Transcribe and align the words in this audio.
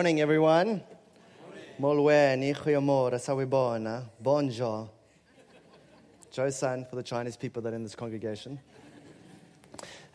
Morning, 0.00 0.22
everyone. 0.22 0.80
Molwe, 1.78 2.34
ni 2.38 2.54
goeiemôre, 2.54 3.18
sawubona, 3.18 4.02
bonjour. 4.18 4.88
Joe-san 6.32 6.86
for 6.88 6.96
the 6.96 7.02
Chinese 7.02 7.36
people 7.36 7.60
that 7.60 7.74
are 7.74 7.76
in 7.76 7.82
this 7.82 7.94
congregation. 7.94 8.58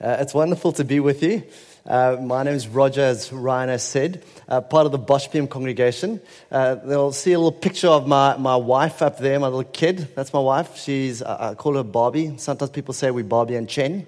Uh, 0.01 0.17
it's 0.19 0.33
wonderful 0.33 0.71
to 0.71 0.83
be 0.83 0.99
with 0.99 1.21
you. 1.21 1.43
Uh, 1.85 2.17
my 2.19 2.41
name 2.41 2.55
is 2.55 2.67
Roger, 2.67 3.01
as 3.01 3.31
Ryan 3.31 3.69
has 3.69 3.83
said, 3.83 4.23
uh, 4.49 4.59
part 4.59 4.87
of 4.87 4.91
the 4.91 4.97
Bosch 4.97 5.27
congregation. 5.27 6.19
Uh, 6.49 6.73
they'll 6.73 7.11
see 7.11 7.33
a 7.33 7.37
little 7.37 7.51
picture 7.51 7.89
of 7.89 8.07
my, 8.07 8.35
my 8.37 8.55
wife 8.55 9.03
up 9.03 9.19
there, 9.19 9.39
my 9.39 9.49
little 9.49 9.71
kid. 9.71 10.15
That's 10.15 10.33
my 10.33 10.39
wife. 10.39 10.77
She's, 10.77 11.21
I 11.21 11.53
call 11.53 11.75
her 11.75 11.83
Barbie. 11.83 12.33
Sometimes 12.37 12.71
people 12.71 12.95
say 12.95 13.11
we 13.11 13.21
Barbie 13.21 13.55
and 13.55 13.69
Chen. 13.69 14.07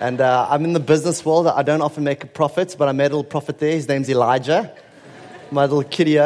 And 0.00 0.20
uh, 0.20 0.46
I'm 0.48 0.64
in 0.64 0.72
the 0.72 0.80
business 0.80 1.24
world. 1.24 1.46
I 1.46 1.62
don't 1.62 1.82
often 1.82 2.04
make 2.04 2.32
profits, 2.32 2.74
but 2.74 2.88
I 2.88 2.92
made 2.92 3.06
a 3.06 3.16
little 3.16 3.24
profit 3.24 3.58
there. 3.58 3.72
His 3.72 3.86
name's 3.86 4.08
Elijah, 4.08 4.74
my 5.50 5.62
little 5.62 5.84
kiddie 5.84 6.18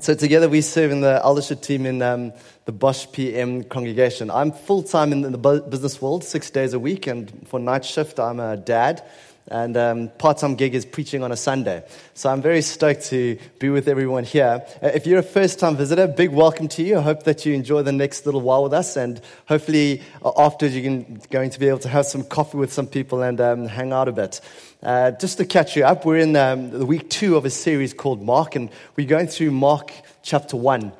so 0.00 0.14
together 0.14 0.48
we 0.48 0.60
serve 0.60 0.90
in 0.90 1.00
the 1.00 1.20
eldership 1.22 1.62
team 1.62 1.86
in 1.86 2.02
um, 2.02 2.32
the 2.64 2.72
Bosch 2.72 3.06
PM 3.12 3.62
congregation. 3.64 4.30
I'm 4.30 4.52
full 4.52 4.82
time 4.82 5.12
in 5.12 5.22
the 5.22 5.38
business 5.38 6.02
world, 6.02 6.24
six 6.24 6.50
days 6.50 6.74
a 6.74 6.78
week, 6.78 7.06
and 7.06 7.46
for 7.48 7.60
night 7.60 7.84
shift 7.84 8.18
I'm 8.18 8.40
a 8.40 8.56
dad, 8.56 9.02
and 9.48 9.76
um, 9.76 10.08
part 10.18 10.38
time 10.38 10.54
gig 10.54 10.74
is 10.74 10.84
preaching 10.84 11.22
on 11.22 11.32
a 11.32 11.36
Sunday. 11.36 11.84
So 12.14 12.30
I'm 12.30 12.42
very 12.42 12.62
stoked 12.62 13.06
to 13.06 13.38
be 13.58 13.68
with 13.68 13.88
everyone 13.88 14.24
here. 14.24 14.64
Uh, 14.82 14.88
if 14.88 15.06
you're 15.06 15.18
a 15.18 15.22
first 15.22 15.58
time 15.58 15.76
visitor, 15.76 16.06
big 16.06 16.30
welcome 16.30 16.68
to 16.68 16.82
you. 16.82 16.98
I 16.98 17.02
hope 17.02 17.24
that 17.24 17.46
you 17.46 17.54
enjoy 17.54 17.82
the 17.82 17.92
next 17.92 18.26
little 18.26 18.40
while 18.40 18.64
with 18.64 18.72
us, 18.72 18.96
and 18.96 19.20
hopefully 19.46 20.02
uh, 20.24 20.32
after 20.36 20.66
you're 20.66 21.04
going 21.30 21.50
to 21.50 21.60
be 21.60 21.68
able 21.68 21.78
to 21.80 21.88
have 21.88 22.06
some 22.06 22.24
coffee 22.24 22.58
with 22.58 22.72
some 22.72 22.86
people 22.86 23.22
and 23.22 23.40
um, 23.40 23.66
hang 23.66 23.92
out 23.92 24.08
a 24.08 24.12
bit. 24.12 24.40
Uh, 24.82 25.10
just 25.12 25.38
to 25.38 25.44
catch 25.44 25.76
you 25.76 25.84
up, 25.84 26.04
we're 26.04 26.18
in 26.18 26.36
um, 26.36 26.70
the 26.70 26.86
week 26.86 27.08
two 27.10 27.36
of 27.36 27.44
a 27.44 27.50
series 27.50 27.94
called 27.94 28.22
Mark, 28.22 28.56
and 28.56 28.70
we're 28.96 29.06
going 29.06 29.26
through 29.26 29.50
Mark 29.50 29.92
chapter 30.22 30.56
one. 30.56 30.92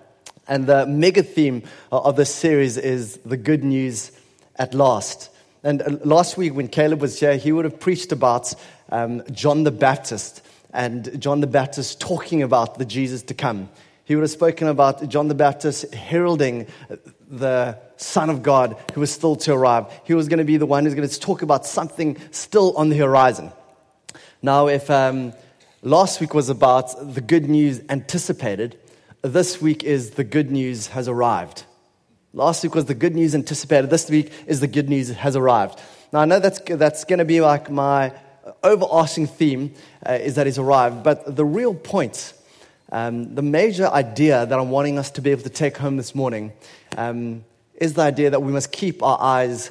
And 0.48 0.66
the 0.66 0.86
mega 0.86 1.25
theme 1.25 1.64
of 1.91 2.14
this 2.14 2.33
series 2.33 2.77
is 2.77 3.16
the 3.25 3.36
good 3.36 3.64
news 3.64 4.12
at 4.55 4.75
last. 4.75 5.31
And 5.67 5.83
uh, 5.83 5.97
last 6.05 6.36
week, 6.36 6.55
when 6.55 6.69
Caleb 6.69 7.00
was 7.00 7.19
here, 7.19 7.36
he 7.36 7.50
would 7.50 7.64
have 7.64 7.81
preached 7.81 8.12
about 8.12 8.55
um, 8.89 9.25
John 9.33 9.64
the 9.64 9.72
Baptist 9.72 10.41
and 10.72 11.20
John 11.20 11.41
the 11.41 11.48
Baptist 11.48 12.00
talking 12.00 12.45
about 12.45 12.78
the 12.78 12.84
Jesus 12.84 13.25
to 13.25 13.34
come. 13.34 13.69
He 14.05 14.14
would 14.14 14.22
have 14.22 14.31
spoken 14.31 14.69
about 14.69 15.09
John 15.09 15.27
the 15.27 15.34
Baptist 15.34 15.92
heralding 15.92 16.69
the 17.28 17.77
Son 17.97 18.31
of 18.31 18.44
God 18.44 18.77
who 18.94 19.00
was 19.00 19.11
still 19.11 19.34
to 19.34 19.55
arrive. 19.55 19.87
He 20.05 20.14
was 20.14 20.28
going 20.28 20.39
to 20.39 20.44
be 20.44 20.56
the 20.56 20.67
one 20.67 20.84
who's 20.84 20.94
going 20.94 21.09
to 21.09 21.20
talk 21.20 21.42
about 21.42 21.67
something 21.67 22.17
still 22.31 22.77
on 22.77 22.89
the 22.89 22.98
horizon. 22.98 23.50
Now, 24.42 24.69
if 24.69 24.89
um, 24.89 25.33
last 25.83 26.20
week 26.20 26.33
was 26.33 26.48
about 26.48 27.12
the 27.12 27.20
good 27.20 27.48
news 27.50 27.81
anticipated, 27.89 28.78
this 29.22 29.61
week 29.61 29.83
is 29.83 30.11
the 30.11 30.22
good 30.22 30.53
news 30.53 30.87
has 30.89 31.09
arrived. 31.09 31.64
Last 32.37 32.62
week 32.62 32.75
was 32.75 32.84
the 32.84 32.95
good 32.95 33.15
news 33.15 33.34
anticipated. 33.34 33.89
This 33.89 34.11
week 34.11 34.31
is 34.47 34.61
the 34.61 34.67
good 34.67 34.91
news 34.91 35.09
has 35.09 35.37
arrived. 35.37 35.81
Now, 36.12 36.19
I 36.19 36.27
know 36.27 36.39
that's, 36.39 36.61
that's 36.61 37.05
going 37.05 37.20
to 37.20 37.25
be 37.25 37.41
like 37.41 37.70
my 37.70 38.12
overarching 38.62 39.27
theme 39.27 39.73
uh, 40.06 40.19
is 40.20 40.34
that 40.34 40.47
it's 40.47 40.59
arrived, 40.59 41.03
but 41.03 41.34
the 41.34 41.47
real 41.47 41.75
point, 41.75 42.34
um, 42.93 43.34
the 43.34 43.41
major 43.41 43.87
idea 43.87 44.45
that 44.45 44.59
I'm 44.59 44.69
wanting 44.69 44.98
us 44.98 45.11
to 45.12 45.23
be 45.23 45.31
able 45.31 45.45
to 45.45 45.48
take 45.48 45.78
home 45.78 45.97
this 45.97 46.15
morning 46.15 46.53
um, 46.98 47.43
is 47.75 47.95
the 47.95 48.03
idea 48.03 48.28
that 48.28 48.43
we 48.43 48.53
must 48.53 48.71
keep 48.71 49.03
our 49.03 49.19
eyes 49.19 49.71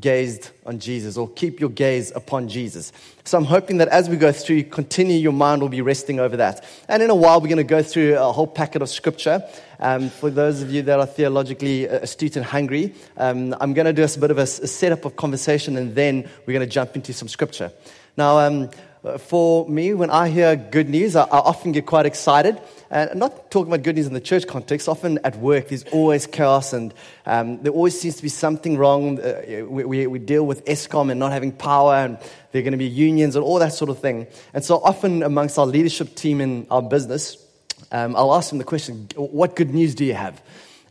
gazed 0.00 0.50
on 0.64 0.78
Jesus 0.78 1.16
or 1.16 1.28
keep 1.28 1.60
your 1.60 1.68
gaze 1.68 2.12
upon 2.14 2.48
Jesus. 2.48 2.92
So 3.24 3.36
I'm 3.36 3.44
hoping 3.44 3.78
that 3.78 3.88
as 3.88 4.08
we 4.08 4.16
go 4.16 4.32
through, 4.32 4.64
continue 4.64 5.18
your 5.18 5.32
mind 5.32 5.60
will 5.60 5.68
be 5.68 5.82
resting 5.82 6.18
over 6.18 6.36
that. 6.38 6.64
And 6.88 7.02
in 7.02 7.10
a 7.10 7.14
while, 7.14 7.40
we're 7.40 7.48
going 7.48 7.58
to 7.58 7.64
go 7.64 7.82
through 7.82 8.16
a 8.18 8.32
whole 8.32 8.46
packet 8.46 8.80
of 8.80 8.88
scripture. 8.88 9.46
Um, 9.80 10.08
for 10.08 10.30
those 10.30 10.62
of 10.62 10.70
you 10.70 10.82
that 10.82 10.98
are 10.98 11.06
theologically 11.06 11.84
astute 11.84 12.36
and 12.36 12.44
hungry, 12.44 12.94
um, 13.18 13.54
I'm 13.60 13.74
going 13.74 13.86
to 13.86 13.92
do 13.92 14.02
a 14.02 14.18
bit 14.18 14.30
of 14.30 14.38
a, 14.38 14.42
a, 14.42 14.46
setup 14.46 15.04
of 15.04 15.16
conversation 15.16 15.76
and 15.76 15.94
then 15.94 16.28
we're 16.46 16.54
going 16.54 16.66
to 16.66 16.72
jump 16.72 16.96
into 16.96 17.12
some 17.12 17.28
scripture. 17.28 17.70
Now, 18.16 18.38
um, 18.38 18.70
for 19.18 19.68
me, 19.68 19.94
when 19.94 20.10
I 20.10 20.28
hear 20.28 20.54
good 20.54 20.88
news, 20.88 21.16
I, 21.16 21.22
I 21.24 21.38
often 21.38 21.72
get 21.72 21.86
quite 21.86 22.06
excited. 22.06 22.60
And 22.88 23.10
I'm 23.10 23.18
not 23.18 23.50
talking 23.50 23.72
about 23.72 23.82
good 23.82 23.96
news 23.96 24.06
in 24.06 24.14
the 24.14 24.20
church 24.20 24.46
context. 24.46 24.88
Often 24.88 25.18
at 25.24 25.36
work, 25.38 25.68
there's 25.68 25.82
always 25.84 26.26
chaos, 26.26 26.72
and 26.72 26.94
um, 27.26 27.60
there 27.62 27.72
always 27.72 28.00
seems 28.00 28.14
to 28.16 28.22
be 28.22 28.28
something 28.28 28.78
wrong. 28.78 29.18
Uh, 29.18 29.64
we, 29.68 29.84
we, 29.84 30.06
we, 30.06 30.18
deal 30.20 30.46
with 30.46 30.64
Eskom 30.66 31.10
and 31.10 31.18
not 31.18 31.32
having 31.32 31.50
power, 31.50 31.94
and 31.94 32.16
there 32.52 32.60
are 32.60 32.62
going 32.62 32.72
to 32.72 32.78
be 32.78 32.86
unions 32.86 33.34
and 33.34 33.44
all 33.44 33.58
that 33.58 33.72
sort 33.72 33.90
of 33.90 33.98
thing. 33.98 34.28
And 34.54 34.64
so, 34.64 34.76
often 34.76 35.24
amongst 35.24 35.58
our 35.58 35.66
leadership 35.66 36.14
team 36.14 36.40
in 36.40 36.68
our 36.70 36.82
business, 36.82 37.44
um, 37.90 38.14
I'll 38.14 38.34
ask 38.34 38.50
them 38.50 38.58
the 38.58 38.64
question 38.64 39.08
What 39.16 39.56
good 39.56 39.74
news 39.74 39.96
do 39.96 40.04
you 40.04 40.14
have? 40.14 40.40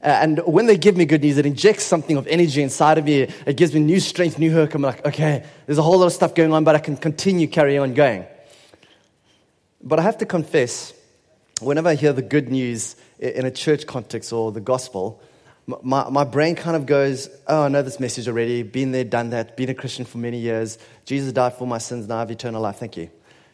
Uh, 0.03 0.07
and 0.07 0.39
when 0.39 0.65
they 0.65 0.77
give 0.77 0.97
me 0.97 1.05
good 1.05 1.21
news, 1.21 1.37
it 1.37 1.45
injects 1.45 1.83
something 1.83 2.17
of 2.17 2.25
energy 2.27 2.63
inside 2.63 2.97
of 2.97 3.05
me. 3.05 3.21
It 3.45 3.55
gives 3.55 3.73
me 3.73 3.79
new 3.79 3.99
strength, 3.99 4.39
new 4.39 4.51
hope. 4.51 4.73
I'm 4.73 4.81
like, 4.81 5.05
okay, 5.05 5.45
there's 5.67 5.77
a 5.77 5.83
whole 5.83 5.99
lot 5.99 6.07
of 6.07 6.13
stuff 6.13 6.33
going 6.33 6.51
on, 6.51 6.63
but 6.63 6.73
I 6.73 6.79
can 6.79 6.97
continue 6.97 7.47
carrying 7.47 7.79
on 7.79 7.93
going. 7.93 8.25
But 9.83 9.99
I 9.99 10.03
have 10.03 10.17
to 10.19 10.25
confess, 10.25 10.93
whenever 11.59 11.89
I 11.89 11.95
hear 11.95 12.13
the 12.13 12.23
good 12.23 12.49
news 12.49 12.95
in 13.19 13.45
a 13.45 13.51
church 13.51 13.85
context 13.85 14.33
or 14.33 14.51
the 14.51 14.61
gospel, 14.61 15.21
my, 15.67 16.09
my 16.09 16.23
brain 16.23 16.55
kind 16.55 16.75
of 16.75 16.85
goes, 16.87 17.29
Oh, 17.47 17.63
I 17.63 17.67
know 17.67 17.83
this 17.83 17.99
message 17.99 18.27
already. 18.27 18.63
Been 18.63 18.91
there, 18.91 19.03
done 19.03 19.29
that. 19.29 19.55
Been 19.55 19.69
a 19.69 19.75
Christian 19.75 20.05
for 20.05 20.17
many 20.17 20.39
years. 20.39 20.79
Jesus 21.05 21.31
died 21.31 21.53
for 21.53 21.67
my 21.67 21.77
sins. 21.77 22.07
Now 22.07 22.17
I 22.17 22.19
have 22.19 22.31
eternal 22.31 22.61
life. 22.61 22.77
Thank 22.77 22.97
you. 22.97 23.09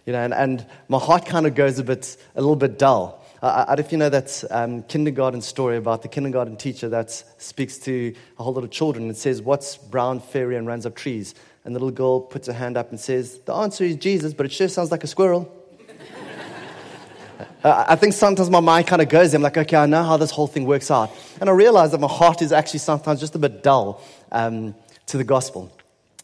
You 0.05 0.13
know, 0.13 0.23
and, 0.23 0.33
and 0.33 0.65
my 0.87 0.99
heart 0.99 1.25
kind 1.25 1.45
of 1.45 1.53
goes 1.53 1.79
a 1.79 1.83
bit, 1.83 2.15
a 2.35 2.39
little 2.39 2.55
bit 2.55 2.79
dull. 2.79 3.25
I, 3.41 3.75
don't 3.75 3.77
know 3.77 3.85
if 3.85 3.91
you 3.91 3.97
know 3.99 4.09
that 4.09 4.43
um, 4.49 4.83
kindergarten 4.83 5.41
story 5.41 5.77
about 5.77 6.01
the 6.01 6.07
kindergarten 6.07 6.57
teacher 6.57 6.89
that 6.89 7.11
speaks 7.37 7.77
to 7.79 8.15
a 8.39 8.43
whole 8.43 8.53
lot 8.53 8.63
of 8.63 8.71
children 8.71 9.05
and 9.05 9.15
says, 9.15 9.41
What's 9.41 9.77
brown, 9.77 10.19
fairy, 10.19 10.55
and 10.55 10.65
runs 10.65 10.87
up 10.87 10.95
trees? 10.95 11.35
And 11.63 11.75
the 11.75 11.79
little 11.79 11.91
girl 11.91 12.19
puts 12.19 12.47
her 12.47 12.53
hand 12.53 12.77
up 12.77 12.89
and 12.89 12.99
says, 12.99 13.39
The 13.45 13.53
answer 13.53 13.83
is 13.83 13.95
Jesus, 13.97 14.33
but 14.33 14.47
it 14.47 14.51
sure 14.51 14.67
sounds 14.67 14.89
like 14.89 15.03
a 15.03 15.07
squirrel. 15.07 15.53
uh, 17.63 17.85
I 17.87 17.95
think 17.95 18.13
sometimes 18.13 18.49
my 18.49 18.59
mind 18.59 18.87
kind 18.87 19.03
of 19.03 19.09
goes 19.09 19.31
there. 19.31 19.37
I'm 19.37 19.43
like, 19.43 19.57
okay, 19.57 19.77
I 19.77 19.85
know 19.85 20.03
how 20.03 20.17
this 20.17 20.31
whole 20.31 20.47
thing 20.47 20.65
works 20.65 20.89
out. 20.89 21.11
And 21.39 21.47
I 21.47 21.53
realize 21.53 21.91
that 21.91 21.99
my 21.99 22.07
heart 22.07 22.41
is 22.41 22.51
actually 22.51 22.79
sometimes 22.79 23.19
just 23.19 23.35
a 23.35 23.39
bit 23.39 23.61
dull 23.61 24.01
um, 24.31 24.73
to 25.07 25.17
the 25.17 25.23
gospel 25.23 25.71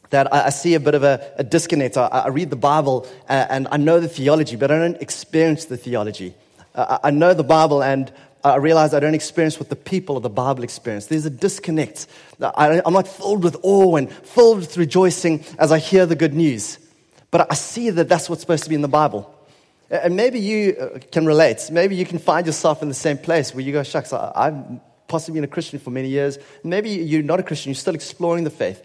that 0.09 0.31
I, 0.31 0.49
see 0.49 0.75
a 0.75 0.79
bit 0.79 0.93
of 0.93 1.03
a, 1.03 1.33
a 1.37 1.43
disconnect. 1.43 1.97
I, 1.97 2.05
I, 2.05 2.27
read 2.27 2.51
the 2.51 2.55
Bible 2.55 3.07
uh, 3.27 3.47
and 3.49 3.67
I 3.71 3.77
know 3.77 3.99
the 3.99 4.07
theology, 4.07 4.55
but 4.55 4.69
I 4.69 4.77
don't 4.77 5.01
experience 5.01 5.65
the 5.65 5.75
theology. 5.75 6.35
Uh, 6.75 6.99
I 7.03 7.11
know 7.11 7.33
the 7.33 7.43
Bible 7.43 7.83
and 7.83 8.11
I 8.43 8.57
realize 8.57 8.93
I 8.93 8.99
don't 8.99 9.13
experience 9.13 9.59
what 9.59 9.69
the 9.69 9.75
people 9.75 10.17
of 10.17 10.23
the 10.23 10.29
Bible 10.29 10.63
experience. 10.63 11.05
There's 11.05 11.25
a 11.25 11.29
disconnect. 11.29 12.07
I, 12.41 12.81
am 12.85 12.93
not 12.93 13.07
filled 13.07 13.43
with 13.43 13.55
awe 13.63 13.95
and 13.95 14.11
filled 14.11 14.57
with 14.57 14.75
rejoicing 14.75 15.45
as 15.57 15.71
I 15.71 15.79
hear 15.79 16.05
the 16.05 16.15
good 16.15 16.33
news. 16.33 16.77
But 17.31 17.49
I 17.49 17.55
see 17.55 17.89
that 17.89 18.09
that's 18.09 18.29
what's 18.29 18.41
supposed 18.41 18.63
to 18.63 18.69
be 18.69 18.75
in 18.75 18.81
the 18.81 18.87
Bible. 18.89 19.33
And 19.89 20.15
maybe 20.15 20.39
you 20.39 20.75
uh, 20.75 20.99
can 21.11 21.25
relate. 21.25 21.69
Maybe 21.71 21.95
you 21.95 22.05
can 22.05 22.19
find 22.19 22.45
yourself 22.45 22.81
in 22.81 22.89
the 22.89 22.93
same 22.93 23.17
place 23.17 23.53
where 23.53 23.63
you 23.63 23.71
go, 23.71 23.83
shucks, 23.83 24.11
I've 24.11 24.55
possibly 25.07 25.37
been 25.37 25.43
a 25.43 25.51
Christian 25.51 25.79
for 25.79 25.91
many 25.91 26.09
years. 26.09 26.37
Maybe 26.63 26.89
you're 26.89 27.23
not 27.23 27.39
a 27.39 27.43
Christian, 27.43 27.69
you're 27.69 27.75
still 27.75 27.95
exploring 27.95 28.43
the 28.43 28.49
faith. 28.49 28.81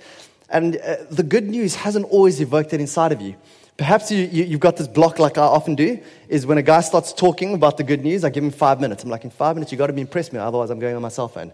And 0.51 0.77
uh, 0.77 0.97
the 1.11 1.23
good 1.23 1.49
news 1.49 1.75
hasn't 1.75 2.07
always 2.07 2.41
evoked 2.41 2.71
that 2.71 2.81
inside 2.81 3.13
of 3.13 3.21
you. 3.21 3.37
Perhaps 3.79 4.11
you, 4.11 4.25
you, 4.25 4.51
have 4.51 4.61
got 4.61 4.77
this 4.77 4.89
block, 4.89 5.21
like 5.21 5.39
I 5.39 5.43
often 5.43 5.77
do, 5.77 6.01
is 6.29 6.45
when 6.45 6.59
a 6.59 6.63
guy 6.63 6.81
starts 6.81 7.13
talking 7.13 7.55
about 7.55 7.77
the 7.77 7.85
good 7.85 8.03
news, 8.03 8.25
I 8.25 8.31
give 8.31 8.43
him 8.43 8.51
five 8.51 8.81
minutes. 8.81 9.05
I'm 9.05 9.09
like, 9.09 9.23
in 9.23 9.31
five 9.31 9.55
minutes, 9.55 9.71
you've 9.71 9.79
got 9.79 9.87
to 9.87 9.93
be 9.93 10.01
impressed 10.01 10.33
me, 10.33 10.41
otherwise, 10.41 10.71
I'm 10.71 10.81
going 10.81 10.97
on 10.97 11.03
my 11.03 11.11
cell 11.11 11.29
phone. 11.29 11.53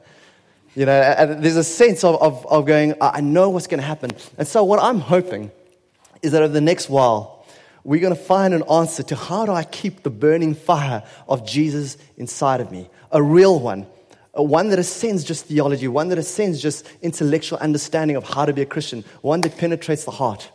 You 0.75 0.87
know, 0.87 0.93
and 0.93 1.45
there's 1.45 1.57
a 1.57 1.63
sense 1.63 2.03
of, 2.03 2.21
of, 2.23 2.47
of 2.47 2.65
going, 2.65 2.95
I 2.99 3.21
know 3.21 3.51
what's 3.51 3.67
going 3.67 3.81
to 3.81 3.87
happen. 3.87 4.11
And 4.39 4.49
so, 4.49 4.65
what 4.65 4.83
I'm 4.83 5.01
hoping 5.01 5.53
is 6.23 6.33
that 6.33 6.43
over 6.43 6.53
the 6.53 6.63
next 6.63 6.89
while, 6.89 7.45
we're 7.85 8.01
going 8.01 8.17
to 8.17 8.21
find 8.21 8.55
an 8.55 8.63
answer 8.71 9.03
to 9.03 9.17
how 9.17 9.45
do 9.45 9.53
I 9.53 9.63
keep 9.63 10.03
the 10.03 10.11
burning 10.11 10.55
fire 10.55 11.03
of 11.29 11.47
Jesus 11.47 11.99
inside 12.17 12.63
of 12.63 12.73
me? 12.73 12.89
A 13.13 13.23
real 13.23 13.61
one. 13.61 13.87
One 14.33 14.71
that 14.71 14.79
ascends 14.79 15.25
just 15.25 15.45
theology, 15.45 15.89
one 15.89 16.09
that 16.09 16.19
ascends 16.19 16.61
just 16.63 16.89
intellectual 17.03 17.59
understanding 17.59 18.17
of 18.17 18.25
how 18.25 18.47
to 18.47 18.55
be 18.55 18.63
a 18.63 18.67
Christian, 18.67 19.05
one 19.21 19.43
that 19.43 19.59
penetrates 19.59 20.07
the 20.07 20.11
heart 20.11 20.51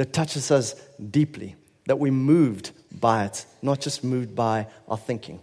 that 0.00 0.14
touches 0.14 0.50
us 0.50 0.74
deeply, 1.10 1.54
that 1.84 1.98
we're 1.98 2.10
moved 2.10 2.70
by 2.90 3.26
it, 3.26 3.44
not 3.60 3.82
just 3.82 4.02
moved 4.02 4.34
by 4.34 4.66
our 4.88 4.96
thinking. 4.96 5.38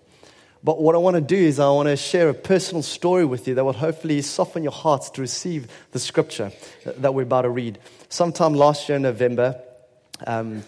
But 0.63 0.81
what 0.81 0.95
I 0.95 0.97
want 0.97 1.13
to 1.13 1.21
do 1.21 1.35
is 1.35 1.59
I 1.59 1.69
want 1.69 1.89
to 1.89 1.95
share 1.95 2.27
a 2.29 2.33
personal 2.33 2.81
story 2.81 3.23
with 3.23 3.47
you 3.47 3.53
that 3.53 3.63
will 3.63 3.71
hopefully 3.71 4.19
soften 4.23 4.63
your 4.63 4.71
hearts 4.71 5.11
to 5.11 5.21
receive 5.21 5.67
the 5.91 5.99
scripture 5.99 6.51
that 6.85 7.13
we're 7.13 7.21
about 7.21 7.43
to 7.43 7.51
read. 7.51 7.77
Sometime 8.09 8.55
last 8.55 8.89
year 8.89 8.95
in 8.95 9.03
November, 9.03 9.61
um, 10.25 10.63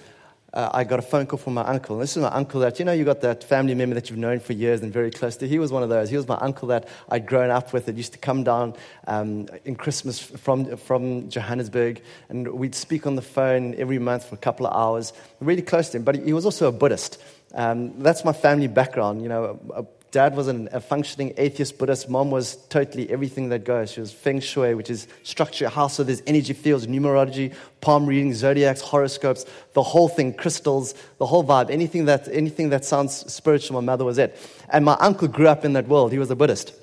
uh, 0.54 0.70
I 0.74 0.84
got 0.84 1.00
a 1.00 1.02
phone 1.04 1.26
call 1.28 1.38
from 1.38 1.54
my 1.54 1.64
uncle. 1.64 1.96
And 1.96 2.04
this 2.04 2.18
is 2.18 2.24
my 2.24 2.30
uncle 2.30 2.60
that, 2.62 2.80
you 2.80 2.86
know, 2.86 2.92
you 2.92 3.06
got 3.06 3.22
that 3.22 3.44
family 3.44 3.76
member 3.76 3.94
that 3.96 4.10
you've 4.10 4.20
known 4.20 4.40
for 4.40 4.54
years 4.54 4.82
and 4.82 4.92
very 4.92 5.12
close 5.12 5.38
to. 5.38 5.48
He 5.48 5.60
was 5.60 5.72
one 5.72 5.84
of 5.84 5.90
those. 5.90 6.10
He 6.10 6.18
was 6.18 6.28
my 6.28 6.38
uncle 6.38 6.68
that 6.70 6.88
I'd 7.10 7.26
grown 7.26 7.50
up 7.50 7.72
with 7.74 7.86
that 7.86 7.96
used 7.96 8.14
to 8.14 8.20
come 8.20 8.44
down 8.44 8.74
um, 9.08 9.48
in 9.66 9.76
Christmas 9.76 10.20
from, 10.20 10.76
from 10.78 11.30
Johannesburg. 11.30 12.02
And 12.30 12.48
we'd 12.48 12.76
speak 12.76 13.06
on 13.06 13.16
the 13.16 13.22
phone 13.22 13.76
every 13.76 14.00
month 14.00 14.26
for 14.26 14.36
a 14.36 14.40
couple 14.40 14.66
of 14.66 14.74
hours. 14.76 15.14
Really 15.40 15.62
close 15.62 15.90
to 15.90 15.98
him. 15.98 16.04
But 16.04 16.16
he 16.16 16.34
was 16.34 16.46
also 16.46 16.68
a 16.68 16.72
Buddhist. 16.72 17.22
Um, 17.54 18.00
that's 18.02 18.26
my 18.26 18.34
family 18.34 18.68
background. 18.68 19.22
You 19.22 19.30
know, 19.30 19.60
a, 19.74 19.86
Dad 20.12 20.36
was 20.36 20.48
an, 20.48 20.70
a 20.72 20.80
functioning 20.80 21.34
atheist 21.38 21.78
Buddhist. 21.78 22.10
Mom 22.10 22.32
was 22.32 22.56
totally 22.70 23.10
everything 23.12 23.50
that 23.50 23.64
goes. 23.64 23.92
She 23.92 24.00
was 24.00 24.12
Feng 24.12 24.40
Shui, 24.40 24.74
which 24.74 24.90
is 24.90 25.08
structure 25.24 25.66
your 25.66 25.70
house 25.70 25.96
so 25.96 26.04
there's 26.04 26.24
energy 26.26 26.54
fields, 26.54 26.88
numerology, 26.88 27.54
palm 27.82 28.08
reading, 28.08 28.34
zodiacs, 28.34 28.82
horoscopes, 28.82 29.46
the 29.74 29.84
whole 29.84 30.08
thing, 30.08 30.34
crystals, 30.34 30.96
the 31.20 31.26
whole 31.26 31.44
vibe. 31.44 31.70
Anything 31.70 32.06
that, 32.06 32.28
anything 32.30 32.70
that 32.70 32.86
sounds 32.86 33.32
spiritual, 33.32 33.80
my 33.82 33.86
mother 33.86 34.04
was 34.04 34.18
it. 34.18 34.36
And 34.70 34.84
my 34.84 34.98
uncle 35.00 35.28
grew 35.28 35.48
up 35.48 35.64
in 35.64 35.74
that 35.74 35.88
world. 35.88 36.12
He 36.12 36.18
was 36.18 36.32
a 36.32 36.36
Buddhist. 36.36 36.74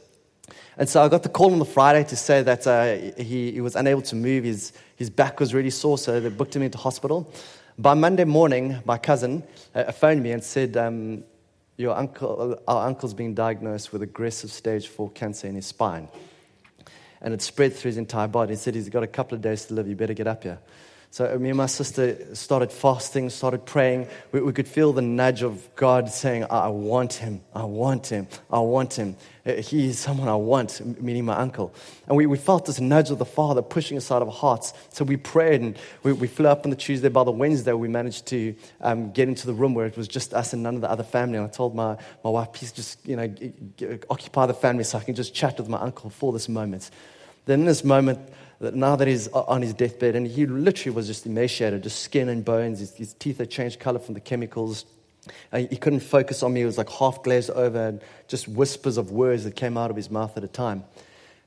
And 0.79 0.88
so 0.88 1.02
I 1.02 1.08
got 1.08 1.22
the 1.22 1.29
call 1.29 1.52
on 1.52 1.58
the 1.58 1.64
Friday 1.64 2.05
to 2.05 2.17
say 2.17 2.43
that 2.43 2.67
uh, 2.67 3.20
he, 3.20 3.52
he 3.52 3.61
was 3.61 3.75
unable 3.75 4.02
to 4.02 4.14
move. 4.14 4.44
His, 4.44 4.72
his 4.94 5.11
back 5.11 5.40
was 5.40 5.55
really 5.55 5.70
sore, 5.70 5.99
so 5.99 6.20
they 6.20 6.29
booked 6.29 6.55
him 6.55 6.62
into 6.62 6.79
hospital. 6.79 7.32
By 7.79 7.94
Monday 7.94 8.25
morning, 8.25 8.79
my 8.84 8.99
cousin 8.99 9.43
uh, 9.75 9.90
phoned 9.93 10.22
me 10.22 10.32
and 10.32 10.44
said, 10.44 10.76
um, 10.76 11.25
your 11.76 11.96
uncle, 11.96 12.61
our 12.67 12.87
uncle's 12.87 13.14
been 13.14 13.34
diagnosed 13.34 13.93
with 13.93 14.02
aggressive 14.02 14.50
stage 14.50 14.88
4 14.88 15.11
cancer 15.11 15.46
in 15.46 15.55
his 15.55 15.67
spine. 15.67 16.08
And 17.20 17.34
it 17.34 17.43
spread 17.43 17.75
through 17.75 17.90
his 17.90 17.99
entire 17.99 18.28
body. 18.28 18.52
He 18.52 18.56
said 18.56 18.75
he's 18.75 18.88
got 18.88 19.02
a 19.02 19.06
couple 19.08 19.37
of 19.37 19.43
days 19.43 19.67
to 19.67 19.75
live. 19.75 19.88
You 19.88 19.96
better 19.96 20.14
get 20.14 20.26
up 20.26 20.43
here. 20.43 20.58
So 21.16 21.38
me 21.38 21.48
and 21.48 21.56
my 21.56 21.64
sister 21.64 22.34
started 22.34 22.70
fasting, 22.70 23.30
started 23.30 23.64
praying. 23.64 24.06
We, 24.32 24.42
we, 24.42 24.52
could 24.52 24.68
feel 24.68 24.92
the 24.92 25.00
nudge 25.00 25.42
of 25.42 25.66
God 25.74 26.10
saying, 26.10 26.44
I 26.50 26.68
want 26.68 27.14
him, 27.14 27.40
I 27.54 27.64
want 27.64 28.08
him, 28.08 28.28
I 28.50 28.58
want 28.58 28.98
him. 28.98 29.16
Uh, 29.46 29.54
he 29.54 29.86
is 29.86 29.98
someone 29.98 30.28
I 30.28 30.34
want, 30.34 31.00
meaning 31.00 31.24
my 31.24 31.36
uncle. 31.36 31.74
And 32.06 32.18
we, 32.18 32.26
we 32.26 32.36
felt 32.36 32.66
this 32.66 32.80
nudge 32.80 33.10
of 33.10 33.16
the 33.16 33.24
Father 33.24 33.62
pushing 33.62 33.96
us 33.96 34.10
out 34.10 34.20
of 34.20 34.28
our 34.28 34.34
hearts. 34.34 34.74
So 34.90 35.06
we 35.06 35.16
prayed 35.16 35.62
and 35.62 35.78
we, 36.02 36.12
we 36.12 36.28
flew 36.28 36.48
up 36.48 36.66
on 36.66 36.70
the 36.70 36.76
Tuesday. 36.76 37.08
By 37.08 37.24
the 37.24 37.30
Wednesday, 37.30 37.72
we 37.72 37.88
managed 37.88 38.26
to 38.26 38.54
um, 38.82 39.10
get 39.10 39.26
into 39.26 39.46
the 39.46 39.54
room 39.54 39.72
where 39.72 39.86
it 39.86 39.96
was 39.96 40.08
just 40.08 40.34
us 40.34 40.52
and 40.52 40.62
none 40.62 40.74
of 40.74 40.82
the 40.82 40.90
other 40.90 41.02
family. 41.02 41.38
And 41.38 41.46
I 41.46 41.50
told 41.50 41.74
my, 41.74 41.96
my 42.24 42.28
wife, 42.28 42.52
please 42.52 42.72
just, 42.72 42.98
you 43.08 43.16
know, 43.16 43.34
occupy 44.10 44.44
the 44.44 44.52
family 44.52 44.84
so 44.84 44.98
I 44.98 45.02
can 45.02 45.14
just 45.14 45.32
chat 45.32 45.56
with 45.56 45.70
my 45.70 45.80
uncle 45.80 46.10
for 46.10 46.34
this 46.34 46.46
moment. 46.46 46.90
Then 47.46 47.60
in 47.60 47.66
this 47.66 47.84
moment, 47.84 48.19
now 48.61 48.97
that 48.97 49.06
he's 49.06 49.29
on 49.29 49.62
his 49.62 49.75
deathbed, 49.75 50.17
and 50.17 50.26
he 50.26 50.47
literally 50.47 50.94
was 50.94 51.06
just 51.06 51.26
emaciated, 51.26 51.82
just 51.82 52.00
skin 52.00 52.29
and 52.29 52.44
bones. 52.44 52.79
His, 52.79 52.94
his 52.94 53.14
teeth 53.14 53.38
had 53.38 53.50
changed 53.50 53.81
color 53.81 53.99
from 53.99 54.14
the 54.14 54.20
chemicals. 54.20 54.87
Uh, 55.53 55.58
he 55.58 55.76
couldn't 55.76 56.00
focus 56.00 56.43
on 56.43 56.53
me. 56.53 56.61
He 56.61 56.67
was 56.67 56.79
like 56.79 56.88
half 56.88 57.23
glazed 57.23 57.50
over 57.50 57.88
and 57.88 58.00
just 58.29 58.49
whispers 58.49 58.97
of 58.97 59.11
words 59.11 59.44
that 59.44 59.56
came 59.56 59.76
out 59.76 59.91
of 59.91 59.97
his 59.97 60.11
mouth 60.11 60.37
at 60.37 60.44
a 60.44 60.49
time. 60.49 60.85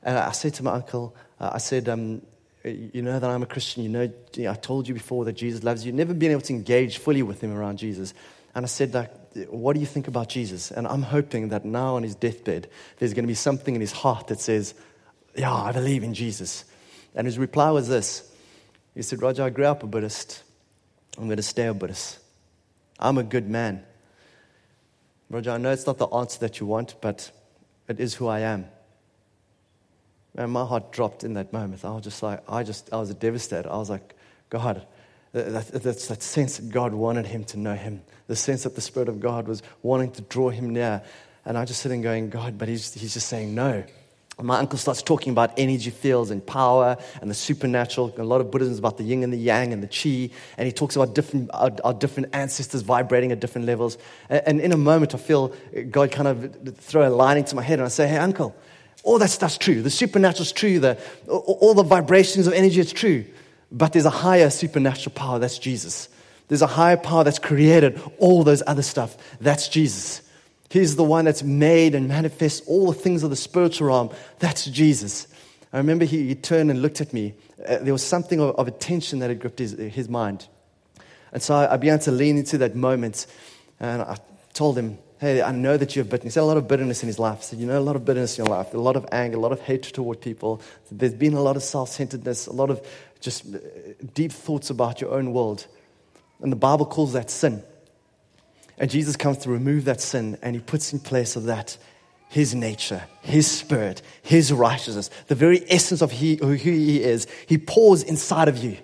And 0.03 0.17
I 0.17 0.31
said 0.31 0.53
to 0.55 0.63
my 0.63 0.73
uncle, 0.73 1.15
uh, 1.39 1.51
I 1.53 1.57
said, 1.57 1.89
um, 1.89 2.21
You 2.63 3.01
know 3.01 3.19
that 3.19 3.29
I'm 3.29 3.43
a 3.43 3.47
Christian. 3.47 3.83
You 3.83 3.89
know, 3.89 4.11
I 4.49 4.55
told 4.55 4.87
you 4.87 4.93
before 4.93 5.25
that 5.25 5.33
Jesus 5.33 5.63
loves 5.63 5.85
you. 5.85 5.91
Never 5.91 6.13
been 6.13 6.31
able 6.31 6.41
to 6.41 6.53
engage 6.53 6.97
fully 6.97 7.23
with 7.23 7.41
him 7.41 7.55
around 7.55 7.77
Jesus. 7.77 8.13
And 8.55 8.65
I 8.65 8.67
said, 8.67 8.93
like, 8.93 9.11
What 9.49 9.73
do 9.73 9.79
you 9.79 9.85
think 9.85 10.07
about 10.07 10.29
Jesus? 10.29 10.71
And 10.71 10.87
I'm 10.87 11.03
hoping 11.03 11.49
that 11.49 11.65
now 11.65 11.95
on 11.95 12.03
his 12.03 12.15
deathbed, 12.15 12.69
there's 12.97 13.13
going 13.13 13.23
to 13.23 13.29
be 13.29 13.33
something 13.33 13.75
in 13.75 13.81
his 13.81 13.91
heart 13.91 14.27
that 14.27 14.39
says, 14.39 14.73
Yeah, 15.35 15.53
I 15.53 15.71
believe 15.71 16.03
in 16.03 16.13
Jesus. 16.13 16.65
And 17.15 17.25
his 17.25 17.37
reply 17.37 17.71
was 17.71 17.87
this 17.87 18.31
He 18.95 19.01
said, 19.01 19.21
Roger, 19.21 19.43
I 19.43 19.49
grew 19.49 19.65
up 19.65 19.83
a 19.83 19.87
Buddhist. 19.87 20.43
I'm 21.17 21.25
going 21.25 21.37
to 21.37 21.43
stay 21.43 21.65
a 21.65 21.73
Buddhist. 21.73 22.19
I'm 22.99 23.17
a 23.17 23.23
good 23.23 23.49
man. 23.49 23.83
Roger, 25.29 25.51
I 25.51 25.57
know 25.57 25.71
it's 25.71 25.85
not 25.85 25.97
the 25.97 26.07
answer 26.07 26.39
that 26.39 26.59
you 26.59 26.65
want, 26.65 26.95
but 27.01 27.31
it 27.87 27.99
is 27.99 28.15
who 28.15 28.27
I 28.27 28.39
am. 28.39 28.65
And 30.35 30.51
my 30.51 30.65
heart 30.65 30.91
dropped 30.91 31.23
in 31.23 31.33
that 31.33 31.51
moment. 31.51 31.83
I 31.83 31.91
was 31.91 32.03
just 32.03 32.23
like, 32.23 32.41
I 32.49 32.63
just, 32.63 32.91
I 32.93 32.97
was 32.97 33.13
devastated. 33.13 33.69
I 33.69 33.77
was 33.77 33.89
like, 33.89 34.15
God, 34.49 34.85
that, 35.33 35.67
that's 35.67 36.07
that 36.07 36.23
sense 36.23 36.57
that 36.57 36.69
God 36.69 36.93
wanted 36.93 37.25
him 37.25 37.43
to 37.45 37.59
know 37.59 37.75
him, 37.75 38.01
the 38.27 38.35
sense 38.35 38.63
that 38.63 38.75
the 38.75 38.81
Spirit 38.81 39.09
of 39.09 39.19
God 39.19 39.47
was 39.47 39.61
wanting 39.83 40.11
to 40.13 40.21
draw 40.21 40.49
him 40.49 40.71
near. 40.71 41.03
And 41.45 41.57
I 41.57 41.65
just 41.65 41.81
sitting 41.81 42.01
going, 42.01 42.29
God, 42.29 42.57
but 42.57 42.67
he's, 42.67 42.93
he's 42.93 43.13
just 43.13 43.27
saying 43.27 43.53
no 43.53 43.83
my 44.41 44.59
uncle 44.59 44.77
starts 44.77 45.01
talking 45.01 45.31
about 45.31 45.51
energy 45.57 45.89
fields 45.89 46.31
and 46.31 46.45
power 46.45 46.97
and 47.21 47.29
the 47.29 47.35
supernatural. 47.35 48.13
A 48.17 48.23
lot 48.23 48.41
of 48.41 48.51
Buddhism 48.51 48.73
is 48.73 48.79
about 48.79 48.97
the 48.97 49.03
yin 49.03 49.23
and 49.23 49.33
the 49.33 49.37
yang 49.37 49.73
and 49.73 49.83
the 49.83 49.87
chi. 49.87 50.33
And 50.57 50.65
he 50.65 50.71
talks 50.71 50.95
about 50.95 51.13
different, 51.15 51.49
our, 51.53 51.71
our 51.83 51.93
different 51.93 52.33
ancestors 52.33 52.81
vibrating 52.81 53.31
at 53.31 53.39
different 53.39 53.67
levels. 53.67 53.97
And, 54.29 54.43
and, 54.45 54.61
in 54.61 54.71
a 54.71 54.77
moment, 54.77 55.13
I 55.13 55.17
feel 55.17 55.53
God 55.89 56.11
kind 56.11 56.27
of 56.27 56.77
throw 56.77 57.07
a 57.07 57.09
line 57.09 57.37
into 57.37 57.55
my 57.55 57.61
head 57.61 57.79
and 57.79 57.85
I 57.85 57.89
say, 57.89 58.07
Hey, 58.07 58.17
uncle, 58.17 58.55
all 59.03 59.19
that 59.19 59.29
stuff's 59.29 59.57
true. 59.57 59.81
The 59.81 59.89
supernatural's 59.89 60.51
true. 60.51 60.79
The, 60.79 60.97
all 61.27 61.73
the 61.73 61.83
vibrations 61.83 62.47
of 62.47 62.53
energy 62.53 62.79
is 62.79 62.93
true. 62.93 63.25
But 63.71 63.93
there's 63.93 64.05
a 64.05 64.09
higher 64.09 64.49
supernatural 64.49 65.13
power. 65.13 65.39
That's 65.39 65.59
Jesus. 65.59 66.09
There's 66.47 66.61
a 66.61 66.67
higher 66.67 66.97
power 66.97 67.23
that's 67.23 67.39
created 67.39 68.01
all 68.17 68.43
those 68.43 68.63
other 68.65 68.81
stuff. 68.81 69.15
That's 69.39 69.69
Jesus. 69.69 70.21
He's 70.69 70.95
the 70.95 71.03
one 71.03 71.25
that's 71.25 71.41
made 71.41 71.95
and 71.95 72.07
manifests 72.07 72.61
all 72.67 72.87
the 72.87 72.93
things 72.93 73.23
of 73.23 73.31
the 73.31 73.35
spiritual 73.35 73.87
realm. 73.87 74.11
That's 74.37 74.65
Jesus. 74.65 75.27
I 75.73 75.77
remember 75.77 76.05
he, 76.05 76.27
he 76.27 76.35
turned 76.35 76.69
and 76.69 76.81
looked 76.81 77.01
at 77.01 77.11
me. 77.11 77.33
Uh, 77.67 77.77
there 77.79 77.93
was 77.93 78.05
something 78.05 78.39
of, 78.39 78.55
of 78.55 78.67
attention 78.67 79.19
that 79.19 79.29
had 79.29 79.39
gripped 79.39 79.59
his, 79.59 79.71
his 79.71 80.07
mind. 80.07 80.47
And 81.31 81.41
so 81.41 81.55
I, 81.55 81.73
I, 81.73 81.77
began 81.77 81.99
to 81.99 82.11
lean 82.11 82.37
into 82.37 82.57
that 82.59 82.75
moment. 82.75 83.27
And 83.79 84.01
I 84.01 84.17
told 84.53 84.77
him, 84.77 84.97
Hey, 85.19 85.41
I 85.41 85.51
know 85.51 85.75
that 85.75 85.95
you 85.95 86.01
have 86.01 86.09
bitterness. 86.09 86.35
He 86.35 86.39
had 86.39 86.45
a 86.45 86.47
lot 86.47 86.57
of 86.57 86.67
bitterness 86.67 87.03
in 87.03 87.07
his 87.07 87.19
life. 87.19 87.43
Said, 87.43 87.59
You 87.59 87.67
know, 87.67 87.77
a 87.77 87.81
lot 87.81 87.95
of 87.95 88.05
bitterness 88.05 88.39
in 88.39 88.45
your 88.45 88.55
life, 88.55 88.73
a 88.73 88.77
lot 88.77 88.95
of 88.95 89.05
anger, 89.11 89.37
a 89.37 89.39
lot 89.39 89.51
of 89.51 89.59
hatred 89.61 89.93
toward 89.93 90.21
people. 90.21 90.61
There's 90.91 91.13
been 91.13 91.33
a 91.33 91.41
lot 91.41 91.55
of 91.55 91.63
self 91.63 91.89
centeredness, 91.89 92.47
a 92.47 92.53
lot 92.53 92.69
of 92.69 92.85
just 93.19 93.53
uh, 93.53 93.57
deep 94.13 94.31
thoughts 94.31 94.69
about 94.69 95.01
your 95.01 95.11
own 95.11 95.33
world. 95.33 95.67
And 96.41 96.51
the 96.51 96.55
Bible 96.55 96.85
calls 96.85 97.13
that 97.13 97.29
sin. 97.29 97.63
And 98.79 98.89
Jesus 98.89 99.15
comes 99.15 99.39
to 99.39 99.49
remove 99.49 99.85
that 99.85 100.01
sin 100.01 100.37
and 100.41 100.55
he 100.55 100.61
puts 100.61 100.93
in 100.93 100.99
place 100.99 101.35
of 101.35 101.43
that 101.45 101.77
his 102.29 102.53
nature, 102.53 103.03
his 103.21 103.49
spirit, 103.49 104.03
his 104.21 104.53
righteousness, 104.53 105.09
the 105.27 105.35
very 105.35 105.63
essence 105.69 106.01
of 106.01 106.11
he, 106.11 106.35
who 106.35 106.51
he 106.51 107.01
is. 107.01 107.27
He 107.47 107.57
pours 107.57 108.03
inside 108.03 108.47
of 108.47 108.57
you. 108.57 108.77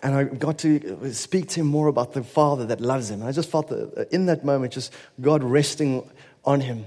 And 0.00 0.14
I 0.14 0.24
got 0.24 0.58
to 0.58 1.12
speak 1.12 1.48
to 1.50 1.60
him 1.60 1.66
more 1.66 1.88
about 1.88 2.12
the 2.12 2.22
Father 2.22 2.64
that 2.66 2.80
loves 2.80 3.10
him. 3.10 3.20
And 3.20 3.28
I 3.28 3.32
just 3.32 3.50
felt 3.50 3.68
that 3.68 3.92
uh, 3.98 4.04
in 4.12 4.26
that 4.26 4.44
moment, 4.44 4.72
just 4.72 4.94
God 5.20 5.42
resting 5.42 6.08
on 6.44 6.60
him, 6.60 6.86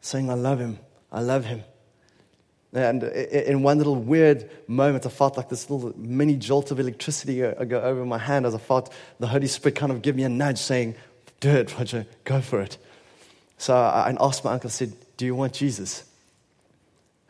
saying, 0.00 0.28
I 0.28 0.34
love 0.34 0.58
him, 0.58 0.80
I 1.12 1.20
love 1.20 1.44
him. 1.44 1.62
And 2.76 3.02
in 3.04 3.62
one 3.62 3.78
little 3.78 3.96
weird 3.96 4.50
moment, 4.68 5.06
I 5.06 5.08
felt 5.08 5.38
like 5.38 5.48
this 5.48 5.70
little 5.70 5.94
mini 5.96 6.36
jolt 6.36 6.70
of 6.70 6.78
electricity 6.78 7.38
go, 7.38 7.80
over 7.80 8.04
my 8.04 8.18
hand 8.18 8.44
as 8.44 8.54
I 8.54 8.58
felt 8.58 8.92
the 9.18 9.26
Holy 9.26 9.46
Spirit 9.46 9.76
kind 9.76 9.90
of 9.90 10.02
give 10.02 10.14
me 10.14 10.24
a 10.24 10.28
nudge 10.28 10.58
saying, 10.58 10.94
Do 11.40 11.50
it, 11.50 11.76
Roger, 11.78 12.06
go 12.24 12.42
for 12.42 12.60
it. 12.60 12.76
So 13.56 13.74
I 13.74 14.14
asked 14.20 14.44
my 14.44 14.52
uncle, 14.52 14.68
I 14.68 14.70
said, 14.70 14.92
Do 15.16 15.24
you 15.24 15.34
want 15.34 15.54
Jesus? 15.54 16.04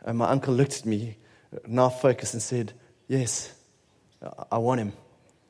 And 0.03 0.17
my 0.17 0.29
uncle 0.29 0.53
looked 0.53 0.79
at 0.79 0.85
me, 0.85 1.15
now 1.65 1.87
focused, 1.89 2.33
and 2.33 2.43
said, 2.43 2.73
Yes, 3.07 3.53
I 4.51 4.57
want 4.57 4.81
him. 4.81 4.91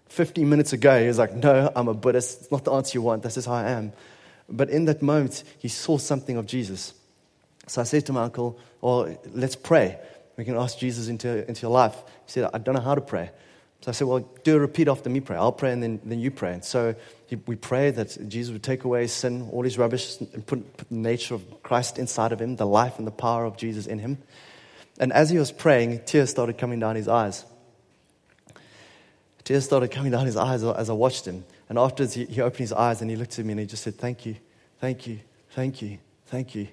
15 0.10 0.48
minutes 0.48 0.74
ago, 0.74 1.02
he 1.02 1.08
was 1.08 1.18
like, 1.18 1.34
No, 1.34 1.72
I'm 1.76 1.88
a 1.88 1.96
Buddhist. 1.96 2.42
It's 2.42 2.52
not 2.52 2.66
the 2.66 2.72
answer 2.72 2.98
you 2.98 3.02
want. 3.02 3.24
That's 3.24 3.36
just 3.36 3.48
how 3.48 3.54
I 3.54 3.72
am. 3.72 3.94
But 4.48 4.70
in 4.70 4.86
that 4.86 5.02
moment, 5.02 5.44
he 5.58 5.68
saw 5.68 5.98
something 5.98 6.38
of 6.38 6.46
Jesus. 6.46 6.94
So 7.68 7.82
I 7.82 7.84
said 7.84 8.06
to 8.08 8.14
my 8.14 8.24
uncle, 8.24 8.60
Well, 8.82 9.16
let's 9.34 9.56
pray. 9.56 10.00
We 10.38 10.46
can 10.46 10.56
ask 10.56 10.78
Jesus 10.78 11.08
into, 11.08 11.48
into 11.48 11.64
your 11.64 11.72
life. 11.72 11.96
He 12.26 12.32
said, 12.32 12.50
I 12.54 12.58
don't 12.58 12.76
know 12.76 12.82
how 12.82 12.96
to 12.96 13.02
pray. 13.02 13.32
So 13.82 13.90
I 13.90 13.92
said, 13.92 14.08
Well, 14.08 14.20
do 14.44 14.56
a 14.56 14.60
repeat 14.60 14.88
after 14.88 15.10
me 15.10 15.20
pray. 15.20 15.38
I'll 15.38 15.52
pray 15.52 15.72
and 15.72 15.84
then, 15.84 16.00
then 16.04 16.20
you 16.20 16.32
pray. 16.32 16.54
And 16.54 16.64
so 16.64 16.96
he, 17.28 17.36
we 17.46 17.56
prayed 17.56 17.96
that 17.96 18.18
Jesus 18.28 18.54
would 18.54 18.64
take 18.64 18.84
away 18.84 19.08
sin, 19.08 19.50
all 19.52 19.64
his 19.64 19.78
rubbish, 19.78 20.20
and 20.20 20.46
put, 20.46 20.78
put 20.78 20.90
the 20.90 20.96
nature 20.96 21.36
of 21.36 21.64
Christ 21.64 22.00
inside 22.00 22.32
of 22.32 22.42
him, 22.42 22.56
the 22.56 22.66
life 22.66 22.98
and 22.98 23.06
the 23.06 23.12
power 23.12 23.46
of 23.46 23.58
Jesus 23.58 23.86
in 23.86 24.00
him. 24.00 24.18
And 25.00 25.14
as 25.14 25.30
he 25.30 25.38
was 25.38 25.52
praying, 25.52 26.02
tears 26.06 26.30
started 26.30 26.58
coming 26.58 26.80
down 26.80 26.96
his 26.96 27.08
eyes. 27.08 27.46
Tears 29.44 29.64
started 29.64 29.92
coming 29.92 30.12
down 30.12 30.26
his 30.26 30.36
eyes 30.36 30.64
as 30.64 30.90
I 30.90 30.94
watched 30.94 31.26
him. 31.26 31.46
And 31.70 31.78
afterwards, 31.78 32.14
he, 32.14 32.26
he 32.26 32.42
opened 32.42 32.60
his 32.60 32.74
eyes 32.74 33.02
and 33.02 33.10
he 33.10 33.16
looked 33.16 33.38
at 33.38 33.46
me 33.46 33.52
and 33.52 33.60
he 33.60 33.66
just 33.66 33.84
said, 33.84 33.96
Thank 33.96 34.26
you, 34.26 34.36
thank 34.80 35.06
you, 35.08 35.20
thank 35.52 35.82
you, 35.82 36.00
thank 36.26 36.56
you. 36.56 36.68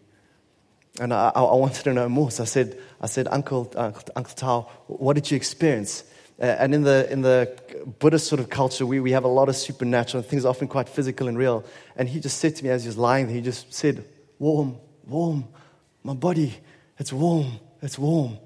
And 1.00 1.12
I, 1.12 1.30
I, 1.34 1.54
wanted 1.54 1.82
to 1.84 1.92
know 1.92 2.08
more. 2.08 2.30
So 2.30 2.44
I 2.44 2.46
said, 2.46 2.78
I 3.00 3.06
said 3.06 3.26
Uncle, 3.28 3.72
Uncle, 3.74 4.02
Uncle 4.14 4.34
Tao, 4.34 4.62
what 4.86 5.14
did 5.14 5.28
you 5.30 5.36
experience? 5.36 6.04
Uh, 6.40 6.44
and 6.44 6.74
in 6.74 6.82
the, 6.82 7.10
in 7.10 7.22
the 7.22 7.50
Buddhist 7.98 8.28
sort 8.28 8.40
of 8.40 8.48
culture, 8.48 8.86
we, 8.86 9.00
we 9.00 9.12
have 9.12 9.24
a 9.24 9.28
lot 9.28 9.48
of 9.48 9.56
supernatural 9.56 10.22
things, 10.22 10.44
often 10.44 10.68
quite 10.68 10.88
physical 10.88 11.26
and 11.26 11.36
real. 11.36 11.64
And 11.96 12.08
he 12.08 12.20
just 12.20 12.38
said 12.38 12.54
to 12.56 12.64
me 12.64 12.70
as 12.70 12.84
he 12.84 12.88
was 12.88 12.96
lying 12.96 13.26
there, 13.26 13.34
he 13.34 13.42
just 13.42 13.72
said, 13.72 14.04
Warm, 14.38 14.76
warm, 15.04 15.44
my 16.02 16.14
body, 16.14 16.54
it's 16.98 17.12
warm, 17.12 17.58
it's 17.82 17.98
warm. 17.98 18.38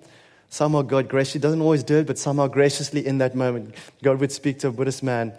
Somehow 0.51 0.83
God 0.83 1.09
graciously, 1.09 1.41
doesn't 1.41 1.61
always 1.61 1.83
do 1.83 1.99
it, 1.99 2.07
but 2.07 2.19
somehow 2.19 2.47
graciously 2.47 3.07
in 3.07 3.19
that 3.19 3.35
moment, 3.35 3.75
God 4.03 4.21
would 4.21 4.33
speak 4.33 4.59
to 4.61 4.69
a 4.69 4.73
Buddhist 4.73 5.03
man 5.03 5.33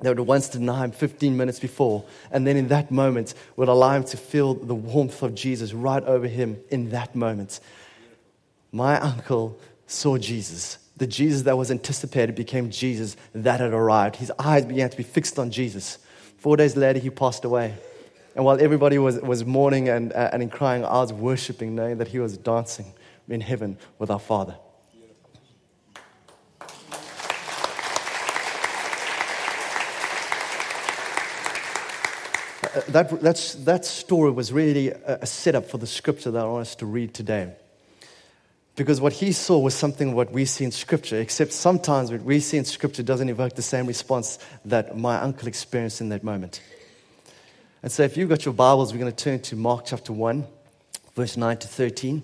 They 0.00 0.10
would 0.10 0.20
once 0.20 0.48
deny 0.48 0.84
him 0.84 0.92
15 0.92 1.36
minutes 1.36 1.58
before, 1.58 2.04
and 2.30 2.46
then 2.46 2.56
in 2.56 2.68
that 2.68 2.90
moment 2.90 3.34
would 3.56 3.68
allow 3.68 3.94
him 3.94 4.04
to 4.04 4.16
feel 4.16 4.54
the 4.54 4.74
warmth 4.74 5.22
of 5.22 5.34
Jesus 5.34 5.72
right 5.72 6.04
over 6.04 6.28
him 6.28 6.58
in 6.70 6.90
that 6.90 7.16
moment. 7.16 7.58
My 8.70 9.00
uncle 9.00 9.58
saw 9.88 10.16
Jesus. 10.16 10.78
The 10.98 11.06
Jesus 11.06 11.42
that 11.42 11.56
was 11.56 11.70
anticipated 11.70 12.36
became 12.36 12.70
Jesus 12.70 13.16
that 13.32 13.58
had 13.58 13.72
arrived. 13.72 14.16
His 14.16 14.32
eyes 14.38 14.64
began 14.64 14.88
to 14.88 14.96
be 14.96 15.02
fixed 15.02 15.38
on 15.38 15.50
Jesus. 15.50 15.98
Four 16.38 16.56
days 16.56 16.76
later, 16.76 17.00
he 17.00 17.10
passed 17.10 17.44
away. 17.44 17.74
And 18.36 18.44
while 18.44 18.60
everybody 18.60 18.98
was, 18.98 19.20
was 19.20 19.44
mourning 19.44 19.88
and, 19.88 20.12
uh, 20.12 20.30
and 20.32 20.50
crying, 20.52 20.84
I 20.84 21.00
was 21.00 21.12
worshiping, 21.12 21.74
knowing 21.74 21.98
that 21.98 22.08
he 22.08 22.20
was 22.20 22.38
dancing 22.38 22.92
in 23.28 23.40
heaven 23.40 23.78
with 23.98 24.10
our 24.10 24.20
Father. 24.20 24.56
Uh, 32.78 32.82
that, 32.92 33.20
that's, 33.20 33.54
that 33.54 33.84
story 33.84 34.30
was 34.30 34.52
really 34.52 34.90
a, 34.90 35.18
a 35.22 35.26
setup 35.26 35.68
for 35.68 35.78
the 35.78 35.86
scripture 35.86 36.30
that 36.30 36.44
I 36.44 36.48
want 36.48 36.60
us 36.60 36.76
to 36.76 36.86
read 36.86 37.12
today. 37.12 37.52
Because 38.76 39.00
what 39.00 39.14
he 39.14 39.32
saw 39.32 39.58
was 39.58 39.74
something 39.74 40.14
what 40.14 40.30
we 40.30 40.44
see 40.44 40.64
in 40.64 40.70
Scripture, 40.70 41.20
except 41.20 41.52
sometimes 41.52 42.12
what 42.12 42.22
we 42.22 42.38
see 42.38 42.56
in 42.56 42.64
Scripture 42.64 43.02
doesn't 43.02 43.28
evoke 43.28 43.56
the 43.56 43.62
same 43.62 43.86
response 43.86 44.38
that 44.64 44.96
my 44.96 45.20
uncle 45.20 45.48
experienced 45.48 46.00
in 46.00 46.10
that 46.10 46.22
moment. 46.22 46.60
And 47.82 47.90
so, 47.90 48.04
if 48.04 48.16
you've 48.16 48.28
got 48.28 48.44
your 48.44 48.54
Bibles, 48.54 48.92
we're 48.92 49.00
going 49.00 49.10
to 49.10 49.24
turn 49.24 49.40
to 49.40 49.56
Mark 49.56 49.86
chapter 49.86 50.12
1, 50.12 50.46
verse 51.16 51.36
9 51.36 51.56
to 51.56 51.66
13. 51.66 52.22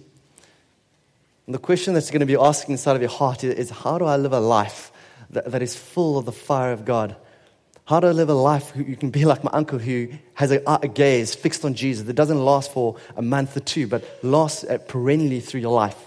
And 1.47 1.55
the 1.55 1.59
question 1.59 1.95
that's 1.95 2.13
going 2.13 2.21
to 2.21 2.27
be 2.27 2.37
asking 2.37 2.75
inside 2.75 2.95
of 2.95 3.03
your 3.03 3.11
heart 3.11 3.43
is 3.43 3.71
how 3.71 3.99
do 3.99 4.05
I 4.05 4.17
live 4.17 4.33
a 4.33 4.39
life 4.39 4.93
that, 5.31 5.51
that 5.51 5.61
is 5.61 5.75
full 5.75 6.17
of 6.19 6.25
the 6.25 6.33
fire 6.33 6.71
of 6.71 6.85
God? 6.85 7.17
How 7.87 8.01
do 8.01 8.07
I 8.07 8.13
live 8.13 8.31
a 8.31 8.35
life 8.35 8.73
you 8.75 8.97
can 8.97 9.11
be 9.11 9.27
like 9.27 9.45
my 9.45 9.51
uncle 9.53 9.79
who 9.79 10.09
has 10.35 10.51
a, 10.51 10.63
a 10.67 10.89
gaze 10.89 11.35
fixed 11.35 11.67
on 11.67 11.75
Jesus 11.75 12.07
that 12.07 12.15
doesn't 12.15 12.43
last 12.43 12.73
for 12.73 12.97
a 13.15 13.21
month 13.21 13.57
or 13.57 13.61
two, 13.61 13.87
but 13.87 14.03
lasts 14.23 14.65
uh, 14.65 14.79
perennially 14.79 15.41
through 15.41 15.61
your 15.61 15.75
life? 15.75 15.99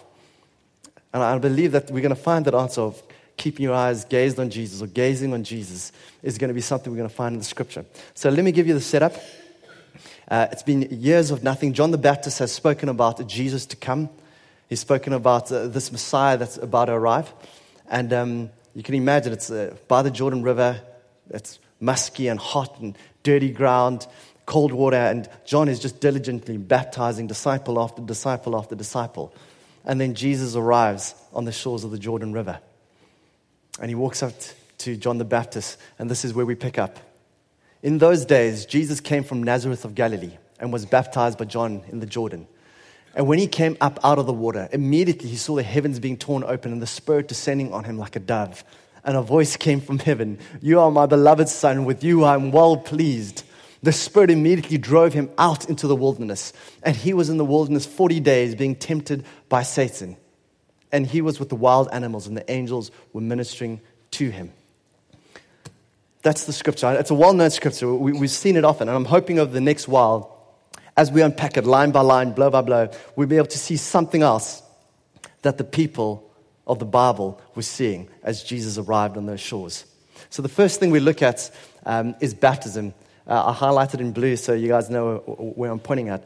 And 1.14 1.22
I 1.22 1.38
believe 1.38 1.74
that 1.74 1.92
we're 1.92 2.02
going 2.02 2.10
to 2.10 2.16
find 2.16 2.46
that 2.46 2.56
answer 2.56 2.82
of 2.82 3.02
keeping 3.38 3.64
your 3.64 3.76
eyes 3.76 4.06
gazed 4.06 4.40
on 4.40 4.50
Jesus 4.50 4.82
or 4.82 4.88
gazing 4.88 5.34
on 5.34 5.44
Jesus 5.44 5.92
is 6.24 6.40
going 6.40 6.48
to 6.48 6.54
be 6.54 6.62
something 6.62 6.92
we're 6.92 6.98
going 6.98 7.10
to 7.10 7.16
find 7.16 7.34
in 7.34 7.40
the 7.40 7.46
scripture. 7.46 7.86
So 8.16 8.30
let 8.30 8.44
me 8.44 8.52
give 8.52 8.68
you 8.68 8.74
the 8.74 8.82
setup. 8.82 9.14
Uh, 10.28 10.48
it's 10.52 10.64
been 10.64 10.82
years 10.90 11.30
of 11.30 11.44
nothing. 11.44 11.74
John 11.74 11.92
the 11.92 11.98
Baptist 12.00 12.40
has 12.40 12.52
spoken 12.52 12.90
about 12.90 13.26
Jesus 13.28 13.68
to 13.68 13.76
come. 13.76 14.10
He's 14.68 14.80
spoken 14.80 15.14
about 15.14 15.52
uh, 15.52 15.68
this 15.68 15.92
Messiah 15.92 16.38
that's 16.38 16.58
about 16.58 16.86
to 16.86 16.94
arrive. 16.94 17.32
And 17.88 18.12
um, 18.12 18.50
you 18.74 18.82
can 18.82 18.96
imagine 18.96 19.32
it's 19.32 19.52
uh, 19.52 19.76
by 19.88 20.02
the 20.02 20.12
Jordan 20.12 20.42
River. 20.42 20.82
It's 21.30 21.60
musky 21.80 22.28
and 22.28 22.40
hot 22.40 22.80
and 22.80 22.98
dirty 23.24 23.52
ground, 23.52 24.08
cold 24.46 24.72
water. 24.72 24.98
And 24.98 25.30
John 25.46 25.70
is 25.70 25.80
just 25.80 26.00
diligently 26.00 26.58
baptizing 26.58 27.28
disciple 27.28 27.80
after 27.80 28.02
disciple 28.02 28.58
after 28.58 28.76
disciple. 28.76 29.34
And 29.86 30.02
then 30.02 30.16
Jesus 30.16 30.56
arrives 30.56 31.16
on 31.34 31.46
the 31.46 31.52
shores 31.52 31.84
of 31.84 31.92
the 31.92 32.00
Jordan 32.00 32.34
River. 32.34 32.60
And 33.80 33.90
he 33.90 33.96
walks 33.96 34.24
up 34.24 34.34
to 34.80 34.96
John 34.96 35.18
the 35.18 35.26
Baptist, 35.26 35.80
and 35.98 36.10
this 36.10 36.26
is 36.26 36.34
where 36.34 36.46
we 36.46 36.56
pick 36.56 36.78
up. 36.78 37.00
In 37.82 38.00
those 38.00 38.26
days, 38.26 38.66
Jesus 38.66 39.00
came 39.00 39.24
from 39.24 39.44
Nazareth 39.44 39.86
of 39.86 39.96
Galilee 39.96 40.38
and 40.60 40.74
was 40.74 40.86
baptized 40.86 41.38
by 41.38 41.46
John 41.46 41.84
in 41.90 42.00
the 42.00 42.06
Jordan. 42.06 42.48
And 43.16 43.28
when 43.28 43.40
he 43.40 43.48
came 43.48 43.78
up 43.82 44.00
out 44.04 44.20
of 44.20 44.26
the 44.26 44.34
water, 44.34 44.68
immediately 44.72 45.30
he 45.30 45.38
saw 45.38 45.56
the 45.56 45.64
heavens 45.64 46.00
being 46.00 46.18
torn 46.18 46.44
open 46.44 46.72
and 46.72 46.82
the 46.82 46.88
Spirit 46.88 47.28
descending 47.28 47.74
on 47.74 47.84
him 47.84 47.98
like 47.98 48.16
a 48.16 48.20
dove. 48.20 48.64
And 49.08 49.16
a 49.16 49.22
voice 49.22 49.56
came 49.56 49.80
from 49.80 50.00
heaven 50.00 50.38
You 50.62 50.82
are 50.82 50.92
my 50.92 51.06
beloved 51.06 51.48
Son, 51.48 51.86
with 51.86 52.04
you 52.04 52.26
I 52.26 52.36
am 52.36 52.52
well 52.52 52.76
pleased. 52.76 53.44
The 53.82 53.94
Spirit 53.94 54.30
immediately 54.30 54.78
drove 54.78 55.14
him 55.14 55.30
out 55.38 55.70
into 55.70 55.88
the 55.88 55.96
wilderness. 55.96 56.52
And 56.84 56.94
he 56.94 57.14
was 57.14 57.30
in 57.30 57.38
the 57.38 57.46
wilderness 57.46 57.86
40 57.86 58.20
days 58.20 58.54
being 58.54 58.76
tempted 58.76 59.24
by 59.48 59.64
Satan. 59.64 60.18
And 60.92 61.08
he 61.08 61.22
was 61.22 61.40
with 61.40 61.48
the 61.48 61.56
wild 61.56 61.88
animals, 61.94 62.28
and 62.28 62.36
the 62.36 62.52
angels 62.52 62.92
were 63.14 63.22
ministering 63.22 63.80
to 64.12 64.30
him. 64.30 64.52
That's 66.22 66.44
the 66.44 66.54
scripture. 66.54 66.92
It's 66.92 67.12
a 67.12 67.16
well 67.16 67.34
known 67.34 67.52
scripture. 67.52 67.94
We, 67.94 68.18
have 68.18 68.30
seen 68.30 68.58
it 68.58 68.66
often. 68.66 68.90
And 68.90 68.98
I'm 68.98 69.06
hoping 69.06 69.40
over 69.40 69.54
the 69.54 69.62
next 69.62 69.88
while, 69.88 70.36
as 70.98 71.14
we 71.14 71.22
unpack 71.22 71.56
it 71.56 71.66
line 71.66 71.92
by 71.92 72.02
line, 72.02 72.34
blow 72.34 72.50
by 72.50 72.62
blow, 72.62 72.90
we'll 73.16 73.28
be 73.28 73.38
able 73.38 73.48
to 73.48 73.60
see 73.60 73.78
something 73.78 74.22
else 74.22 74.62
that 75.44 75.58
the 75.58 75.64
people 75.64 76.27
of 76.68 76.80
the 76.80 76.86
Bible 76.86 77.42
were 77.56 77.62
seeing 77.64 78.10
as 78.22 78.44
Jesus 78.44 78.78
arrived 78.78 79.18
on 79.18 79.26
those 79.26 79.40
shores. 79.40 79.86
So 80.30 80.42
the 80.42 80.50
first 80.50 80.80
thing 80.80 80.92
we 80.92 81.00
look 81.00 81.22
at 81.22 81.50
um, 81.86 82.16
is 82.20 82.34
baptism. 82.34 82.94
Uh, 83.26 83.52
I 83.52 83.54
highlighted 83.54 84.00
in 84.00 84.12
blue 84.12 84.36
so 84.36 84.54
you 84.54 84.68
guys 84.68 84.90
know 84.90 85.18
where 85.56 85.72
I'm 85.72 85.80
pointing 85.80 86.10
at. 86.10 86.24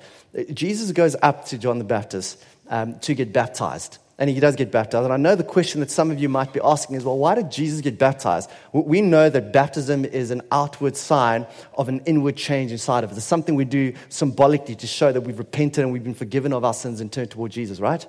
Jesus 0.54 0.92
goes 0.92 1.16
up 1.22 1.46
to 1.46 1.58
John 1.58 1.78
the 1.78 1.84
Baptist 1.84 2.44
um, 2.70 3.00
to 3.00 3.14
get 3.14 3.32
baptized. 3.32 4.00
And 4.18 4.30
he 4.30 4.40
does 4.40 4.56
get 4.56 4.72
baptized. 4.72 5.06
And 5.06 5.14
I 5.14 5.18
know 5.18 5.36
the 5.36 5.44
question 5.44 5.80
that 5.80 5.90
some 5.90 6.12
of 6.12 6.20
you 6.20 6.30
might 6.30 6.54
be 6.54 6.60
asking 6.64 6.96
is 6.96 7.04
well, 7.04 7.18
why 7.18 7.34
did 7.34 7.52
Jesus 7.52 7.82
get 7.82 7.98
baptized? 7.98 8.52
We 8.72 9.02
know 9.02 9.30
that 9.30 9.52
baptism 9.52 10.06
is 10.06 10.30
an 10.30 10.44
outward 10.52 10.96
sign 10.96 11.48
of 11.74 11.90
an 11.90 12.02
inward 12.06 12.38
change 12.38 12.72
inside 12.72 13.04
of 13.04 13.12
us. 13.12 13.18
It's 13.18 13.26
something 13.26 13.56
we 13.56 13.66
do 13.66 13.94
symbolically 14.10 14.76
to 14.76 14.86
show 14.86 15.12
that 15.12 15.22
we've 15.22 15.40
repented 15.40 15.84
and 15.84 15.92
we've 15.92 16.04
been 16.04 16.14
forgiven 16.14 16.54
of 16.54 16.64
our 16.64 16.74
sins 16.74 17.02
and 17.02 17.12
turned 17.12 17.32
toward 17.32 17.52
Jesus, 17.52 17.80
right? 17.80 18.06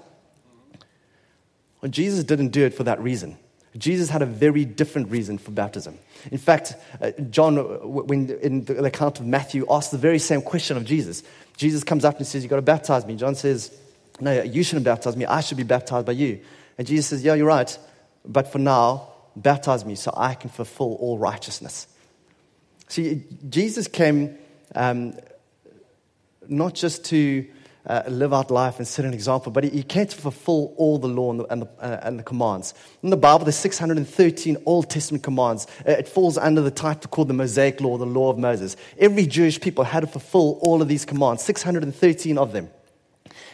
Well, 1.83 1.91
Jesus 1.91 2.25
didn't 2.25 2.49
do 2.49 2.65
it 2.65 2.75
for 2.75 2.85
that 2.85 3.01
reason. 3.01 3.37
Jesus 3.77 4.11
had 4.11 4.23
a 4.23 4.27
very 4.27 4.65
different 4.65 5.11
reason 5.11 5.39
for 5.39 5.51
baptism. 5.51 5.99
In 6.31 6.39
fact, 6.39 6.75
uh, 7.01 7.11
John, 7.31 7.57
when 7.83 8.31
in 8.31 8.65
the 8.65 8.85
account 8.85 9.19
of 9.19 9.27
Matthew, 9.27 9.67
asked 9.69 9.91
the 9.91 9.99
very 9.99 10.19
same 10.19 10.43
question 10.43 10.77
of 10.77 10.85
Jesus. 10.85 11.23
Jesus 11.57 11.83
comes 11.83 12.05
up 12.05 12.19
and 12.19 12.27
says, 12.27 12.43
You've 12.43 12.51
got 12.51 12.57
to 12.57 12.63
baptize 12.63 13.07
me. 13.07 13.17
John 13.17 13.35
says, 13.35 13.77
No, 14.21 14.43
you 14.43 14.63
shouldn't 14.63 14.85
baptize 14.85 15.17
me. 15.17 15.25
I 15.25 15.41
should 15.41 15.57
be 15.57 15.63
baptized 15.63 16.07
by 16.07 16.13
you. 16.13 16.41
And 16.77 16.87
Jesus 16.87 17.07
says, 17.07 17.25
Yeah, 17.25 17.35
you're 17.35 17.47
right. 17.47 17.77
But 18.27 18.53
for 18.53 18.59
now, 18.59 19.09
baptize 19.35 19.85
me 19.85 19.95
so 19.95 20.13
I 20.17 20.35
can 20.35 20.51
fulfill 20.51 20.95
all 21.01 21.19
righteousness. 21.19 21.87
See, 22.89 23.25
Jesus 23.49 23.89
came 23.89 24.37
um, 24.75 25.17
not 26.47 26.75
just 26.75 27.07
to 27.07 27.47
uh, 27.87 28.03
live 28.09 28.33
out 28.33 28.51
life 28.51 28.79
and 28.79 28.87
set 28.87 29.05
an 29.05 29.13
example, 29.13 29.51
but 29.51 29.65
he, 29.65 29.83
came 29.83 30.07
to 30.07 30.17
fulfill 30.17 30.73
all 30.77 30.99
the 30.99 31.09
law 31.09 31.31
and 31.31 31.41
the, 31.41 31.45
and, 31.47 31.63
the, 31.63 31.69
uh, 31.81 32.01
and 32.03 32.19
the, 32.19 32.23
commands. 32.23 32.75
In 33.03 33.11
the 33.11 33.17
Bible, 33.17 33.45
there's 33.45 33.57
613 33.57 34.57
Old 34.67 34.89
Testament 34.89 35.25
commands. 35.25 35.67
Uh, 35.87 35.93
it 35.93 36.09
falls 36.09 36.39
under 36.39 36.61
the 36.61 36.71
title 36.71 37.11
called 37.11 37.29
the 37.29 37.35
Mosaic 37.35 37.81
Law, 37.81 37.99
the 37.99 38.07
Law 38.07 38.31
of 38.31 38.39
Moses. 38.39 38.77
Every 38.99 39.27
Jewish 39.27 39.61
people 39.61 39.85
had 39.85 40.01
to 40.01 40.07
fulfill 40.07 40.59
all 40.63 40.81
of 40.81 40.89
these 40.89 41.05
commands, 41.05 41.43
613 41.43 42.39
of 42.39 42.53
them. 42.53 42.71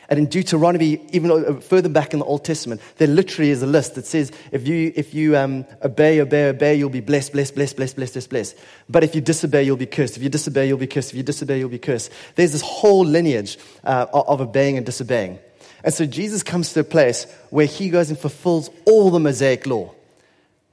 And 0.09 0.19
in 0.19 0.27
Deuteronomy, 0.27 1.01
even 1.13 1.31
uh, 1.31 1.61
further 1.61 1.91
back 1.91 2.15
in 2.15 2.21
the 2.21 2.25
Old 2.25 2.45
Testament, 2.45 2.81
there 2.97 3.09
literally 3.09 3.51
is 3.51 3.63
a 3.63 3.67
list 3.67 3.95
that 3.97 4.07
says 4.07 4.33
if 4.53 4.67
you, 4.67 4.91
if 4.97 5.13
you 5.13 5.37
um, 5.37 5.67
obey, 5.83 6.21
obey, 6.21 6.49
obey, 6.49 6.77
you'll 6.77 6.89
be 6.89 7.01
blessed, 7.01 7.33
blessed, 7.33 7.55
blessed, 7.55 7.77
blessed, 7.77 7.97
blessed, 7.97 8.15
blessed, 8.15 8.31
blessed. 8.31 8.59
But 8.89 9.05
if 9.05 9.15
you 9.15 9.21
disobey, 9.21 9.65
you'll 9.65 9.77
be 9.77 9.87
cursed. 9.87 10.17
If 10.17 10.23
you 10.23 10.31
disobey, 10.31 10.67
you'll 10.67 10.79
be 10.79 10.87
cursed. 10.87 11.11
If 11.11 11.17
you 11.17 11.23
disobey, 11.23 11.59
you'll 11.59 11.69
be 11.69 11.79
cursed. 11.79 12.11
There's 12.37 12.53
this 12.53 12.63
whole 12.63 13.05
lineage 13.05 13.59
uh, 13.85 14.07
of 14.13 14.41
obeying 14.41 14.79
and 14.79 14.87
disobeying. 14.87 15.39
And 15.85 15.93
so 15.93 16.07
Jesus 16.07 16.43
comes 16.43 16.73
to 16.73 16.81
a 16.81 16.85
place 16.85 17.27
where 17.51 17.67
he 17.67 17.91
goes 17.91 18.09
and 18.09 18.19
fulfills 18.19 18.71
all 18.87 19.11
the 19.11 19.21
Mosaic 19.21 19.67
law. 19.67 19.95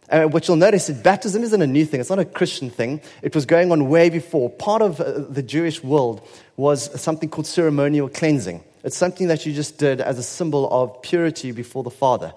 And 0.08 0.32
what 0.32 0.48
you'll 0.48 0.58
notice 0.58 0.90
is 0.90 1.02
baptism 1.02 1.44
isn't 1.44 1.62
a 1.62 1.68
new 1.68 1.86
thing. 1.86 2.00
It's 2.00 2.10
not 2.10 2.20
a 2.20 2.26
Christian 2.26 2.70
thing. 2.70 3.02
It 3.22 3.36
was 3.36 3.46
going 3.46 3.72
on 3.72 3.90
way 3.90 4.10
before. 4.10 4.50
Part 4.50 4.82
of 4.82 5.02
uh, 5.02 5.20
the 5.30 5.44
Jewish 5.44 5.84
world 5.84 6.26
was 6.58 7.02
something 7.02 7.28
called 7.28 7.48
ceremonial 7.48 8.08
cleansing. 8.08 8.64
It's 8.86 8.96
something 8.96 9.30
that 9.30 9.48
you 9.48 9.52
just 9.52 9.80
did 9.80 10.00
as 10.00 10.20
a 10.20 10.24
symbol 10.24 10.70
of 10.72 11.02
purity 11.02 11.52
before 11.52 11.82
the 11.82 11.90
Father. 11.90 12.36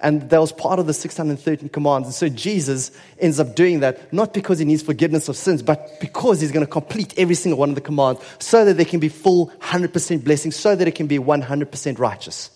And 0.00 0.28
that 0.30 0.40
was 0.40 0.50
part 0.50 0.80
of 0.80 0.88
the 0.88 0.92
613 0.92 1.68
commands. 1.68 2.08
And 2.08 2.14
so 2.14 2.28
Jesus 2.28 2.90
ends 3.20 3.38
up 3.38 3.54
doing 3.54 3.80
that, 3.80 4.12
not 4.12 4.34
because 4.34 4.58
he 4.58 4.64
needs 4.64 4.82
forgiveness 4.82 5.28
of 5.28 5.36
sins, 5.36 5.62
but 5.62 6.00
because 6.00 6.40
he's 6.40 6.50
going 6.50 6.66
to 6.66 6.70
complete 6.70 7.14
every 7.16 7.36
single 7.36 7.60
one 7.60 7.68
of 7.68 7.76
the 7.76 7.80
commands 7.80 8.20
so 8.40 8.64
that 8.64 8.74
they 8.74 8.84
can 8.84 8.98
be 8.98 9.08
full 9.08 9.52
100% 9.60 10.24
blessing, 10.24 10.50
so 10.50 10.74
that 10.74 10.88
it 10.88 10.96
can 10.96 11.06
be 11.06 11.20
100% 11.20 11.98
righteous. 12.00 12.50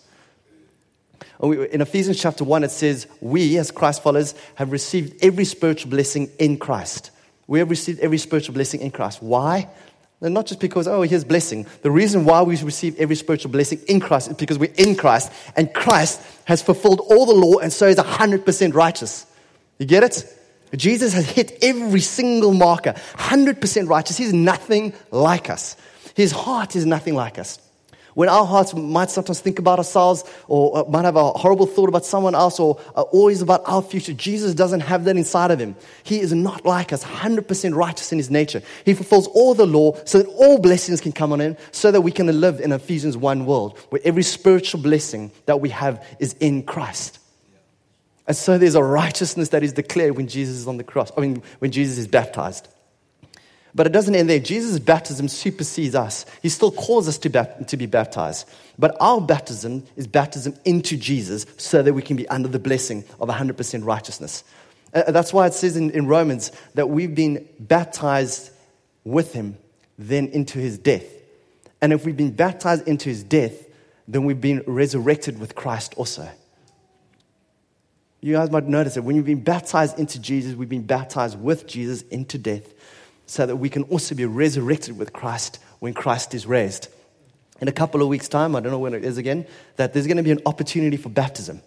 Oh, 1.39 1.53
in 1.53 1.81
Ephesians 1.81 2.21
chapter 2.21 2.43
1, 2.43 2.65
it 2.65 2.73
says, 2.73 3.07
We, 3.21 3.57
as 3.59 3.71
Christ 3.71 4.03
followers, 4.03 4.35
have 4.57 4.73
received 4.73 5.25
every 5.25 5.45
spiritual 5.45 5.93
blessing 5.93 6.31
in 6.41 6.59
Christ. 6.59 7.13
We 7.47 7.61
have 7.61 7.71
received 7.71 8.01
every 8.01 8.19
spiritual 8.19 8.55
blessing 8.55 8.81
in 8.81 8.91
Christ. 8.91 9.23
Why? 9.23 9.69
And 10.23 10.35
not 10.35 10.47
just 10.47 10.61
because, 10.61 10.87
oh, 10.87 11.03
here's 11.03 11.25
blessing. 11.25 11.67
The 11.83 11.91
reason 11.91 12.27
why 12.27 12.43
we 12.43 12.57
receive 12.57 12.99
every 12.99 13.17
spiritual 13.17 13.51
blessing 13.51 13.81
in 13.89 14.01
Christ 14.01 14.29
is 14.29 14.37
because 14.37 14.59
we're 14.59 14.73
in 14.77 14.95
Christ, 14.95 15.33
and 15.57 15.73
Christ 15.73 16.21
has 16.45 16.61
fulfilled 16.63 17.01
all 17.01 17.25
the 17.25 17.33
law, 17.33 17.59
and 17.59 17.73
so 17.73 17.87
is 17.87 17.97
100% 17.97 18.75
righteous. 18.75 19.27
You 19.79 19.87
get 19.87 20.03
it? 20.03 20.25
Jesus 20.77 21.15
has 21.15 21.29
hit 21.29 21.59
every 21.63 22.01
single 22.01 22.53
marker, 22.53 22.93
100% 22.93 23.89
righteous. 23.89 24.17
He's 24.17 24.33
nothing 24.33 24.93
like 25.11 25.49
us. 25.49 25.77
His 26.15 26.33
heart 26.33 26.77
is 26.77 26.85
nothing 26.85 27.15
like 27.15 27.39
us. 27.39 27.59
When 28.15 28.29
our 28.29 28.45
hearts 28.45 28.75
might 28.75 29.11
sometimes 29.11 29.41
think 29.41 29.59
about 29.59 29.79
ourselves 29.79 30.25
or 30.49 30.79
uh, 30.79 30.85
might 30.91 31.05
have 31.05 31.17
a 31.17 31.31
horrible 31.31 31.67
thought 31.67 31.89
about 31.89 32.05
someone 32.05 32.35
else 32.35 32.59
or 32.59 32.75
always 32.95 33.43
about 33.43 33.63
our 33.67 33.83
future, 33.83 34.13
Jesus 34.13 34.55
doesn't 34.55 34.81
have 34.81 35.05
that 35.05 35.17
inside 35.17 35.51
of 35.51 35.59
him. 35.59 35.77
He 36.03 36.21
is 36.21 36.33
not 36.33 36.65
like 36.65 36.93
us, 36.93 37.05
100% 37.05 37.75
righteous 37.75 38.13
in 38.13 38.19
his 38.19 38.31
nature. 38.31 38.63
He 38.85 38.95
fulfills 38.95 39.27
all 39.29 39.55
the 39.55 39.67
law 39.67 39.95
so 40.05 40.19
that 40.19 40.29
all 40.29 40.59
blessings 40.59 41.01
can 41.01 41.13
come 41.13 41.33
on 41.33 41.41
him, 41.41 41.57
so 41.73 41.91
that 41.91 42.01
we 42.01 42.11
can 42.13 42.27
live 42.41 42.61
in 42.61 42.73
Ephesians 42.73 43.17
1 43.17 43.47
world 43.47 43.79
where 43.91 44.01
every 44.05 44.23
spiritual 44.23 44.81
blessing 44.81 45.31
that 45.47 45.61
we 45.61 45.69
have 45.71 46.05
is 46.19 46.35
in 46.35 46.63
Christ. 46.63 47.19
And 48.27 48.37
so 48.37 48.59
there's 48.59 48.77
a 48.77 48.83
righteousness 48.83 49.49
that 49.49 49.63
is 49.63 49.73
declared 49.73 50.17
when 50.17 50.29
Jesus 50.29 50.57
is 50.57 50.69
on 50.69 50.77
the 50.77 50.85
cross, 50.85 51.11
I 51.17 51.21
mean, 51.21 51.43
when 51.59 51.73
Jesus 51.73 51.99
is 51.99 52.07
baptized. 52.07 52.69
But 53.75 53.87
it 53.87 53.93
doesn't 53.93 54.15
end 54.15 54.29
there. 54.29 54.41
Jesus' 54.41 54.79
baptism 54.79 55.29
supersedes 55.29 55.95
us. 55.95 56.27
He 56.43 56.49
still 56.49 56.73
calls 56.73 57.07
us 57.09 57.19
to, 57.19 57.65
to 57.67 57.77
be 57.77 57.87
baptized. 57.87 58.49
But 58.79 58.97
our 59.01 59.21
baptism 59.21 59.85
is 59.97 60.07
baptism 60.07 60.55
into 60.65 60.97
Jesus 60.97 61.47
so 61.57 61.83
that 61.83 61.93
we 61.93 62.03
can 62.03 62.17
be 62.17 62.29
under 62.29 62.49
the 62.49 62.59
blessing 62.59 63.05
of 63.21 63.29
100% 63.29 63.85
righteousness. 63.85 64.43
Uh, 64.93 65.13
that's 65.13 65.33
why 65.33 65.47
it 65.47 65.55
says 65.55 65.77
in, 65.77 65.91
in 65.91 66.07
Romans 66.07 66.51
that 66.75 66.89
we've 66.89 67.15
been 67.15 67.49
baptized 67.61 68.51
with 69.05 69.33
him, 69.33 69.57
then 69.99 70.27
into 70.29 70.59
his 70.59 70.77
death. 70.77 71.05
And 71.81 71.93
if 71.93 72.05
we've 72.05 72.17
been 72.17 72.33
baptized 72.33 72.89
into 72.89 73.09
his 73.09 73.23
death, 73.23 73.67
then 74.09 74.25
we've 74.25 74.41
been 74.41 74.65
resurrected 74.67 75.39
with 75.39 75.55
Christ 75.55 75.95
also. 75.97 76.29
You 78.21 78.35
guys 78.35 78.51
might 78.51 78.67
notice 78.67 78.95
that 78.95 79.03
when 79.03 79.17
you've 79.17 79.25
been 79.25 79.43
baptized 79.43 79.99
into 79.99 80.21
Jesus, 80.21 80.55
we've 80.55 80.69
been 80.69 80.83
baptized 80.83 81.41
with 81.41 81.67
Jesus 81.67 82.03
into 82.03 82.37
death 82.37 82.75
so 83.31 83.47
that 83.47 83.57
we 83.57 83.69
can 83.69 83.85
also 83.85 84.17
be 84.17 84.25
resurrected 84.25 84.99
with 84.99 85.13
Christ 85.13 85.61
when 85.79 85.95
Christ 85.95 86.35
is 86.35 86.47
raised. 86.47 86.89
In 87.61 87.69
a 87.69 87.73
couple 87.73 88.03
of 88.03 88.09
weeks' 88.09 88.29
time, 88.29 88.57
I 88.57 88.61
don't 88.61 88.73
know 88.73 88.79
when 88.81 88.93
it 88.93 89.05
is 89.05 89.19
again, 89.19 89.47
that 89.77 89.93
there's 89.93 90.09
going 90.09 90.17
to 90.17 90.25
be 90.25 90.33
an 90.33 90.41
opportunity 90.47 90.97
for 90.97 91.11
baptism. 91.11 91.63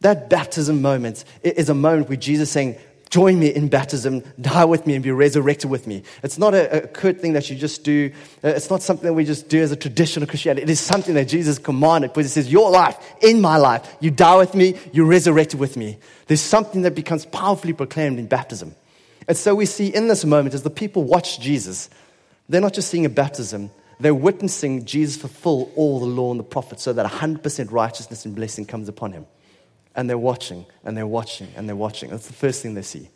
That 0.00 0.28
baptism 0.28 0.82
moment 0.82 1.24
is 1.42 1.70
a 1.70 1.74
moment 1.74 2.10
where 2.10 2.18
Jesus 2.18 2.48
is 2.48 2.52
saying, 2.52 2.76
Join 3.08 3.38
me 3.38 3.48
in 3.48 3.68
baptism, 3.68 4.22
die 4.40 4.64
with 4.64 4.86
me, 4.86 4.94
and 4.94 5.04
be 5.04 5.10
resurrected 5.10 5.70
with 5.70 5.86
me. 5.86 6.02
It's 6.22 6.38
not 6.38 6.54
a, 6.54 6.84
a 6.84 6.86
curt 6.86 7.20
thing 7.20 7.34
that 7.34 7.50
you 7.50 7.56
just 7.56 7.84
do. 7.84 8.10
Uh, 8.42 8.48
it's 8.48 8.70
not 8.70 8.80
something 8.80 9.06
that 9.06 9.12
we 9.12 9.26
just 9.26 9.50
do 9.50 9.62
as 9.62 9.70
a 9.70 9.76
tradition 9.76 10.22
of 10.22 10.30
Christianity. 10.30 10.62
It 10.62 10.70
is 10.70 10.80
something 10.80 11.14
that 11.16 11.28
Jesus 11.28 11.58
commanded 11.58 12.12
because 12.12 12.24
he 12.24 12.30
says, 12.30 12.50
Your 12.50 12.70
life, 12.70 12.96
in 13.20 13.42
my 13.42 13.58
life, 13.58 13.96
you 14.00 14.10
die 14.10 14.36
with 14.36 14.54
me, 14.54 14.78
you're 14.92 15.06
resurrected 15.06 15.60
with 15.60 15.76
me. 15.76 15.98
There's 16.26 16.40
something 16.40 16.82
that 16.82 16.94
becomes 16.94 17.26
powerfully 17.26 17.74
proclaimed 17.74 18.18
in 18.18 18.28
baptism. 18.28 18.74
And 19.28 19.36
so 19.36 19.54
we 19.54 19.66
see 19.66 19.88
in 19.88 20.08
this 20.08 20.24
moment 20.24 20.54
as 20.54 20.62
the 20.62 20.70
people 20.70 21.04
watch 21.04 21.40
Jesus, 21.40 21.88
they're 22.48 22.60
not 22.60 22.72
just 22.72 22.88
seeing 22.88 23.04
a 23.04 23.10
baptism, 23.10 23.70
they're 24.00 24.14
witnessing 24.14 24.84
Jesus 24.84 25.16
fulfill 25.16 25.70
all 25.76 26.00
the 26.00 26.06
law 26.06 26.30
and 26.30 26.40
the 26.40 26.44
prophets 26.44 26.82
so 26.82 26.92
that 26.92 27.06
100% 27.06 27.70
righteousness 27.70 28.24
and 28.24 28.34
blessing 28.34 28.64
comes 28.64 28.88
upon 28.88 29.12
him. 29.12 29.26
And 29.94 30.08
they're 30.08 30.18
watching 30.18 30.66
and 30.84 30.96
they're 30.96 31.06
watching 31.06 31.48
and 31.54 31.68
they're 31.68 31.76
watching. 31.76 32.10
That's 32.10 32.26
the 32.26 32.32
first 32.32 32.62
thing 32.62 32.74
they 32.74 32.82
see. 32.82 33.10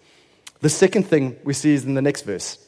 The 0.60 0.68
second 0.68 1.04
thing 1.04 1.36
we 1.42 1.54
see 1.54 1.74
is 1.74 1.84
in 1.84 1.94
the 1.94 2.02
next 2.02 2.22
verse. 2.22 2.58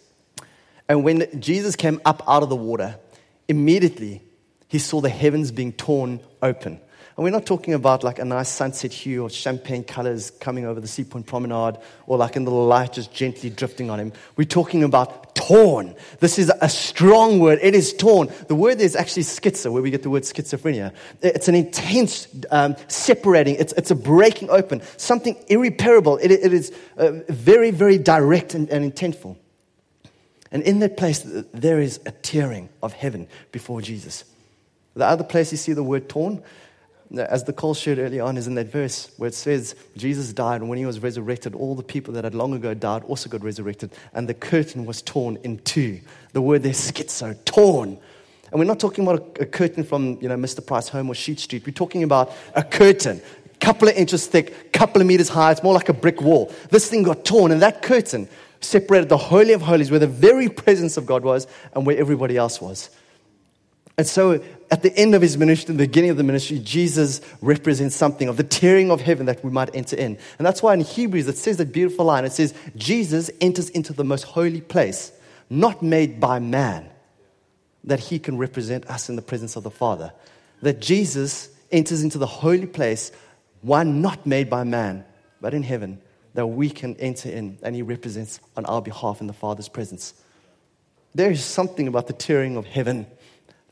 And 0.88 1.04
when 1.04 1.40
Jesus 1.40 1.76
came 1.76 2.00
up 2.04 2.22
out 2.26 2.42
of 2.42 2.48
the 2.48 2.56
water, 2.56 2.98
immediately 3.46 4.22
he 4.66 4.78
saw 4.78 5.00
the 5.00 5.08
heavens 5.08 5.52
being 5.52 5.72
torn 5.72 6.20
open 6.42 6.80
and 7.18 7.24
we're 7.24 7.30
not 7.30 7.46
talking 7.46 7.74
about 7.74 8.04
like 8.04 8.20
a 8.20 8.24
nice 8.24 8.48
sunset 8.48 8.92
hue 8.92 9.24
or 9.24 9.28
champagne 9.28 9.82
colors 9.82 10.30
coming 10.30 10.64
over 10.64 10.80
the 10.80 10.86
Sea 10.86 11.02
Point 11.02 11.26
Promenade 11.26 11.76
or 12.06 12.16
like 12.16 12.36
a 12.36 12.38
little 12.38 12.64
light 12.64 12.92
just 12.92 13.12
gently 13.12 13.50
drifting 13.50 13.90
on 13.90 13.98
him. 13.98 14.12
We're 14.36 14.44
talking 14.44 14.84
about 14.84 15.34
torn. 15.34 15.96
This 16.20 16.38
is 16.38 16.52
a 16.60 16.68
strong 16.68 17.40
word. 17.40 17.58
It 17.60 17.74
is 17.74 17.92
torn. 17.92 18.28
The 18.46 18.54
word 18.54 18.80
is 18.80 18.94
actually 18.94 19.24
schizo, 19.24 19.72
where 19.72 19.82
we 19.82 19.90
get 19.90 20.04
the 20.04 20.10
word 20.10 20.22
schizophrenia. 20.22 20.94
It's 21.20 21.48
an 21.48 21.56
intense 21.56 22.28
um, 22.52 22.76
separating, 22.86 23.56
it's, 23.56 23.72
it's 23.72 23.90
a 23.90 23.96
breaking 23.96 24.50
open, 24.50 24.80
something 24.96 25.36
irreparable. 25.48 26.18
it, 26.18 26.30
it 26.30 26.52
is 26.52 26.72
uh, 26.98 27.14
very, 27.28 27.72
very 27.72 27.98
direct 27.98 28.54
and, 28.54 28.70
and 28.70 28.94
intentful. 28.94 29.36
And 30.52 30.62
in 30.62 30.78
that 30.78 30.96
place, 30.96 31.22
there 31.52 31.80
is 31.80 31.98
a 32.06 32.12
tearing 32.12 32.68
of 32.80 32.92
heaven 32.92 33.26
before 33.50 33.82
Jesus. 33.82 34.22
The 34.94 35.04
other 35.04 35.24
place 35.24 35.50
you 35.50 35.58
see 35.58 35.72
the 35.72 35.82
word 35.82 36.08
torn, 36.08 36.44
as 37.16 37.44
the 37.44 37.52
call 37.52 37.74
shared 37.74 37.98
early 37.98 38.20
on, 38.20 38.36
is 38.36 38.46
in 38.46 38.54
that 38.56 38.70
verse 38.70 39.10
where 39.16 39.28
it 39.28 39.34
says 39.34 39.74
Jesus 39.96 40.32
died, 40.32 40.60
and 40.60 40.68
when 40.68 40.78
he 40.78 40.86
was 40.86 41.00
resurrected, 41.00 41.54
all 41.54 41.74
the 41.74 41.82
people 41.82 42.12
that 42.14 42.24
had 42.24 42.34
long 42.34 42.52
ago 42.54 42.74
died 42.74 43.02
also 43.04 43.30
got 43.30 43.42
resurrected, 43.42 43.90
and 44.12 44.28
the 44.28 44.34
curtain 44.34 44.84
was 44.84 45.00
torn 45.00 45.36
in 45.42 45.58
two. 45.58 46.00
The 46.32 46.42
word 46.42 46.62
there, 46.62 46.72
schizo, 46.72 47.36
torn. 47.44 47.98
And 48.50 48.58
we're 48.58 48.64
not 48.64 48.80
talking 48.80 49.06
about 49.06 49.38
a, 49.38 49.42
a 49.42 49.46
curtain 49.46 49.84
from 49.84 50.18
you 50.20 50.28
know, 50.28 50.36
Mr. 50.36 50.64
Price 50.64 50.88
Home 50.90 51.10
or 51.10 51.14
Sheet 51.14 51.40
Street. 51.40 51.66
We're 51.66 51.72
talking 51.72 52.02
about 52.02 52.32
a 52.54 52.62
curtain, 52.62 53.20
couple 53.60 53.88
of 53.88 53.94
inches 53.94 54.26
thick, 54.26 54.72
couple 54.72 55.00
of 55.00 55.06
meters 55.06 55.28
high. 55.28 55.52
It's 55.52 55.62
more 55.62 55.74
like 55.74 55.88
a 55.88 55.94
brick 55.94 56.20
wall. 56.20 56.52
This 56.70 56.88
thing 56.88 57.02
got 57.02 57.24
torn, 57.24 57.52
and 57.52 57.62
that 57.62 57.82
curtain 57.82 58.28
separated 58.60 59.08
the 59.08 59.16
Holy 59.16 59.52
of 59.52 59.62
Holies, 59.62 59.90
where 59.90 60.00
the 60.00 60.06
very 60.06 60.48
presence 60.48 60.96
of 60.96 61.06
God 61.06 61.22
was, 61.22 61.46
and 61.74 61.86
where 61.86 61.96
everybody 61.96 62.36
else 62.36 62.60
was. 62.60 62.90
And 63.98 64.06
so 64.06 64.40
at 64.70 64.82
the 64.82 64.96
end 64.96 65.16
of 65.16 65.22
his 65.22 65.36
ministry, 65.36 65.74
the 65.74 65.86
beginning 65.86 66.10
of 66.10 66.16
the 66.16 66.22
ministry, 66.22 66.60
Jesus 66.60 67.20
represents 67.42 67.96
something 67.96 68.28
of 68.28 68.36
the 68.36 68.44
tearing 68.44 68.92
of 68.92 69.00
heaven 69.00 69.26
that 69.26 69.44
we 69.44 69.50
might 69.50 69.74
enter 69.74 69.96
in. 69.96 70.16
And 70.38 70.46
that's 70.46 70.62
why 70.62 70.72
in 70.72 70.80
Hebrews 70.80 71.26
it 71.26 71.36
says 71.36 71.56
that 71.56 71.72
beautiful 71.72 72.04
line. 72.04 72.24
It 72.24 72.32
says, 72.32 72.54
Jesus 72.76 73.28
enters 73.40 73.68
into 73.70 73.92
the 73.92 74.04
most 74.04 74.22
holy 74.22 74.60
place, 74.60 75.10
not 75.50 75.82
made 75.82 76.20
by 76.20 76.38
man, 76.38 76.88
that 77.82 77.98
he 77.98 78.20
can 78.20 78.38
represent 78.38 78.86
us 78.88 79.08
in 79.08 79.16
the 79.16 79.22
presence 79.22 79.56
of 79.56 79.64
the 79.64 79.70
Father. 79.70 80.12
That 80.62 80.80
Jesus 80.80 81.48
enters 81.72 82.02
into 82.04 82.18
the 82.18 82.26
holy 82.26 82.66
place, 82.66 83.10
one 83.62 84.00
not 84.00 84.26
made 84.26 84.48
by 84.48 84.62
man, 84.62 85.04
but 85.40 85.54
in 85.54 85.64
heaven, 85.64 86.00
that 86.34 86.46
we 86.46 86.70
can 86.70 86.94
enter 86.96 87.30
in, 87.30 87.58
and 87.64 87.74
he 87.74 87.82
represents 87.82 88.38
on 88.56 88.64
our 88.66 88.80
behalf 88.80 89.20
in 89.20 89.26
the 89.26 89.32
Father's 89.32 89.68
presence. 89.68 90.14
There 91.16 91.32
is 91.32 91.44
something 91.44 91.88
about 91.88 92.06
the 92.06 92.12
tearing 92.12 92.56
of 92.56 92.64
heaven 92.64 93.06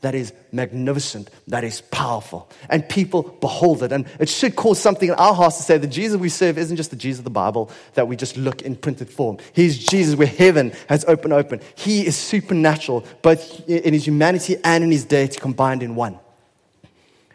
that 0.01 0.13
is 0.13 0.31
magnificent, 0.51 1.29
that 1.47 1.63
is 1.63 1.81
powerful. 1.81 2.47
And 2.69 2.87
people 2.87 3.23
behold 3.23 3.81
it. 3.81 3.91
And 3.91 4.05
it 4.19 4.29
should 4.29 4.55
cause 4.55 4.79
something 4.79 5.09
in 5.09 5.15
our 5.15 5.33
hearts 5.33 5.57
to 5.57 5.63
say 5.63 5.77
the 5.77 5.87
Jesus 5.87 6.19
we 6.19 6.29
serve 6.29 6.57
isn't 6.57 6.77
just 6.77 6.91
the 6.91 6.95
Jesus 6.95 7.19
of 7.19 7.23
the 7.23 7.31
Bible 7.31 7.71
that 7.95 8.07
we 8.07 8.15
just 8.15 8.37
look 8.37 8.61
in 8.61 8.75
printed 8.75 9.09
form. 9.09 9.37
He's 9.53 9.77
Jesus 9.77 10.15
where 10.15 10.27
heaven 10.27 10.71
has 10.87 11.03
opened 11.05 11.33
open. 11.33 11.61
He 11.75 12.05
is 12.05 12.15
supernatural, 12.15 13.05
both 13.23 13.67
in 13.67 13.93
his 13.93 14.05
humanity 14.05 14.57
and 14.63 14.83
in 14.83 14.91
his 14.91 15.03
deity 15.03 15.39
combined 15.39 15.81
in 15.81 15.95
one. 15.95 16.19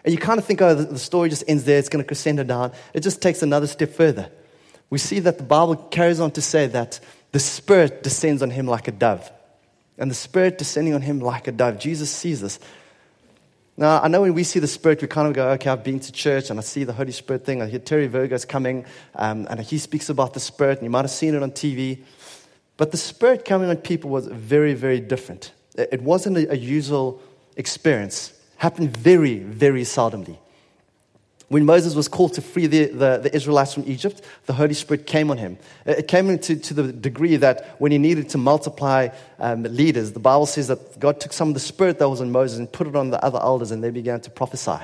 And 0.04 0.12
you 0.12 0.18
kind 0.18 0.38
of 0.38 0.44
think, 0.44 0.62
oh, 0.62 0.74
the 0.74 0.98
story 0.98 1.30
just 1.30 1.44
ends 1.48 1.64
there, 1.64 1.78
it's 1.78 1.88
going 1.88 2.02
to 2.02 2.06
crescendo 2.06 2.44
down. 2.44 2.72
It 2.94 3.00
just 3.00 3.20
takes 3.20 3.42
another 3.42 3.66
step 3.66 3.90
further. 3.90 4.30
We 4.88 4.98
see 4.98 5.20
that 5.20 5.38
the 5.38 5.44
Bible 5.44 5.76
carries 5.76 6.20
on 6.20 6.30
to 6.32 6.42
say 6.42 6.66
that 6.68 7.00
the 7.32 7.40
Spirit 7.40 8.02
descends 8.02 8.42
on 8.42 8.50
him 8.50 8.66
like 8.66 8.88
a 8.88 8.92
dove 8.92 9.30
and 9.98 10.10
the 10.10 10.14
Spirit 10.14 10.58
descending 10.58 10.94
on 10.94 11.02
him 11.02 11.20
like 11.20 11.48
a 11.48 11.52
dove. 11.52 11.78
Jesus 11.78 12.10
sees 12.10 12.40
this. 12.40 12.58
Now, 13.76 14.02
I 14.02 14.08
know 14.08 14.20
when 14.20 14.34
we 14.34 14.44
see 14.44 14.58
the 14.58 14.68
Spirit, 14.68 15.00
we 15.00 15.08
kind 15.08 15.28
of 15.28 15.34
go, 15.34 15.48
okay, 15.50 15.70
I've 15.70 15.82
been 15.82 15.98
to 16.00 16.12
church 16.12 16.50
and 16.50 16.58
I 16.58 16.62
see 16.62 16.84
the 16.84 16.92
Holy 16.92 17.12
Spirit 17.12 17.44
thing. 17.44 17.62
I 17.62 17.66
hear 17.66 17.78
Terry 17.78 18.06
Virgo's 18.06 18.44
coming 18.44 18.84
um, 19.14 19.46
and 19.48 19.60
he 19.60 19.78
speaks 19.78 20.08
about 20.08 20.34
the 20.34 20.40
Spirit, 20.40 20.78
and 20.78 20.84
you 20.84 20.90
might 20.90 21.02
have 21.02 21.10
seen 21.10 21.34
it 21.34 21.42
on 21.42 21.52
TV. 21.52 22.02
But 22.76 22.90
the 22.90 22.96
Spirit 22.96 23.44
coming 23.44 23.70
on 23.70 23.76
people 23.76 24.10
was 24.10 24.26
very, 24.26 24.74
very 24.74 25.00
different. 25.00 25.52
It 25.74 26.02
wasn't 26.02 26.36
a, 26.36 26.56
usual 26.56 27.20
experience, 27.56 28.30
it 28.30 28.36
happened 28.58 28.94
very, 28.96 29.38
very 29.38 29.82
seldomly. 29.82 30.38
When 31.52 31.66
Moses 31.66 31.94
was 31.94 32.08
called 32.08 32.32
to 32.32 32.40
free 32.40 32.66
the, 32.66 32.86
the, 32.86 33.18
the, 33.24 33.36
Israelites 33.36 33.74
from 33.74 33.84
Egypt, 33.86 34.22
the 34.46 34.54
Holy 34.54 34.72
Spirit 34.72 35.06
came 35.06 35.30
on 35.30 35.36
him. 35.36 35.58
It 35.84 36.08
came 36.08 36.38
to, 36.38 36.56
to 36.56 36.72
the 36.72 36.90
degree 36.90 37.36
that 37.36 37.78
when 37.78 37.92
he 37.92 37.98
needed 37.98 38.30
to 38.30 38.38
multiply 38.38 39.10
um, 39.38 39.64
leaders, 39.64 40.12
the 40.12 40.18
Bible 40.18 40.46
says 40.46 40.68
that 40.68 40.98
God 40.98 41.20
took 41.20 41.34
some 41.34 41.48
of 41.48 41.54
the 41.54 41.60
Spirit 41.60 41.98
that 41.98 42.08
was 42.08 42.22
on 42.22 42.32
Moses 42.32 42.58
and 42.58 42.72
put 42.72 42.86
it 42.86 42.96
on 42.96 43.10
the 43.10 43.22
other 43.22 43.38
elders, 43.38 43.70
and 43.70 43.84
they 43.84 43.90
began 43.90 44.18
to 44.22 44.30
prophesy. 44.30 44.78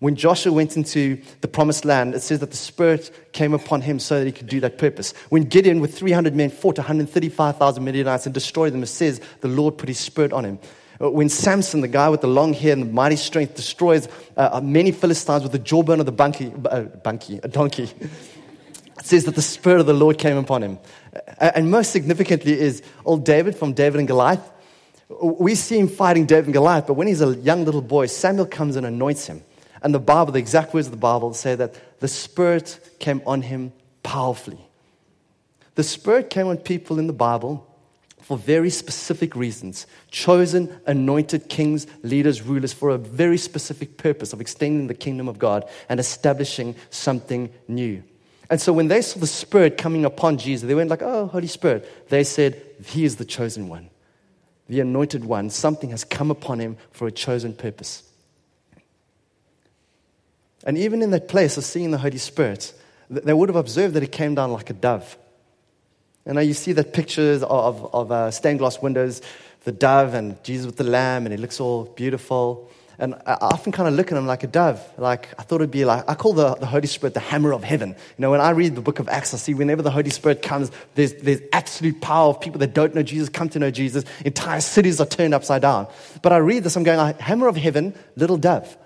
When 0.00 0.16
Joshua 0.16 0.52
went 0.52 0.76
into 0.76 1.18
the 1.40 1.48
promised 1.48 1.86
land, 1.86 2.14
it 2.14 2.20
says 2.20 2.40
that 2.40 2.50
the 2.50 2.58
Spirit 2.58 3.32
came 3.32 3.54
upon 3.54 3.80
him 3.80 3.98
so 3.98 4.18
that 4.18 4.26
he 4.26 4.32
could 4.32 4.48
do 4.48 4.60
that 4.60 4.76
purpose. 4.76 5.14
When 5.30 5.44
Gideon, 5.44 5.80
with 5.80 5.96
300 5.96 6.36
men, 6.36 6.50
fought 6.50 6.76
135,000 6.76 7.82
Midianites 7.82 8.26
and 8.26 8.34
destroyed 8.34 8.74
them, 8.74 8.82
it 8.82 8.88
says 8.88 9.18
the 9.40 9.48
Lord 9.48 9.78
put 9.78 9.88
his 9.88 9.98
Spirit 9.98 10.34
on 10.34 10.44
him. 10.44 10.58
Uh, 11.00 11.10
when 11.10 11.28
Samson, 11.28 11.80
the 11.80 11.88
guy 11.88 12.08
with 12.08 12.20
the 12.20 12.28
long 12.28 12.54
hair 12.54 12.72
and 12.72 12.82
the 12.82 12.86
mighty 12.86 13.16
strength, 13.16 13.54
destroys 13.54 14.08
uh, 14.36 14.50
uh 14.52 14.60
many 14.60 14.92
Philistines 14.92 15.42
with 15.42 15.52
the 15.52 15.58
jawbone 15.58 16.00
of 16.00 16.06
the 16.06 16.12
bunkie, 16.12 16.52
uh, 16.64 16.82
bunkie, 16.82 17.40
a 17.42 17.48
donkey, 17.48 17.84
it 18.00 19.04
says 19.04 19.24
that 19.24 19.34
the 19.34 19.42
Spirit 19.42 19.80
of 19.80 19.86
the 19.86 19.94
Lord 19.94 20.18
came 20.18 20.36
upon 20.36 20.62
him. 20.62 20.78
Uh, 21.14 21.52
and 21.54 21.70
most 21.70 21.92
significantly 21.92 22.58
is 22.58 22.82
old 23.04 23.24
David 23.24 23.56
from 23.56 23.72
David 23.72 23.98
and 23.98 24.08
Goliath. 24.08 24.50
We 25.08 25.54
see 25.54 25.78
him 25.78 25.88
fighting 25.88 26.26
David 26.26 26.46
and 26.46 26.54
Goliath, 26.54 26.86
but 26.86 26.94
when 26.94 27.06
he's 27.06 27.20
a 27.20 27.36
young 27.36 27.64
little 27.64 27.82
boy, 27.82 28.06
Samuel 28.06 28.46
comes 28.46 28.76
and 28.76 28.84
anoints 28.86 29.26
him. 29.26 29.42
And 29.82 29.94
the 29.94 30.00
Bible, 30.00 30.32
the 30.32 30.38
exact 30.38 30.74
words 30.74 30.88
of 30.88 30.92
the 30.92 30.98
Bible 30.98 31.32
say 31.34 31.54
that 31.54 32.00
the 32.00 32.08
Spirit 32.08 32.96
came 32.98 33.22
on 33.26 33.42
him 33.42 33.72
powerfully. 34.02 34.58
The 35.76 35.84
Spirit 35.84 36.30
came 36.30 36.48
on 36.48 36.56
people 36.56 36.98
in 36.98 37.06
the 37.06 37.12
Bible 37.12 37.66
for 38.26 38.36
very 38.36 38.70
specific 38.70 39.36
reasons. 39.36 39.86
Chosen, 40.10 40.80
anointed 40.84 41.48
kings, 41.48 41.86
leaders, 42.02 42.42
rulers 42.42 42.72
for 42.72 42.90
a 42.90 42.98
very 42.98 43.38
specific 43.38 43.98
purpose 43.98 44.32
of 44.32 44.40
extending 44.40 44.88
the 44.88 44.94
kingdom 44.94 45.28
of 45.28 45.38
God 45.38 45.64
and 45.88 46.00
establishing 46.00 46.74
something 46.90 47.52
new. 47.68 48.02
And 48.50 48.60
so 48.60 48.72
when 48.72 48.88
they 48.88 49.00
saw 49.00 49.20
the 49.20 49.28
Spirit 49.28 49.78
coming 49.78 50.04
upon 50.04 50.38
Jesus, 50.38 50.66
they 50.66 50.74
weren't 50.74 50.90
like, 50.90 51.02
oh, 51.02 51.28
Holy 51.28 51.46
Spirit. 51.46 52.08
They 52.08 52.24
said, 52.24 52.60
He 52.84 53.04
is 53.04 53.14
the 53.14 53.24
chosen 53.24 53.68
one, 53.68 53.90
the 54.68 54.80
anointed 54.80 55.24
one. 55.24 55.48
Something 55.48 55.90
has 55.90 56.02
come 56.02 56.32
upon 56.32 56.58
him 56.58 56.78
for 56.90 57.06
a 57.06 57.12
chosen 57.12 57.54
purpose. 57.54 58.02
And 60.64 60.76
even 60.76 61.00
in 61.00 61.12
that 61.12 61.28
place 61.28 61.56
of 61.56 61.62
seeing 61.62 61.92
the 61.92 61.98
Holy 61.98 62.18
Spirit, 62.18 62.72
they 63.08 63.32
would 63.32 63.48
have 63.48 63.54
observed 63.54 63.94
that 63.94 64.02
it 64.02 64.10
came 64.10 64.34
down 64.34 64.50
like 64.50 64.68
a 64.68 64.72
dove. 64.72 65.16
And 66.26 66.34
now 66.34 66.42
you 66.42 66.54
see 66.54 66.72
that 66.72 66.92
pictures 66.92 67.42
of, 67.42 67.94
of 67.94 68.12
uh, 68.12 68.30
stained 68.30 68.58
glass 68.58 68.82
windows, 68.82 69.22
the 69.64 69.72
dove 69.72 70.14
and 70.14 70.42
Jesus 70.44 70.66
with 70.66 70.76
the 70.76 70.84
lamb, 70.84 71.24
and 71.24 71.32
it 71.32 71.40
looks 71.40 71.60
all 71.60 71.84
beautiful. 71.84 72.68
And 72.98 73.14
I 73.26 73.36
often 73.40 73.72
kind 73.72 73.88
of 73.88 73.94
look 73.94 74.10
at 74.10 74.16
him 74.16 74.26
like 74.26 74.42
a 74.42 74.46
dove. 74.46 74.80
Like, 74.96 75.28
I 75.38 75.42
thought 75.42 75.56
it'd 75.56 75.70
be 75.70 75.84
like, 75.84 76.08
I 76.08 76.14
call 76.14 76.32
the, 76.32 76.54
the 76.54 76.66
Holy 76.66 76.86
Spirit 76.86 77.12
the 77.12 77.20
hammer 77.20 77.52
of 77.52 77.62
heaven. 77.62 77.90
You 77.90 78.22
know, 78.22 78.30
when 78.30 78.40
I 78.40 78.50
read 78.50 78.74
the 78.74 78.80
book 78.80 78.98
of 78.98 79.08
Acts, 79.08 79.34
I 79.34 79.36
see 79.36 79.52
whenever 79.52 79.82
the 79.82 79.90
Holy 79.90 80.08
Spirit 80.08 80.40
comes, 80.40 80.70
there's, 80.94 81.12
there's 81.14 81.40
absolute 81.52 82.00
power 82.00 82.30
of 82.30 82.40
people 82.40 82.58
that 82.60 82.72
don't 82.72 82.94
know 82.94 83.02
Jesus 83.02 83.28
come 83.28 83.50
to 83.50 83.58
know 83.58 83.70
Jesus. 83.70 84.04
Entire 84.24 84.62
cities 84.62 84.98
are 84.98 85.06
turned 85.06 85.34
upside 85.34 85.62
down. 85.62 85.88
But 86.22 86.32
I 86.32 86.38
read 86.38 86.64
this, 86.64 86.74
I'm 86.74 86.84
going, 86.84 87.14
hammer 87.16 87.48
of 87.48 87.56
heaven, 87.56 87.94
little 88.16 88.38
dove. 88.38 88.76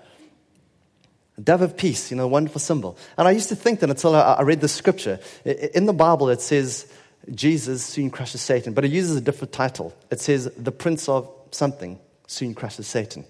Dove 1.41 1.61
of 1.61 1.77
peace, 1.77 2.11
you 2.11 2.17
know, 2.17 2.27
wonderful 2.27 2.59
symbol. 2.59 2.97
And 3.17 3.27
I 3.27 3.31
used 3.31 3.49
to 3.49 3.55
think 3.55 3.79
that 3.79 3.89
until 3.89 4.13
I, 4.13 4.33
I 4.33 4.41
read 4.41 4.59
the 4.59 4.67
scripture. 4.67 5.19
In 5.45 5.85
the 5.85 5.93
Bible, 5.93 6.29
it 6.29 6.41
says, 6.41 6.91
Jesus 7.33 7.83
soon 7.83 8.09
crushes 8.09 8.41
Satan, 8.41 8.73
but 8.73 8.83
it 8.83 8.91
uses 8.91 9.15
a 9.15 9.21
different 9.21 9.53
title. 9.53 9.95
It 10.09 10.19
says, 10.19 10.51
the 10.57 10.71
prince 10.71 11.07
of 11.07 11.29
something 11.51 11.99
soon 12.27 12.53
crushes 12.53 12.87
Satan. 12.87 13.25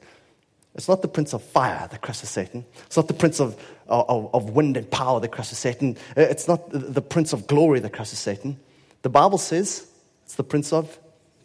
It's 0.76 0.88
not 0.88 1.02
the 1.02 1.08
prince 1.08 1.34
of 1.34 1.44
fire 1.44 1.88
that 1.92 2.02
crushes 2.02 2.30
Satan. 2.30 2.66
It's 2.86 2.96
not 2.96 3.08
the 3.08 3.14
prince 3.14 3.42
of, 3.42 3.62
of, 3.88 4.34
of 4.34 4.52
wind 4.52 4.78
and 4.78 4.90
power 4.90 5.20
that 5.20 5.30
crushes 5.30 5.58
Satan. 5.58 5.98
It's 6.16 6.48
not 6.48 6.70
the 6.70 7.02
prince 7.02 7.34
of 7.34 7.48
glory 7.48 7.80
that 7.82 7.92
crushes 7.92 8.20
Satan. 8.20 8.58
The 9.02 9.10
Bible 9.10 9.38
says 9.38 9.88
it's 10.24 10.36
the 10.36 10.44
prince 10.44 10.72
of 10.72 10.98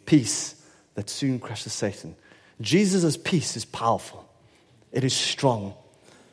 peace 0.05 0.55
that 0.95 1.09
soon 1.09 1.39
crushes 1.39 1.73
Satan. 1.73 2.15
Jesus' 2.61 3.17
peace 3.17 3.57
is 3.57 3.65
powerful, 3.65 4.27
it 4.91 5.03
is 5.03 5.13
strong. 5.13 5.73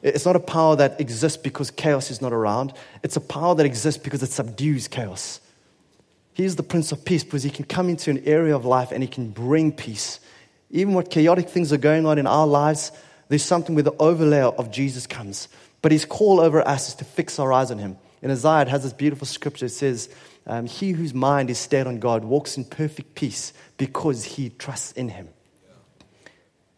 It's 0.03 0.27
not 0.27 0.37
a 0.37 0.41
power 0.41 0.77
that 0.77 1.01
exists 1.01 1.39
because 1.39 1.71
chaos 1.71 2.11
is 2.11 2.21
not 2.21 2.33
around, 2.33 2.75
it's 3.03 3.17
a 3.17 3.21
power 3.21 3.55
that 3.55 3.67
exists 3.67 4.03
because 4.03 4.23
it 4.23 4.31
subdues 4.31 4.87
chaos. 4.87 5.41
He's 6.35 6.57
the 6.57 6.65
Prince 6.65 6.91
of 6.91 7.05
Peace 7.05 7.23
because 7.23 7.45
he 7.45 7.51
can 7.51 7.65
come 7.65 7.89
into 7.89 8.11
an 8.11 8.23
area 8.27 8.55
of 8.55 8.65
life 8.65 8.91
and 8.91 9.03
he 9.03 9.09
can 9.09 9.31
bring 9.31 9.71
peace. 9.73 10.19
Even 10.71 10.93
what 10.93 11.09
chaotic 11.09 11.49
things 11.49 11.73
are 11.73 11.79
going 11.79 12.05
on 12.07 12.19
in 12.19 12.27
our 12.27 12.47
lives, 12.47 12.91
there's 13.29 13.45
something 13.45 13.77
where 13.77 13.85
the 13.85 13.95
overlay 14.01 14.41
of 14.41 14.73
Jesus 14.73 15.07
comes. 15.07 15.49
But 15.81 15.93
his 15.93 16.05
call 16.05 16.41
over 16.41 16.67
us 16.67 16.89
is 16.89 16.95
to 16.97 17.05
fix 17.05 17.39
our 17.39 17.53
eyes 17.53 17.71
on 17.71 17.79
him. 17.79 17.97
In 18.21 18.33
Isaiah, 18.33 18.63
it 18.63 18.69
has 18.69 18.83
this 18.83 18.93
beautiful 18.93 19.29
scripture. 19.29 19.67
It 19.67 19.71
says, 19.71 20.09
um, 20.47 20.67
He 20.67 20.91
whose 20.91 21.15
mind 21.15 21.51
is 21.51 21.59
stayed 21.59 21.87
on 21.87 22.01
God 22.01 22.25
walks 22.25 22.57
in 22.57 22.65
perfect 22.65 23.15
peace 23.15 23.53
because 23.77 24.25
he 24.25 24.51
trusts 24.51 24.93
in 24.93 25.11
him. 25.11 25.29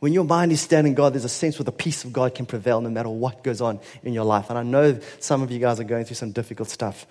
When 0.00 0.12
your 0.12 0.24
mind 0.24 0.52
is 0.52 0.60
stayed 0.60 0.84
on 0.84 0.92
God, 0.92 1.14
there's 1.14 1.24
a 1.24 1.30
sense 1.30 1.58
where 1.58 1.64
the 1.64 1.72
peace 1.72 2.04
of 2.04 2.12
God 2.12 2.34
can 2.34 2.44
prevail 2.44 2.82
no 2.82 2.90
matter 2.90 3.08
what 3.08 3.42
goes 3.42 3.62
on 3.62 3.80
in 4.02 4.12
your 4.12 4.24
life. 4.24 4.50
And 4.50 4.58
I 4.58 4.62
know 4.62 5.00
some 5.20 5.40
of 5.40 5.50
you 5.50 5.58
guys 5.58 5.80
are 5.80 5.84
going 5.84 6.04
through 6.04 6.16
some 6.16 6.32
difficult 6.32 6.68
stuff 6.68 7.06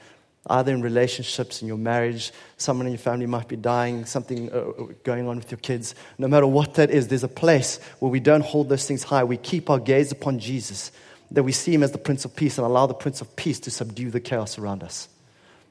either 0.47 0.71
in 0.71 0.81
relationships, 0.81 1.61
in 1.61 1.67
your 1.67 1.77
marriage, 1.77 2.31
someone 2.57 2.85
in 2.85 2.93
your 2.93 2.99
family 2.99 3.25
might 3.25 3.47
be 3.47 3.55
dying, 3.55 4.05
something 4.05 4.51
uh, 4.51 4.93
going 5.03 5.27
on 5.27 5.37
with 5.37 5.49
your 5.49 5.57
kids. 5.57 5.95
No 6.17 6.27
matter 6.27 6.45
what 6.45 6.75
that 6.75 6.91
is, 6.91 7.07
there's 7.07 7.23
a 7.23 7.27
place 7.27 7.79
where 7.99 8.11
we 8.11 8.19
don't 8.19 8.43
hold 8.43 8.69
those 8.69 8.87
things 8.87 9.03
high. 9.03 9.23
We 9.23 9.37
keep 9.37 9.69
our 9.69 9.79
gaze 9.79 10.11
upon 10.11 10.39
Jesus, 10.39 10.91
that 11.31 11.43
we 11.43 11.51
see 11.51 11.73
him 11.73 11.81
as 11.81 11.91
the 11.91 11.97
Prince 11.97 12.25
of 12.25 12.35
Peace 12.35 12.57
and 12.57 12.65
allow 12.65 12.85
the 12.85 12.93
Prince 12.93 13.21
of 13.21 13.35
Peace 13.35 13.59
to 13.61 13.71
subdue 13.71 14.11
the 14.11 14.19
chaos 14.19 14.59
around 14.59 14.83
us. 14.83 15.09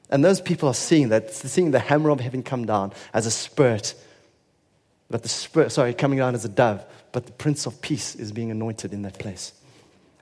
And 0.09 0.23
those 0.23 0.41
people 0.41 0.67
are 0.67 0.75
seeing 0.75 1.09
that, 1.09 1.33
seeing 1.33 1.71
the 1.71 1.79
hammer 1.79 2.09
of 2.09 2.19
heaven 2.19 2.43
come 2.43 2.65
down 2.65 2.91
as 3.13 3.25
a 3.25 3.31
spirit, 3.31 3.95
but 5.09 5.23
the 5.23 5.29
spirit, 5.29 5.71
sorry, 5.71 5.93
coming 5.93 6.19
down 6.19 6.35
as 6.35 6.45
a 6.45 6.49
dove, 6.49 6.85
but 7.11 7.25
the 7.25 7.31
Prince 7.31 7.65
of 7.65 7.81
Peace 7.81 8.15
is 8.15 8.31
being 8.31 8.51
anointed 8.51 8.93
in 8.93 9.03
that 9.03 9.17
place. 9.17 9.53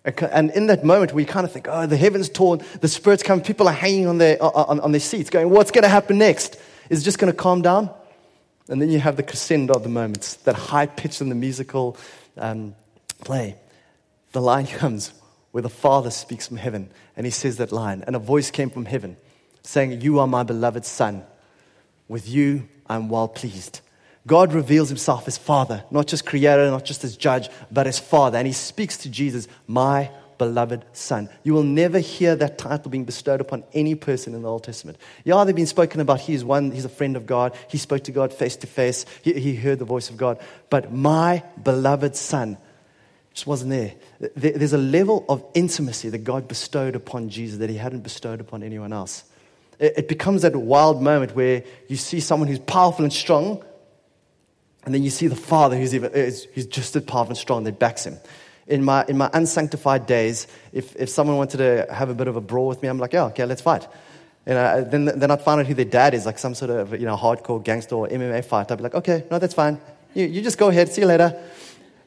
And 0.06 0.52
in 0.52 0.68
that 0.68 0.84
moment, 0.84 1.13
we 1.13 1.24
kind 1.24 1.46
of 1.46 1.52
think, 1.52 1.68
oh, 1.70 1.86
the 1.86 1.96
heavens 1.96 2.28
torn, 2.28 2.62
the 2.82 2.89
spirits 2.89 3.24
come, 3.24 3.42
people 3.42 3.70
are 3.70 3.74
hanging 3.74 4.08
on 4.08 4.18
their, 4.18 4.42
on, 4.42 4.80
on 4.82 4.92
their 4.92 5.00
seats, 5.00 5.30
going, 5.30 5.50
what's 5.50 5.72
going 5.72 5.84
to 5.84 5.89
happen 5.89 6.18
next? 6.18 6.58
Is 6.89 7.02
it 7.02 7.06
just 7.06 7.20
going 7.20 7.32
to 7.32 7.38
calm 7.38 7.62
down? 7.62 7.89
And 8.68 8.82
then 8.82 8.89
you 8.89 9.00
have 9.00 9.16
the 9.16 9.24
crescendo 9.24 9.74
of 9.74 9.84
the 9.84 9.89
moments, 9.89 10.36
that 10.36 10.56
high 10.56 10.88
pitch 10.88 11.22
in 11.22 11.30
the 11.30 11.36
musical 11.36 11.98
um, 12.38 12.76
play. 13.24 13.56
The 14.34 14.42
line 14.42 14.68
comes 14.82 15.13
where 15.52 15.62
the 15.62 15.70
Father 15.70 16.12
speaks 16.12 16.48
from 16.48 16.58
heaven, 16.58 16.92
and 17.16 17.26
he 17.26 17.32
says 17.32 17.58
that 17.58 17.72
line, 17.72 18.04
and 18.06 18.16
a 18.16 18.20
voice 18.20 18.52
came 18.52 18.70
from 18.70 18.86
heaven 18.86 19.16
saying, 19.62 20.02
You 20.02 20.20
are 20.20 20.28
my 20.28 20.44
beloved 20.44 20.86
Son. 20.86 21.24
With 22.08 22.28
you 22.28 22.68
I'm 22.88 23.10
well 23.10 23.28
pleased. 23.28 23.80
God 24.25 24.53
reveals 24.53 24.89
himself 24.89 25.27
as 25.27 25.38
Father, 25.38 25.83
not 25.91 26.07
just 26.07 26.25
creator, 26.25 26.69
not 26.69 26.86
just 26.86 27.03
as 27.03 27.17
judge, 27.17 27.49
but 27.71 27.88
as 27.88 27.99
Father. 27.99 28.38
And 28.38 28.47
he 28.47 28.53
speaks 28.53 28.97
to 28.99 29.09
Jesus, 29.09 29.47
my 29.67 30.09
beloved 30.38 30.86
Son. 30.93 31.29
You 31.43 31.53
will 31.53 31.63
never 31.63 31.99
hear 31.99 32.36
that 32.36 32.57
title 32.57 32.89
being 32.89 33.03
bestowed 33.03 33.41
upon 33.41 33.63
any 33.73 33.95
person 33.95 34.33
in 34.33 34.41
the 34.41 34.49
Old 34.49 34.63
Testament. 34.63 34.97
Yeah, 35.23 35.43
they've 35.43 35.55
been 35.55 35.65
spoken 35.67 35.99
about. 35.99 36.21
He's 36.21 36.43
one, 36.43 36.71
he's 36.71 36.86
a 36.86 36.89
friend 36.89 37.15
of 37.15 37.25
God. 37.25 37.55
He 37.69 37.77
spoke 37.77 38.03
to 38.05 38.12
God 38.12 38.33
face 38.33 38.55
to 38.57 38.67
face. 38.67 39.05
He, 39.21 39.33
he 39.33 39.55
heard 39.55 39.79
the 39.79 39.86
voice 39.86 40.09
of 40.09 40.17
God. 40.17 40.39
But 40.69 40.93
my 40.93 41.43
beloved 41.62 42.15
Son 42.15 42.57
just 43.33 43.47
wasn't 43.47 43.71
there. 43.71 43.93
There's 44.36 44.73
a 44.73 44.77
level 44.77 45.25
of 45.27 45.43
intimacy 45.53 46.09
that 46.09 46.19
God 46.19 46.47
bestowed 46.47 46.95
upon 46.95 47.29
Jesus 47.29 47.59
that 47.59 47.69
he 47.69 47.77
hadn't 47.77 48.01
bestowed 48.01 48.39
upon 48.39 48.63
anyone 48.63 48.93
else. 48.93 49.23
It 49.79 50.07
becomes 50.07 50.43
that 50.43 50.55
wild 50.55 51.01
moment 51.01 51.36
where 51.36 51.63
you 51.89 51.97
see 51.97 52.19
someone 52.19 52.47
who's 52.47 52.59
powerful 52.59 53.03
and 53.03 53.12
strong 53.12 53.63
and 54.86 54.93
then 54.93 55.04
you 55.04 55.10
see 55.10 55.28
the 55.28 55.36
Father 55.36 55.78
who's, 55.78 55.96
even, 55.96 56.12
who's 56.12 56.65
just 56.67 56.96
as 56.96 57.04
powerful 57.04 57.32
and 57.32 57.38
strong 57.38 57.63
that 57.63 57.80
backs 57.80 58.06
him. 58.06 58.17
In 58.67 58.84
my, 58.84 59.06
in 59.08 59.17
my 59.17 59.30
unsanctified 59.34 60.06
days, 60.06 60.48
if, 60.72 60.96
if 60.96 61.10
someone 61.10 61.38
wanted 61.38 61.58
to 61.58 61.93
have 61.93 62.10
a 62.10 62.13
bit 62.13 62.28
of 62.28 62.36
a 62.36 62.41
brawl 62.41 62.67
with 62.67 62.82
me, 62.82 62.89
I'm 62.89 62.98
like, 62.98 63.13
yeah, 63.13 63.26
okay, 63.26 63.46
let's 63.46 63.62
fight. 63.62 63.88
And 64.46 64.56
know, 64.56 64.84
then, 64.84 65.19
then 65.19 65.32
I'd 65.32 65.41
find 65.41 65.62
out 65.62 65.67
who 65.67 65.74
their 65.74 65.86
dad 65.86 66.13
is, 66.13 66.26
like 66.26 66.38
some 66.38 66.54
sort 66.54 66.72
of 66.72 66.91
you 66.91 67.06
know, 67.06 67.15
hardcore 67.15 67.63
gangster 67.63 67.96
or 67.96 68.08
MMA 68.08 68.43
fight. 68.43 68.72
I'd 68.72 68.78
be 68.78 68.84
like, 68.84 68.96
okay, 68.96 69.26
no, 69.32 69.39
that's 69.39 69.54
fine. 69.54 69.80
You, 70.13 70.26
you 70.26 70.41
just 70.41 70.58
go 70.58 70.69
ahead, 70.69 70.89
see 70.89 71.02
you 71.02 71.08
later. 71.08 71.41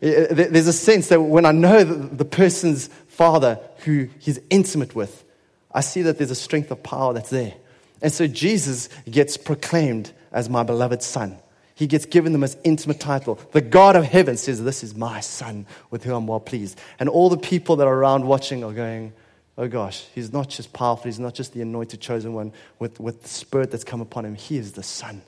There's 0.00 0.66
a 0.66 0.72
sense 0.72 1.08
that 1.08 1.20
when 1.20 1.46
I 1.46 1.52
know 1.52 1.82
the 1.82 2.24
person's 2.24 2.88
father 3.08 3.58
who 3.78 4.08
he's 4.18 4.38
intimate 4.50 4.94
with, 4.94 5.24
I 5.72 5.80
see 5.80 6.02
that 6.02 6.18
there's 6.18 6.30
a 6.30 6.34
strength 6.34 6.70
of 6.70 6.82
power 6.82 7.14
that's 7.14 7.30
there. 7.30 7.54
And 8.02 8.12
so 8.12 8.26
Jesus 8.26 8.90
gets 9.10 9.36
proclaimed 9.38 10.12
as 10.32 10.50
my 10.50 10.62
beloved 10.62 11.02
son. 11.02 11.38
He 11.76 11.86
gets 11.86 12.06
given 12.06 12.32
the 12.32 12.38
most 12.38 12.56
intimate 12.64 12.98
title. 12.98 13.38
The 13.52 13.60
God 13.60 13.96
of 13.96 14.04
heaven 14.04 14.38
says, 14.38 14.64
This 14.64 14.82
is 14.82 14.96
my 14.96 15.20
son 15.20 15.66
with 15.90 16.04
whom 16.04 16.14
I'm 16.14 16.26
well 16.26 16.40
pleased. 16.40 16.80
And 16.98 17.06
all 17.06 17.28
the 17.28 17.36
people 17.36 17.76
that 17.76 17.86
are 17.86 17.94
around 17.94 18.26
watching 18.26 18.64
are 18.64 18.72
going, 18.72 19.12
Oh 19.58 19.68
gosh, 19.68 20.06
he's 20.14 20.32
not 20.32 20.48
just 20.48 20.72
powerful, 20.72 21.04
he's 21.04 21.18
not 21.20 21.34
just 21.34 21.52
the 21.52 21.60
anointed 21.60 22.00
chosen 22.00 22.32
one 22.32 22.54
with, 22.78 22.98
with 22.98 23.22
the 23.22 23.28
spirit 23.28 23.70
that's 23.70 23.84
come 23.84 24.00
upon 24.00 24.24
him. 24.24 24.34
He 24.34 24.56
is 24.56 24.72
the 24.72 24.82
son. 24.82 25.20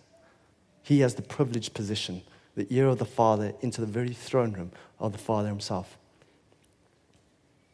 He 0.83 1.01
has 1.01 1.17
the 1.17 1.23
privileged 1.23 1.75
position, 1.75 2.23
the 2.57 2.67
ear 2.71 2.89
of 2.89 2.97
the 2.97 3.05
Father 3.05 3.53
into 3.61 3.83
the 3.83 3.87
very 3.87 4.15
throne 4.15 4.55
room 4.55 4.73
of 4.99 5.13
the 5.13 5.19
Father 5.19 5.49
himself. 5.49 5.99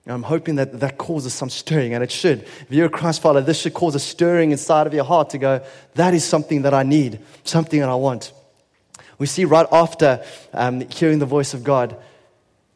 I'm 0.04 0.24
hoping 0.24 0.56
that 0.56 0.80
that 0.80 0.98
causes 0.98 1.32
some 1.32 1.48
stirring, 1.48 1.94
and 1.94 2.02
it 2.02 2.10
should. 2.10 2.42
If 2.42 2.66
you're 2.70 2.86
a 2.86 2.90
Christ 2.90 3.22
follower, 3.22 3.40
this 3.40 3.60
should 3.60 3.72
cause 3.72 3.94
a 3.94 4.00
stirring 4.00 4.50
inside 4.50 4.88
of 4.88 4.94
your 4.94 5.04
heart 5.04 5.30
to 5.30 5.38
go, 5.38 5.64
that 5.94 6.12
is 6.12 6.24
something 6.24 6.62
that 6.62 6.74
I 6.74 6.82
need, 6.82 7.20
something 7.44 7.78
that 7.78 7.88
I 7.88 7.94
want. 7.94 8.32
We 9.18 9.26
see 9.26 9.44
right 9.44 9.66
after 9.70 10.24
um, 10.52 10.80
hearing 10.90 11.18
the 11.18 11.26
voice 11.26 11.54
of 11.54 11.64
God, 11.64 11.96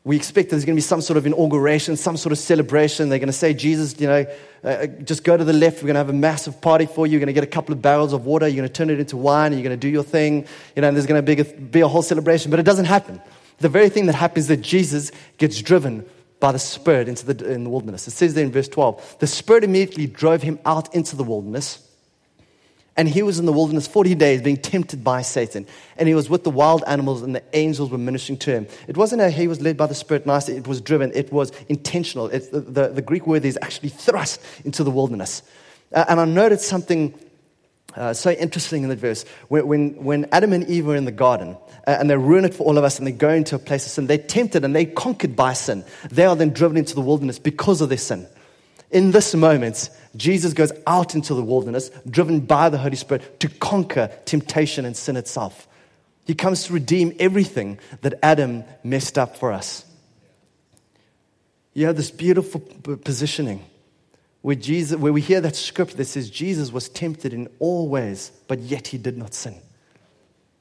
we 0.05 0.17
expect 0.17 0.51
there's 0.51 0.65
going 0.65 0.75
to 0.75 0.79
be 0.79 0.83
some 0.83 1.03
sort 1.03 1.17
of 1.17 1.27
inauguration, 1.27 1.97
some 1.97 2.17
sort 2.17 2.33
of 2.33 2.39
celebration. 2.39 3.09
They're 3.09 3.19
going 3.19 3.27
to 3.27 3.33
say, 3.33 3.53
Jesus, 3.53 4.01
you 4.01 4.07
know, 4.07 4.25
uh, 4.65 4.67
uh, 4.67 4.87
just 4.87 5.23
go 5.23 5.37
to 5.37 5.45
the 5.45 5.53
left. 5.53 5.79
We're 5.79 5.89
going 5.89 5.95
to 5.95 5.99
have 5.99 6.09
a 6.09 6.15
massive 6.15 6.61
party 6.61 6.87
for 6.87 7.07
you. 7.07 7.13
You're 7.13 7.21
going 7.21 7.27
to 7.27 7.33
get 7.35 7.45
a 7.45 7.49
couple 7.49 7.75
of 7.75 7.83
barrels 7.83 8.13
of 8.13 8.25
water. 8.25 8.49
You're 8.49 8.57
going 8.57 8.69
to 8.69 8.73
turn 8.73 8.91
it 8.91 9.01
into 9.01 9.17
wine. 9.17 9.53
You're 9.53 9.63
going 9.63 9.71
to 9.71 9.77
do 9.77 9.89
your 9.89 10.03
thing. 10.05 10.47
You 10.75 10.83
know, 10.83 10.89
and 10.89 10.97
there's 10.97 11.07
going 11.07 11.25
to 11.25 11.35
be 11.35 11.43
a, 11.43 11.45
be 11.45 11.81
a 11.81 11.89
whole 11.89 12.03
celebration. 12.03 12.51
But 12.51 12.61
it 12.61 12.63
doesn't 12.63 12.87
happen. 12.87 13.21
The 13.59 13.69
very 13.69 13.89
thing 13.89 14.07
that 14.07 14.15
happens 14.15 14.45
is 14.45 14.49
that 14.49 14.63
Jesus 14.63 15.11
gets 15.37 15.61
driven 15.61 16.07
by 16.41 16.53
the 16.53 16.59
Spirit 16.59 17.09
into 17.09 17.31
the, 17.31 17.53
in 17.53 17.65
the 17.65 17.71
wilderness. 17.71 18.07
It 18.07 18.13
says 18.13 18.35
there 18.35 18.45
in 18.45 18.53
verse 18.53 18.69
12 18.69 19.17
the 19.19 19.27
Spirit 19.27 19.65
immediately 19.65 20.07
drove 20.07 20.43
him 20.43 20.59
out 20.65 20.95
into 20.95 21.17
the 21.17 21.25
wilderness 21.25 21.88
and 22.99 23.09
he 23.09 23.23
was 23.23 23.39
in 23.39 23.47
the 23.47 23.53
wilderness 23.53 23.87
40 23.87 24.17
days 24.17 24.43
being 24.43 24.57
tempted 24.57 25.05
by 25.05 25.23
Satan. 25.23 25.67
And 25.97 26.09
he 26.09 26.15
was 26.15 26.29
with 26.29 26.43
the 26.43 26.51
wild 26.51 26.83
animals, 26.89 27.23
and 27.23 27.33
the 27.33 27.45
angels 27.53 27.91
were 27.91 27.97
ministering 27.97 28.39
to 28.41 28.51
him. 28.51 28.67
It 28.89 28.97
wasn't 28.97 29.23
a 29.23 29.31
he 29.31 29.47
was 29.47 29.61
led 29.61 29.77
by 29.77 29.87
the 29.87 29.95
Spirit 29.95 30.27
nicely, 30.27 30.57
it 30.57 30.67
was 30.67 30.81
driven, 30.81 31.13
it 31.15 31.33
was 31.33 31.53
intentional. 31.69 32.27
It's 32.27 32.49
the, 32.49 32.61
the, 32.61 32.89
the 32.89 33.03
Greek 33.03 33.25
word 33.25 33.45
is 33.45 33.57
actually 33.63 33.91
thrust 33.91 34.43
into 34.65 34.83
the 34.83 34.91
wilderness. 34.91 35.43
Uh, 35.95 36.05
and 36.09 36.21
I 36.21 36.25
noted 36.27 36.61
something 36.61 37.15
Uh, 37.97 38.13
so 38.13 38.31
interesting 38.31 38.83
in 38.83 38.91
that 38.91 39.01
verse. 39.01 39.25
When, 39.49 39.67
when, 39.67 40.05
when 40.05 40.27
Adam 40.31 40.53
and 40.53 40.69
Eve 40.69 40.87
were 40.87 40.95
in 40.95 41.07
the 41.07 41.11
garden 41.27 41.57
uh, 41.87 41.97
and 41.99 42.09
they 42.09 42.17
ruin 42.17 42.45
it 42.45 42.55
for 42.55 42.65
all 42.65 42.77
of 42.77 42.85
us 42.85 42.99
and 42.99 43.07
they 43.07 43.13
go 43.13 43.31
into 43.31 43.57
a 43.57 43.59
place 43.59 43.87
of 43.87 43.93
sin, 43.93 44.07
they're 44.07 44.19
tempted 44.19 44.63
and 44.63 44.77
they're 44.77 44.85
conquered 44.85 45.35
by 45.35 45.55
sin. 45.55 45.85
They 46.11 46.27
are 46.27 46.37
then 46.37 46.51
driven 46.51 46.77
into 46.77 46.95
the 46.95 47.01
wilderness 47.01 47.39
because 47.41 47.81
of 47.81 47.89
their 47.89 47.99
sin. 47.99 48.29
In 48.91 49.11
this 49.11 49.35
moment, 49.35 49.91
Jesus 50.17 50.55
goes 50.55 50.73
out 50.87 51.15
into 51.15 51.35
the 51.35 51.43
wilderness, 51.43 51.91
driven 52.09 52.41
by 52.41 52.69
the 52.69 52.79
Holy 52.79 52.97
Spirit 52.97 53.41
to 53.41 53.49
conquer 53.49 54.11
temptation 54.25 54.85
and 54.85 54.97
sin 54.97 55.17
itself. 55.17 55.69
He 56.25 56.35
comes 56.35 56.65
to 56.65 56.73
redeem 56.73 57.15
everything 57.19 57.79
that 58.03 58.19
Adam 58.23 58.65
messed 58.83 59.19
up 59.19 59.37
for 59.37 59.53
us. 59.53 59.85
You 61.75 61.87
have 61.87 61.97
this 61.97 62.11
beautiful 62.11 62.61
positioning 62.61 63.65
where, 64.43 64.57
Jesus, 64.57 64.99
where 64.99 65.13
we 65.13 65.21
hear 65.21 65.41
that 65.41 65.57
scripture 65.57 65.97
that 65.97 66.07
says 66.07 66.31
Jesus 66.31 66.73
was 66.73 66.89
tempted 66.89 67.33
in 67.33 67.49
all 67.59 67.89
ways, 67.89 68.33
but 68.47 68.59
yet 68.61 68.89
he 68.89 68.99
did 68.99 69.17
not 69.17 69.35
sin. 69.35 69.57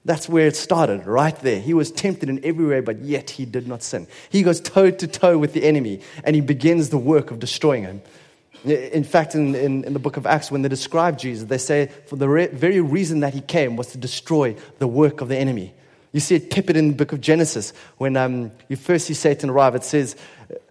That's 0.08 0.30
where 0.30 0.48
it 0.48 0.56
started, 0.56 1.06
right 1.06 1.38
there. 1.42 1.60
He 1.60 1.74
was 1.74 1.92
tempted 1.92 2.30
in 2.30 2.40
every 2.42 2.66
way, 2.66 2.80
but 2.80 3.00
yet 3.00 3.30
he 3.30 3.44
did 3.46 3.68
not 3.68 3.84
sin. 3.84 4.08
He 4.30 4.42
goes 4.42 4.62
toe 4.62 4.90
to 4.90 5.06
toe 5.06 5.38
with 5.38 5.52
the 5.52 5.66
enemy 5.66 6.00
and 6.24 6.34
he 6.34 6.42
begins 6.42 6.92
the 6.92 6.98
work 6.98 7.30
of 7.30 7.40
destroying 7.40 7.84
him. 7.84 8.02
In 8.64 9.04
fact, 9.04 9.36
in, 9.36 9.54
in, 9.54 9.84
in, 9.84 9.92
the 9.92 10.00
book 10.00 10.16
of 10.16 10.26
Acts, 10.26 10.50
when 10.50 10.62
they 10.62 10.70
describe 10.70 11.20
Jesus, 11.20 11.50
they 11.50 11.58
say 11.58 11.92
for 12.06 12.16
the 12.16 12.30
re- 12.30 12.48
very 12.48 12.80
reason 12.80 13.20
that 13.20 13.34
he 13.34 13.42
came 13.42 13.76
was 13.76 13.88
to 13.88 13.98
destroy 13.98 14.56
the 14.80 14.88
work 14.88 15.20
of 15.20 15.28
the 15.28 15.36
enemy. 15.36 15.74
You 16.14 16.22
see 16.22 16.36
it 16.36 16.52
peppered 16.52 16.78
in 16.78 16.88
the 16.88 16.96
book 16.96 17.12
of 17.12 17.20
Genesis. 17.20 17.74
When 17.98 18.16
um, 18.16 18.52
you 18.70 18.78
first 18.78 19.08
see 19.08 19.14
Satan 19.14 19.50
arrive, 19.50 19.76
it 19.76 19.84
says 19.84 20.16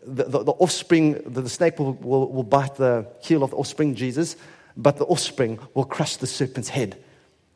the, 0.07 0.25
the, 0.25 0.45
the 0.45 0.53
offspring, 0.53 1.13
the, 1.27 1.43
the 1.43 1.51
snake 1.51 1.79
will, 1.79 1.93
will, 1.93 2.33
will 2.33 2.43
bite 2.43 2.77
the 2.77 3.07
heel 3.21 3.43
of 3.43 3.51
the 3.51 3.57
offspring, 3.57 3.97
Jesus, 3.97 4.35
but 4.79 4.97
the 4.97 5.05
offspring 5.05 5.59
will 5.75 5.85
crush 5.85 6.17
the 6.17 6.27
serpent's 6.27 6.71
head. 6.71 6.97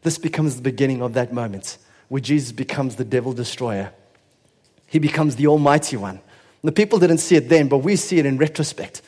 This 0.02 0.18
becomes 0.18 0.56
the 0.56 0.62
beginning 0.62 1.02
of 1.02 1.14
that 1.14 1.32
moment 1.32 1.78
where 2.08 2.20
Jesus 2.20 2.52
becomes 2.52 2.96
the 2.96 3.04
devil 3.04 3.32
destroyer. 3.32 3.92
He 4.86 4.98
becomes 4.98 5.36
the 5.36 5.46
Almighty 5.46 5.96
One. 5.96 6.20
The 6.62 6.72
people 6.72 6.98
didn't 6.98 7.18
see 7.18 7.36
it 7.36 7.48
then, 7.48 7.68
but 7.68 7.78
we 7.78 7.96
see 7.96 8.18
it 8.18 8.26
in 8.26 8.36
retrospect 8.36 9.02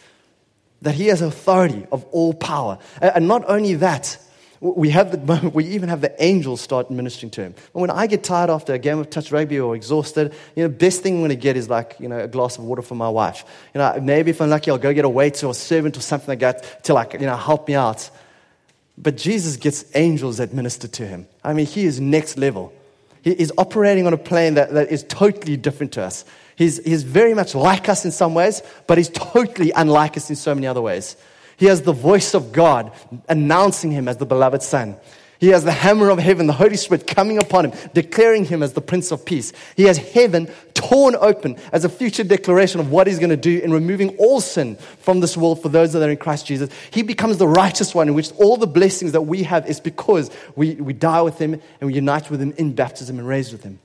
that 0.83 0.95
he 0.95 1.07
has 1.07 1.23
authority 1.23 1.87
of 1.93 2.05
all 2.07 2.35
power. 2.35 2.79
And 3.01 3.29
not 3.29 3.45
only 3.49 3.75
that, 3.75 4.19
we 4.63 4.91
have 4.91 5.11
the 5.11 5.19
moment 5.19 5.55
we 5.57 5.67
even 5.67 5.89
have 5.89 6.01
the 6.01 6.23
angels 6.23 6.61
start 6.61 6.91
ministering 6.91 7.31
to 7.31 7.43
him. 7.43 7.55
And 7.75 7.81
when 7.81 7.91
I 7.91 8.07
get 8.07 8.23
tired 8.23 8.49
after 8.49 8.73
a 8.73 8.79
game 8.79 8.99
of 8.99 9.11
touch 9.11 9.33
rugby 9.33 9.59
or 9.59 9.75
exhausted, 9.75 10.33
you 10.55 10.63
know, 10.63 10.69
best 10.69 11.03
thing 11.03 11.15
I'm 11.15 11.21
going 11.21 11.31
to 11.31 11.37
get 11.37 11.57
is 11.57 11.69
like, 11.69 11.97
you 11.99 12.09
know, 12.09 12.19
a 12.19 12.29
glass 12.29 12.59
of 12.59 12.65
water 12.65 12.83
for 12.83 12.95
my 12.95 13.09
wife. 13.09 13.45
You 13.75 13.81
know, 13.81 13.99
maybe 14.01 14.31
if 14.31 14.41
I'm 14.41 14.51
lucky, 14.51 14.71
I'll 14.71 14.79
go 14.79 14.95
get 14.95 15.05
a 15.05 15.09
waiter 15.09 15.47
or 15.47 15.51
a 15.51 15.55
servant 15.55 15.97
or 15.97 16.01
something 16.01 16.29
like 16.29 16.41
that 16.41 16.85
to 16.85 16.95
like, 16.95 17.15
you 17.15 17.21
know, 17.21 17.37
help 17.37 17.67
me 17.67 17.75
out. 17.75 18.09
But 18.99 19.17
Jesus 19.17 19.57
gets 19.57 19.85
angels 19.95 20.37
that 20.37 20.53
minister 20.53 20.87
to 20.89 21.07
him. 21.07 21.27
I 21.43 21.55
mean, 21.55 21.67
he 21.67 21.85
is 21.85 22.01
next 22.01 22.37
level. 22.37 22.73
He 23.23 23.31
is 23.31 23.53
operating 23.57 24.07
on 24.07 24.13
a 24.13 24.19
plane 24.19 24.55
that, 24.55 24.73
that 24.73 24.91
is 24.91 25.05
totally 25.05 25.57
different 25.57 25.93
to 25.93 26.03
us. 26.03 26.25
He's, 26.57 26.85
he's 26.85 27.03
very 27.03 27.35
much 27.35 27.55
like 27.55 27.89
us 27.89 28.05
in 28.05 28.13
some 28.13 28.35
ways, 28.35 28.63
but 28.87 28.99
he's 28.99 29.09
totally 29.09 29.73
unlike 29.73 30.17
us 30.17 30.29
in 30.29 30.37
so 30.37 30.55
many 30.55 30.67
other 30.67 30.83
ways. 30.83 31.17
He 31.57 31.67
has 31.67 31.83
the 31.83 31.93
voice 31.93 32.35
of 32.35 32.53
God 32.53 32.93
announcing 33.29 33.91
him 33.91 34.09
as 34.09 34.17
the 34.17 34.27
beloved 34.27 34.63
Son. 34.63 34.97
He 35.43 35.49
has 35.49 35.65
the 35.65 35.73
hammer 35.73 36.09
of 36.09 36.19
heaven, 36.19 36.47
the 36.47 36.55
Holy 36.55 36.77
Spirit 36.77 37.07
coming 37.07 37.37
upon 37.37 37.67
him, 37.67 37.91
declaring 37.93 38.47
him 38.47 38.63
as 38.63 38.73
the 38.73 38.81
Prince 38.81 39.11
of 39.11 39.27
Peace. 39.27 39.53
He 39.77 39.83
has 39.83 39.99
heaven 39.99 40.47
torn 40.73 41.15
open 41.17 41.57
as 41.73 41.85
a 41.85 41.91
future 41.91 42.25
declaration 42.25 42.81
of 42.81 42.91
what 42.91 43.07
he's 43.07 43.19
going 43.19 43.31
to 43.31 43.37
do 43.37 43.59
in 43.59 43.73
removing 43.73 44.17
all 44.17 44.41
sin 44.41 44.77
from 45.01 45.21
this 45.21 45.37
world 45.37 45.61
for 45.61 45.69
those 45.69 45.93
that 45.93 46.03
are 46.03 46.11
in 46.11 46.17
Christ 46.17 46.47
Jesus. 46.47 46.71
He 46.91 47.03
becomes 47.03 47.37
the 47.37 47.49
righteous 47.49 47.95
one 47.95 48.09
in 48.09 48.15
which 48.15 48.33
all 48.39 48.57
the 48.57 48.67
blessings 48.67 49.13
that 49.13 49.23
we 49.23 49.43
have 49.43 49.69
is 49.69 49.81
because 49.81 50.31
we, 50.57 50.77
we 50.77 50.95
die 50.95 51.23
with 51.23 51.39
him 51.39 51.61
and 51.81 51.89
we 51.89 51.95
unite 51.95 52.31
with 52.31 52.41
him 52.41 52.55
in 52.57 52.75
baptism 52.75 53.19
and 53.19 53.29
raised 53.29 53.53
with 53.53 53.65
him 53.65 53.81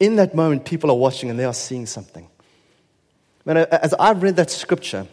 in 0.00 0.16
that 0.16 0.34
moment, 0.34 0.64
people 0.64 0.90
are 0.90 0.96
watching 0.96 1.28
and 1.30 1.38
they 1.38 1.44
are 1.44 1.54
seeing 1.54 1.86
something. 1.86 2.26
Man, 3.44 3.58
as 3.58 3.94
I've 3.94 4.22
read 4.22 4.36
that 4.36 4.50
scripture, 4.50 5.06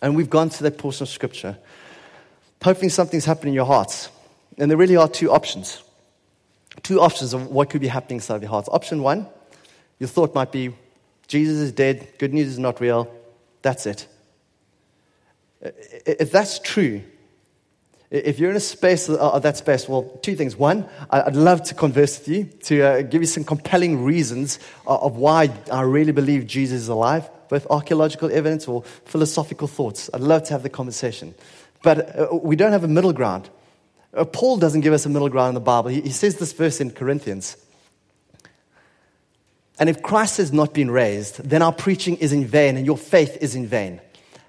and 0.00 0.16
we've 0.16 0.30
gone 0.30 0.48
to 0.50 0.62
that 0.62 0.78
portion 0.78 1.02
of 1.02 1.08
scripture, 1.08 1.58
hoping 2.62 2.88
something's 2.88 3.24
happening 3.24 3.52
in 3.52 3.54
your 3.54 3.66
hearts. 3.66 4.08
And 4.58 4.70
there 4.70 4.78
really 4.78 4.96
are 4.96 5.08
two 5.08 5.30
options. 5.30 5.82
Two 6.82 7.00
options 7.00 7.34
of 7.34 7.50
what 7.50 7.70
could 7.70 7.80
be 7.80 7.88
happening 7.88 8.16
inside 8.16 8.36
of 8.36 8.42
your 8.42 8.50
hearts. 8.50 8.68
Option 8.70 9.02
one, 9.02 9.26
your 9.98 10.08
thought 10.08 10.34
might 10.34 10.52
be, 10.52 10.74
Jesus 11.28 11.58
is 11.58 11.72
dead, 11.72 12.08
good 12.18 12.32
news 12.34 12.48
is 12.48 12.58
not 12.58 12.80
real, 12.80 13.12
that's 13.62 13.86
it. 13.86 14.06
If 15.60 16.32
that's 16.32 16.58
true, 16.58 17.02
if 18.10 18.38
you're 18.38 18.50
in 18.50 18.56
a 18.56 18.60
space 18.60 19.08
of 19.08 19.18
uh, 19.18 19.38
that 19.38 19.56
space, 19.56 19.88
well, 19.88 20.02
two 20.22 20.36
things. 20.36 20.54
One, 20.54 20.86
I'd 21.08 21.34
love 21.34 21.62
to 21.64 21.74
converse 21.74 22.18
with 22.18 22.28
you, 22.28 22.44
to 22.64 22.82
uh, 22.82 23.02
give 23.02 23.22
you 23.22 23.26
some 23.26 23.42
compelling 23.42 24.04
reasons 24.04 24.58
uh, 24.86 24.98
of 24.98 25.16
why 25.16 25.50
I 25.72 25.80
really 25.82 26.12
believe 26.12 26.46
Jesus 26.46 26.82
is 26.82 26.88
alive, 26.88 27.30
both 27.48 27.66
archaeological 27.70 28.30
evidence 28.30 28.68
or 28.68 28.82
philosophical 29.06 29.66
thoughts. 29.66 30.10
I'd 30.12 30.20
love 30.20 30.42
to 30.44 30.52
have 30.52 30.62
the 30.62 30.68
conversation. 30.68 31.34
But 31.82 32.18
uh, 32.18 32.28
we 32.36 32.56
don't 32.56 32.72
have 32.72 32.84
a 32.84 32.88
middle 32.88 33.12
ground. 33.12 33.50
Uh, 34.14 34.24
Paul 34.24 34.58
doesn't 34.58 34.82
give 34.82 34.92
us 34.92 35.06
a 35.06 35.08
middle 35.08 35.28
ground 35.28 35.48
in 35.48 35.54
the 35.54 35.60
Bible. 35.60 35.90
He, 35.90 36.00
he 36.02 36.10
says 36.10 36.36
this 36.36 36.52
verse 36.52 36.80
in 36.80 36.90
Corinthians. 36.90 37.56
And 39.78 39.88
if 39.88 40.02
Christ 40.02 40.36
has 40.36 40.52
not 40.52 40.74
been 40.74 40.90
raised, 40.90 41.42
then 41.42 41.62
our 41.62 41.72
preaching 41.72 42.16
is 42.16 42.32
in 42.32 42.44
vain 42.44 42.76
and 42.76 42.86
your 42.86 42.98
faith 42.98 43.38
is 43.40 43.54
in 43.54 43.66
vain. 43.66 44.00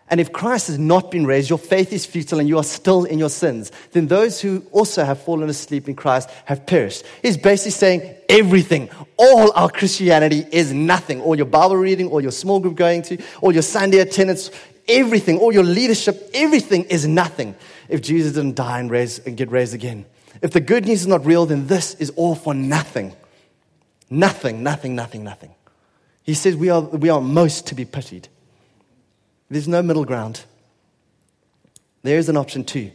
And 0.09 0.19
if 0.19 0.31
Christ 0.31 0.67
has 0.67 0.77
not 0.77 1.09
been 1.09 1.25
raised, 1.25 1.49
your 1.49 1.57
faith 1.57 1.91
is 1.91 2.05
futile 2.05 2.39
and 2.39 2.47
you 2.47 2.57
are 2.57 2.63
still 2.63 3.05
in 3.05 3.17
your 3.17 3.29
sins, 3.29 3.71
then 3.93 4.07
those 4.07 4.41
who 4.41 4.63
also 4.71 5.03
have 5.03 5.23
fallen 5.23 5.49
asleep 5.49 5.87
in 5.87 5.95
Christ 5.95 6.29
have 6.45 6.67
perished. 6.67 7.03
He's 7.23 7.37
basically 7.37 7.71
saying 7.71 8.15
everything, 8.29 8.89
all 9.17 9.51
our 9.53 9.71
Christianity 9.71 10.45
is 10.51 10.71
nothing. 10.71 11.21
All 11.21 11.35
your 11.35 11.47
Bible 11.47 11.77
reading, 11.77 12.09
all 12.09 12.21
your 12.21 12.31
small 12.31 12.59
group 12.59 12.75
going 12.75 13.01
to, 13.03 13.17
all 13.41 13.53
your 13.53 13.63
Sunday 13.63 13.99
attendance, 13.99 14.51
everything, 14.87 15.39
all 15.39 15.53
your 15.53 15.63
leadership, 15.63 16.29
everything 16.33 16.83
is 16.85 17.07
nothing 17.07 17.55
if 17.89 18.01
Jesus 18.01 18.33
didn't 18.33 18.55
die 18.55 18.79
and, 18.79 18.89
raise, 18.89 19.19
and 19.19 19.37
get 19.37 19.51
raised 19.51 19.73
again. 19.73 20.05
If 20.41 20.51
the 20.51 20.59
good 20.59 20.85
news 20.85 21.01
is 21.01 21.07
not 21.07 21.25
real, 21.25 21.45
then 21.45 21.67
this 21.67 21.95
is 21.95 22.09
all 22.11 22.35
for 22.35 22.53
nothing. 22.53 23.15
Nothing, 24.09 24.63
nothing, 24.63 24.95
nothing, 24.95 25.23
nothing. 25.23 25.53
He 26.23 26.33
says 26.33 26.55
we 26.55 26.69
are, 26.69 26.81
we 26.81 27.09
are 27.09 27.21
most 27.21 27.67
to 27.67 27.75
be 27.75 27.85
pitied. 27.85 28.27
There's 29.49 29.67
no 29.67 29.83
middle 29.83 30.05
ground. 30.05 30.43
There 32.01 32.17
is 32.17 32.29
an 32.29 32.37
option 32.37 32.63
two. 32.63 32.91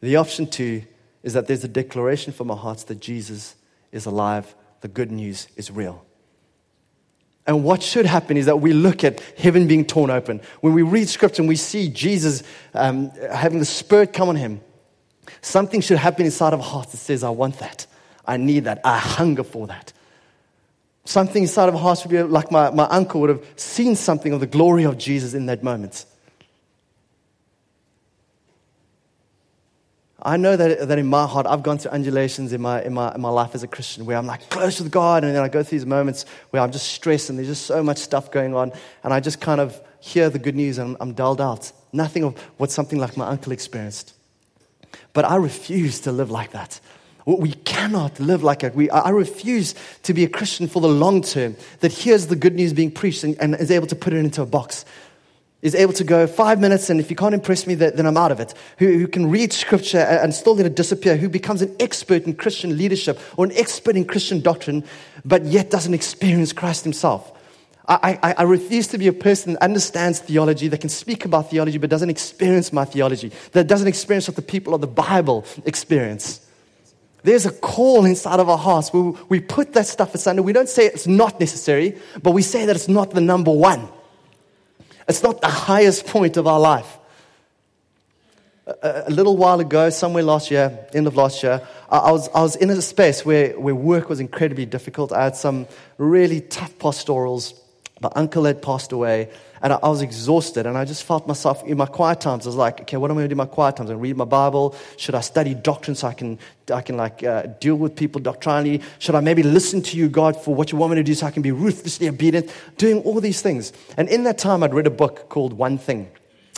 The 0.00 0.16
option 0.16 0.46
two 0.46 0.82
is 1.22 1.34
that 1.34 1.46
there's 1.46 1.64
a 1.64 1.68
declaration 1.68 2.32
from 2.32 2.50
our 2.50 2.56
hearts 2.56 2.84
that 2.84 3.00
Jesus 3.00 3.54
is 3.92 4.06
alive, 4.06 4.54
the 4.80 4.88
good 4.88 5.12
news 5.12 5.48
is 5.56 5.70
real. 5.70 6.04
And 7.46 7.64
what 7.64 7.82
should 7.82 8.06
happen 8.06 8.36
is 8.36 8.46
that 8.46 8.60
we 8.60 8.72
look 8.72 9.02
at 9.02 9.20
heaven 9.36 9.66
being 9.66 9.84
torn 9.84 10.10
open. 10.10 10.40
When 10.60 10.74
we 10.74 10.82
read 10.82 11.08
scripture 11.08 11.42
and 11.42 11.48
we 11.48 11.56
see 11.56 11.88
Jesus 11.88 12.42
um, 12.74 13.10
having 13.32 13.58
the 13.58 13.64
Spirit 13.64 14.12
come 14.12 14.28
on 14.28 14.36
him, 14.36 14.60
something 15.40 15.80
should 15.80 15.98
happen 15.98 16.24
inside 16.24 16.52
of 16.52 16.60
our 16.60 16.66
hearts 16.66 16.92
that 16.92 16.98
says, 16.98 17.24
I 17.24 17.30
want 17.30 17.58
that. 17.58 17.86
I 18.24 18.36
need 18.36 18.64
that. 18.64 18.80
I 18.84 18.98
hunger 18.98 19.42
for 19.42 19.66
that. 19.66 19.92
Something 21.04 21.42
inside 21.42 21.68
of 21.68 21.74
our 21.74 21.80
hearts 21.80 22.04
would 22.04 22.12
be 22.12 22.22
like 22.22 22.52
my, 22.52 22.70
my 22.70 22.84
uncle 22.84 23.20
would 23.22 23.30
have 23.30 23.44
seen 23.56 23.96
something 23.96 24.32
of 24.32 24.38
the 24.38 24.46
glory 24.46 24.84
of 24.84 24.98
Jesus 24.98 25.34
in 25.34 25.46
that 25.46 25.64
moment. 25.64 26.06
I 30.24 30.36
know 30.36 30.54
that, 30.54 30.86
that 30.88 30.98
in 30.98 31.06
my 31.06 31.26
heart, 31.26 31.46
I've 31.46 31.64
gone 31.64 31.78
through 31.78 31.90
undulations 31.90 32.52
in 32.52 32.60
my, 32.60 32.82
in, 32.82 32.94
my, 32.94 33.12
in 33.14 33.20
my 33.20 33.28
life 33.28 33.54
as 33.54 33.64
a 33.64 33.66
Christian 33.66 34.06
where 34.06 34.16
I'm 34.16 34.26
like 34.26 34.48
close 34.50 34.80
with 34.80 34.92
God, 34.92 35.24
and 35.24 35.34
then 35.34 35.42
I 35.42 35.48
go 35.48 35.62
through 35.62 35.78
these 35.78 35.86
moments 35.86 36.24
where 36.50 36.62
I'm 36.62 36.70
just 36.70 36.92
stressed 36.92 37.28
and 37.28 37.38
there's 37.38 37.48
just 37.48 37.66
so 37.66 37.82
much 37.82 37.98
stuff 37.98 38.30
going 38.30 38.54
on, 38.54 38.72
and 39.02 39.12
I 39.12 39.18
just 39.18 39.40
kind 39.40 39.60
of 39.60 39.80
hear 40.00 40.30
the 40.30 40.38
good 40.38 40.54
news 40.54 40.78
and 40.78 40.96
I'm, 41.00 41.08
I'm 41.08 41.12
dulled 41.14 41.40
out. 41.40 41.72
Nothing 41.92 42.24
of 42.24 42.38
what 42.56 42.70
something 42.70 42.98
like 42.98 43.16
my 43.16 43.26
uncle 43.26 43.52
experienced. 43.52 44.14
But 45.12 45.24
I 45.24 45.36
refuse 45.36 46.00
to 46.00 46.12
live 46.12 46.30
like 46.30 46.52
that. 46.52 46.80
We 47.24 47.52
cannot 47.52 48.18
live 48.18 48.42
like 48.42 48.60
that. 48.60 48.74
We, 48.74 48.90
I 48.90 49.10
refuse 49.10 49.74
to 50.02 50.12
be 50.12 50.24
a 50.24 50.28
Christian 50.28 50.66
for 50.66 50.80
the 50.80 50.88
long 50.88 51.22
term 51.22 51.56
that 51.80 51.92
hears 51.92 52.26
the 52.26 52.36
good 52.36 52.54
news 52.54 52.72
being 52.72 52.90
preached 52.90 53.22
and, 53.22 53.38
and, 53.40 53.54
is 53.54 53.70
able 53.70 53.86
to 53.88 53.94
put 53.94 54.12
it 54.12 54.18
into 54.18 54.42
a 54.42 54.46
box. 54.46 54.84
Is 55.62 55.76
able 55.76 55.92
to 55.92 56.02
go 56.02 56.26
five 56.26 56.58
minutes, 56.58 56.90
and 56.90 56.98
if 56.98 57.08
you 57.08 57.14
can't 57.14 57.34
impress 57.34 57.68
me, 57.68 57.76
then 57.76 58.04
I'm 58.04 58.16
out 58.16 58.32
of 58.32 58.40
it. 58.40 58.52
Who, 58.78 58.98
who 58.98 59.06
can 59.06 59.30
read 59.30 59.52
scripture 59.52 59.98
and 59.98 60.34
still 60.34 60.56
let 60.56 60.66
it 60.66 60.74
disappear. 60.74 61.16
Who 61.16 61.28
becomes 61.28 61.62
an 61.62 61.72
expert 61.78 62.24
in 62.24 62.34
Christian 62.34 62.76
leadership 62.76 63.20
or 63.36 63.44
an 63.44 63.52
expert 63.52 63.94
in 63.94 64.04
Christian 64.04 64.40
doctrine, 64.40 64.82
but 65.24 65.44
yet 65.44 65.70
doesn't 65.70 65.94
experience 65.94 66.52
Christ 66.52 66.82
himself. 66.82 67.30
I, 67.86 68.18
I, 68.22 68.34
I, 68.38 68.42
refuse 68.42 68.88
to 68.88 68.98
be 68.98 69.08
a 69.08 69.12
person 69.12 69.54
that 69.54 69.62
understands 69.62 70.20
theology, 70.20 70.68
that 70.68 70.80
can 70.80 70.88
speak 70.88 71.24
about 71.24 71.50
theology, 71.50 71.78
but 71.78 71.90
doesn't 71.90 72.10
experience 72.10 72.72
my 72.72 72.84
theology, 72.84 73.32
that 73.52 73.66
doesn't 73.66 73.88
experience 73.88 74.28
what 74.28 74.36
the 74.36 74.42
people 74.42 74.74
of 74.74 74.80
the 74.80 74.86
Bible 74.86 75.44
experience. 75.64 76.46
There's 77.24 77.46
a 77.46 77.52
call 77.52 78.04
inside 78.04 78.40
of 78.40 78.48
our 78.48 78.58
hearts 78.58 78.92
where 78.92 79.12
we 79.28 79.40
put 79.40 79.74
that 79.74 79.86
stuff 79.86 80.14
aside. 80.14 80.38
We 80.40 80.52
don't 80.52 80.68
say 80.68 80.86
it's 80.86 81.06
not 81.06 81.38
necessary, 81.38 81.98
but 82.22 82.32
we 82.32 82.42
say 82.42 82.66
that 82.66 82.74
it's 82.74 82.88
not 82.88 83.10
the 83.10 83.20
number 83.20 83.52
one. 83.52 83.88
It's 85.08 85.22
not 85.22 85.40
the 85.40 85.48
highest 85.48 86.06
point 86.06 86.36
of 86.36 86.46
our 86.46 86.60
life. 86.60 86.98
a, 88.66 89.04
a 89.06 89.10
little 89.10 89.36
while 89.36 89.60
ago, 89.60 89.90
somewhere 89.90 90.22
last 90.22 90.50
year, 90.50 90.86
end 90.94 91.06
of 91.06 91.16
last 91.16 91.42
year, 91.42 91.66
I, 91.90 91.98
I, 91.98 92.12
was, 92.12 92.28
I 92.34 92.42
was 92.42 92.56
in 92.56 92.70
a 92.70 92.80
space 92.82 93.24
where, 93.24 93.58
where 93.58 93.74
work 93.74 94.08
was 94.08 94.20
incredibly 94.20 94.66
difficult. 94.66 95.12
I 95.12 95.24
had 95.24 95.36
some 95.36 95.66
really 95.98 96.40
tough 96.40 96.78
pastorals. 96.78 97.54
My 98.00 98.10
uncle 98.14 98.44
had 98.44 98.62
passed 98.62 98.92
away, 98.92 99.30
and 99.62 99.72
I, 99.72 99.78
I 99.82 99.88
was 99.88 100.02
exhausted. 100.02 100.66
And 100.66 100.76
I 100.76 100.84
just 100.84 101.04
felt 101.04 101.26
myself 101.26 101.62
in 101.64 101.78
my 101.78 101.86
quiet 101.86 102.20
times. 102.20 102.46
I 102.46 102.48
was 102.48 102.56
like, 102.56 102.80
okay, 102.82 102.96
what 102.96 103.10
am 103.10 103.16
I 103.16 103.20
going 103.20 103.24
to 103.24 103.28
do 103.28 103.32
in 103.34 103.38
my 103.38 103.46
quiet 103.46 103.76
times? 103.76 103.90
I 103.90 103.94
read 103.94 104.16
my 104.16 104.24
Bible. 104.24 104.74
Should 104.96 105.14
I 105.14 105.20
study 105.20 105.54
doctrine 105.54 105.94
so 105.94 106.08
I 106.08 106.14
can, 106.14 106.38
I 106.72 106.82
can 106.82 106.96
like 106.96 107.22
uh, 107.22 107.42
deal 107.60 107.76
with 107.76 107.94
people 107.94 108.20
doctrinally? 108.20 108.82
Should 108.98 109.14
I 109.14 109.20
maybe 109.20 109.42
listen 109.42 109.80
to 109.82 109.96
you, 109.96 110.08
God, 110.08 110.36
for 110.36 110.54
what 110.54 110.72
you 110.72 110.78
want 110.78 110.90
me 110.90 110.96
to 110.96 111.02
do 111.04 111.14
so 111.14 111.26
I 111.26 111.30
can 111.30 111.42
be 111.42 111.52
ruthlessly 111.52 112.08
obedient? 112.08 112.52
Doing 112.76 113.02
all 113.02 113.20
these 113.20 113.40
things. 113.40 113.72
And 113.96 114.08
in 114.08 114.24
that 114.24 114.38
time, 114.38 114.62
I'd 114.62 114.74
read 114.74 114.86
a 114.86 114.90
book 114.90 115.28
called 115.28 115.52
One 115.52 115.78
Thing 115.78 116.10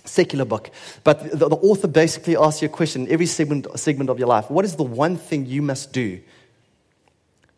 secular 0.06 0.44
book. 0.44 0.70
But 1.02 1.30
the, 1.30 1.48
the, 1.48 1.56
author 1.56 1.88
basically 1.88 2.36
asks 2.36 2.60
you 2.60 2.66
a 2.66 2.68
question 2.68 3.08
every 3.08 3.24
segment, 3.24 3.66
segment 3.78 4.10
of 4.10 4.18
your 4.18 4.28
life. 4.28 4.50
What 4.50 4.66
is 4.66 4.76
the 4.76 4.82
one 4.82 5.16
thing 5.16 5.46
you 5.46 5.62
must 5.62 5.94
do 5.94 6.20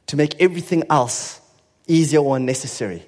to 0.06 0.16
make 0.16 0.40
everything 0.40 0.84
else 0.88 1.40
easier 1.88 2.20
or 2.20 2.36
unnecessary? 2.36 3.04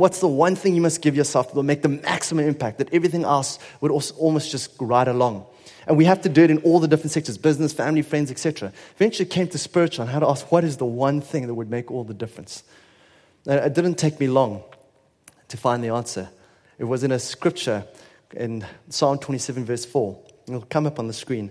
What's 0.00 0.20
the 0.20 0.28
one 0.28 0.56
thing 0.56 0.74
you 0.74 0.80
must 0.80 1.02
give 1.02 1.14
yourself 1.14 1.48
that 1.48 1.54
will 1.54 1.62
make 1.62 1.82
the 1.82 1.90
maximum 1.90 2.46
impact, 2.46 2.78
that 2.78 2.92
everything 2.94 3.24
else 3.24 3.58
would 3.82 3.90
almost 3.90 4.50
just 4.50 4.74
ride 4.80 5.08
along? 5.08 5.44
And 5.86 5.98
we 5.98 6.06
have 6.06 6.22
to 6.22 6.30
do 6.30 6.42
it 6.42 6.50
in 6.50 6.56
all 6.62 6.80
the 6.80 6.88
different 6.88 7.12
sectors 7.12 7.36
business, 7.36 7.74
family, 7.74 8.00
friends, 8.00 8.30
etc. 8.30 8.72
Eventually 8.96 9.28
came 9.28 9.46
to 9.48 9.58
spiritual 9.58 10.04
and 10.04 10.10
had 10.10 10.20
to 10.20 10.28
ask, 10.28 10.50
what 10.50 10.64
is 10.64 10.78
the 10.78 10.86
one 10.86 11.20
thing 11.20 11.48
that 11.48 11.54
would 11.54 11.68
make 11.68 11.90
all 11.90 12.04
the 12.04 12.14
difference? 12.14 12.62
And 13.46 13.60
it 13.60 13.74
didn't 13.74 13.96
take 13.96 14.18
me 14.18 14.26
long 14.26 14.62
to 15.48 15.58
find 15.58 15.84
the 15.84 15.90
answer. 15.90 16.30
It 16.78 16.84
was 16.84 17.04
in 17.04 17.12
a 17.12 17.18
scripture 17.18 17.84
in 18.34 18.64
Psalm 18.88 19.18
27, 19.18 19.66
verse 19.66 19.84
4. 19.84 20.18
It'll 20.48 20.62
come 20.62 20.86
up 20.86 20.98
on 20.98 21.08
the 21.08 21.12
screen. 21.12 21.50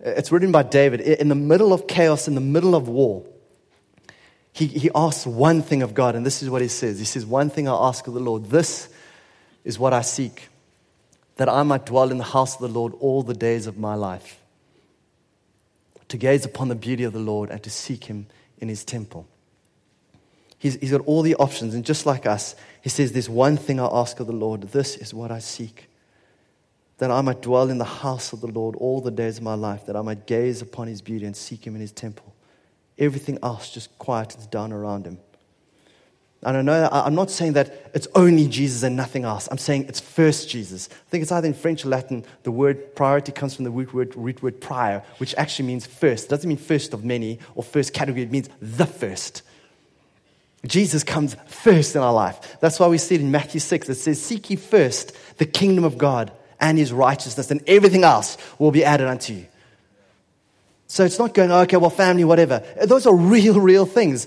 It's 0.00 0.32
written 0.32 0.52
by 0.52 0.62
David. 0.62 1.02
In 1.02 1.28
the 1.28 1.34
middle 1.34 1.74
of 1.74 1.86
chaos, 1.86 2.28
in 2.28 2.34
the 2.34 2.40
middle 2.40 2.74
of 2.74 2.88
war, 2.88 3.26
he, 4.52 4.66
he 4.66 4.90
asks 4.94 5.26
one 5.26 5.62
thing 5.62 5.82
of 5.82 5.94
God, 5.94 6.14
and 6.14 6.26
this 6.26 6.42
is 6.42 6.50
what 6.50 6.62
he 6.62 6.68
says. 6.68 6.98
He 6.98 7.04
says, 7.04 7.24
One 7.24 7.50
thing 7.50 7.68
I 7.68 7.72
ask 7.72 8.06
of 8.06 8.14
the 8.14 8.20
Lord, 8.20 8.46
this 8.46 8.88
is 9.64 9.78
what 9.78 9.92
I 9.92 10.02
seek, 10.02 10.48
that 11.36 11.48
I 11.48 11.62
might 11.62 11.86
dwell 11.86 12.10
in 12.10 12.18
the 12.18 12.24
house 12.24 12.54
of 12.54 12.60
the 12.60 12.68
Lord 12.68 12.92
all 13.00 13.22
the 13.22 13.34
days 13.34 13.66
of 13.66 13.78
my 13.78 13.94
life, 13.94 14.40
to 16.08 16.16
gaze 16.16 16.44
upon 16.44 16.68
the 16.68 16.74
beauty 16.74 17.04
of 17.04 17.12
the 17.12 17.20
Lord 17.20 17.50
and 17.50 17.62
to 17.62 17.70
seek 17.70 18.04
him 18.04 18.26
in 18.58 18.68
his 18.68 18.84
temple. 18.84 19.26
He's, 20.58 20.74
he's 20.74 20.90
got 20.90 21.02
all 21.06 21.22
the 21.22 21.36
options, 21.36 21.74
and 21.74 21.84
just 21.84 22.04
like 22.04 22.26
us, 22.26 22.54
he 22.82 22.88
says, 22.88 23.12
There's 23.12 23.28
one 23.28 23.56
thing 23.56 23.78
I 23.80 23.86
ask 23.86 24.20
of 24.20 24.26
the 24.26 24.32
Lord, 24.32 24.62
this 24.62 24.96
is 24.96 25.14
what 25.14 25.30
I 25.30 25.38
seek 25.38 25.90
that 27.00 27.10
I 27.10 27.22
might 27.22 27.40
dwell 27.40 27.70
in 27.70 27.78
the 27.78 27.84
house 27.84 28.34
of 28.34 28.42
the 28.42 28.46
Lord 28.46 28.76
all 28.76 29.00
the 29.00 29.10
days 29.10 29.38
of 29.38 29.42
my 29.42 29.54
life, 29.54 29.86
that 29.86 29.96
I 29.96 30.02
might 30.02 30.26
gaze 30.26 30.60
upon 30.60 30.86
his 30.86 31.00
beauty 31.00 31.24
and 31.24 31.34
seek 31.34 31.66
him 31.66 31.74
in 31.74 31.80
his 31.80 31.92
temple. 31.92 32.34
Everything 33.00 33.38
else 33.42 33.70
just 33.70 33.98
quietens 33.98 34.48
down 34.48 34.72
around 34.72 35.06
him. 35.06 35.18
And 36.42 36.56
I 36.56 36.62
know 36.62 36.88
I'm 36.90 37.14
not 37.14 37.30
saying 37.30 37.52
that 37.52 37.90
it's 37.92 38.08
only 38.14 38.48
Jesus 38.48 38.82
and 38.82 38.96
nothing 38.96 39.24
else. 39.24 39.46
I'm 39.50 39.58
saying 39.58 39.86
it's 39.88 40.00
first 40.00 40.48
Jesus. 40.48 40.88
I 40.90 41.10
think 41.10 41.22
it's 41.22 41.32
either 41.32 41.46
in 41.46 41.52
French 41.52 41.84
or 41.84 41.88
Latin, 41.88 42.24
the 42.44 42.50
word 42.50 42.94
priority 42.94 43.30
comes 43.30 43.54
from 43.54 43.64
the 43.64 43.70
root 43.70 43.92
word, 43.92 44.16
root 44.16 44.42
word 44.42 44.58
prior, 44.58 45.02
which 45.18 45.34
actually 45.34 45.66
means 45.66 45.84
first. 45.84 46.26
It 46.26 46.30
doesn't 46.30 46.48
mean 46.48 46.56
first 46.56 46.94
of 46.94 47.04
many 47.04 47.40
or 47.54 47.62
first 47.62 47.92
category, 47.92 48.22
it 48.22 48.30
means 48.30 48.48
the 48.62 48.86
first. 48.86 49.42
Jesus 50.66 51.04
comes 51.04 51.36
first 51.46 51.94
in 51.94 52.02
our 52.02 52.12
life. 52.12 52.58
That's 52.60 52.78
why 52.78 52.86
we 52.86 52.98
see 52.98 53.16
it 53.16 53.20
in 53.20 53.30
Matthew 53.30 53.60
6. 53.60 53.88
It 53.88 53.94
says, 53.96 54.20
Seek 54.20 54.50
ye 54.50 54.56
first 54.56 55.16
the 55.38 55.46
kingdom 55.46 55.84
of 55.84 55.98
God 55.98 56.32
and 56.58 56.78
his 56.78 56.92
righteousness, 56.92 57.50
and 57.50 57.62
everything 57.66 58.04
else 58.04 58.36
will 58.58 58.70
be 58.70 58.84
added 58.84 59.08
unto 59.08 59.34
you. 59.34 59.46
So 60.90 61.04
it's 61.04 61.20
not 61.20 61.34
going, 61.34 61.52
okay, 61.52 61.76
well, 61.76 61.88
family, 61.88 62.24
whatever. 62.24 62.64
Those 62.84 63.06
are 63.06 63.14
real, 63.14 63.60
real 63.60 63.86
things. 63.86 64.26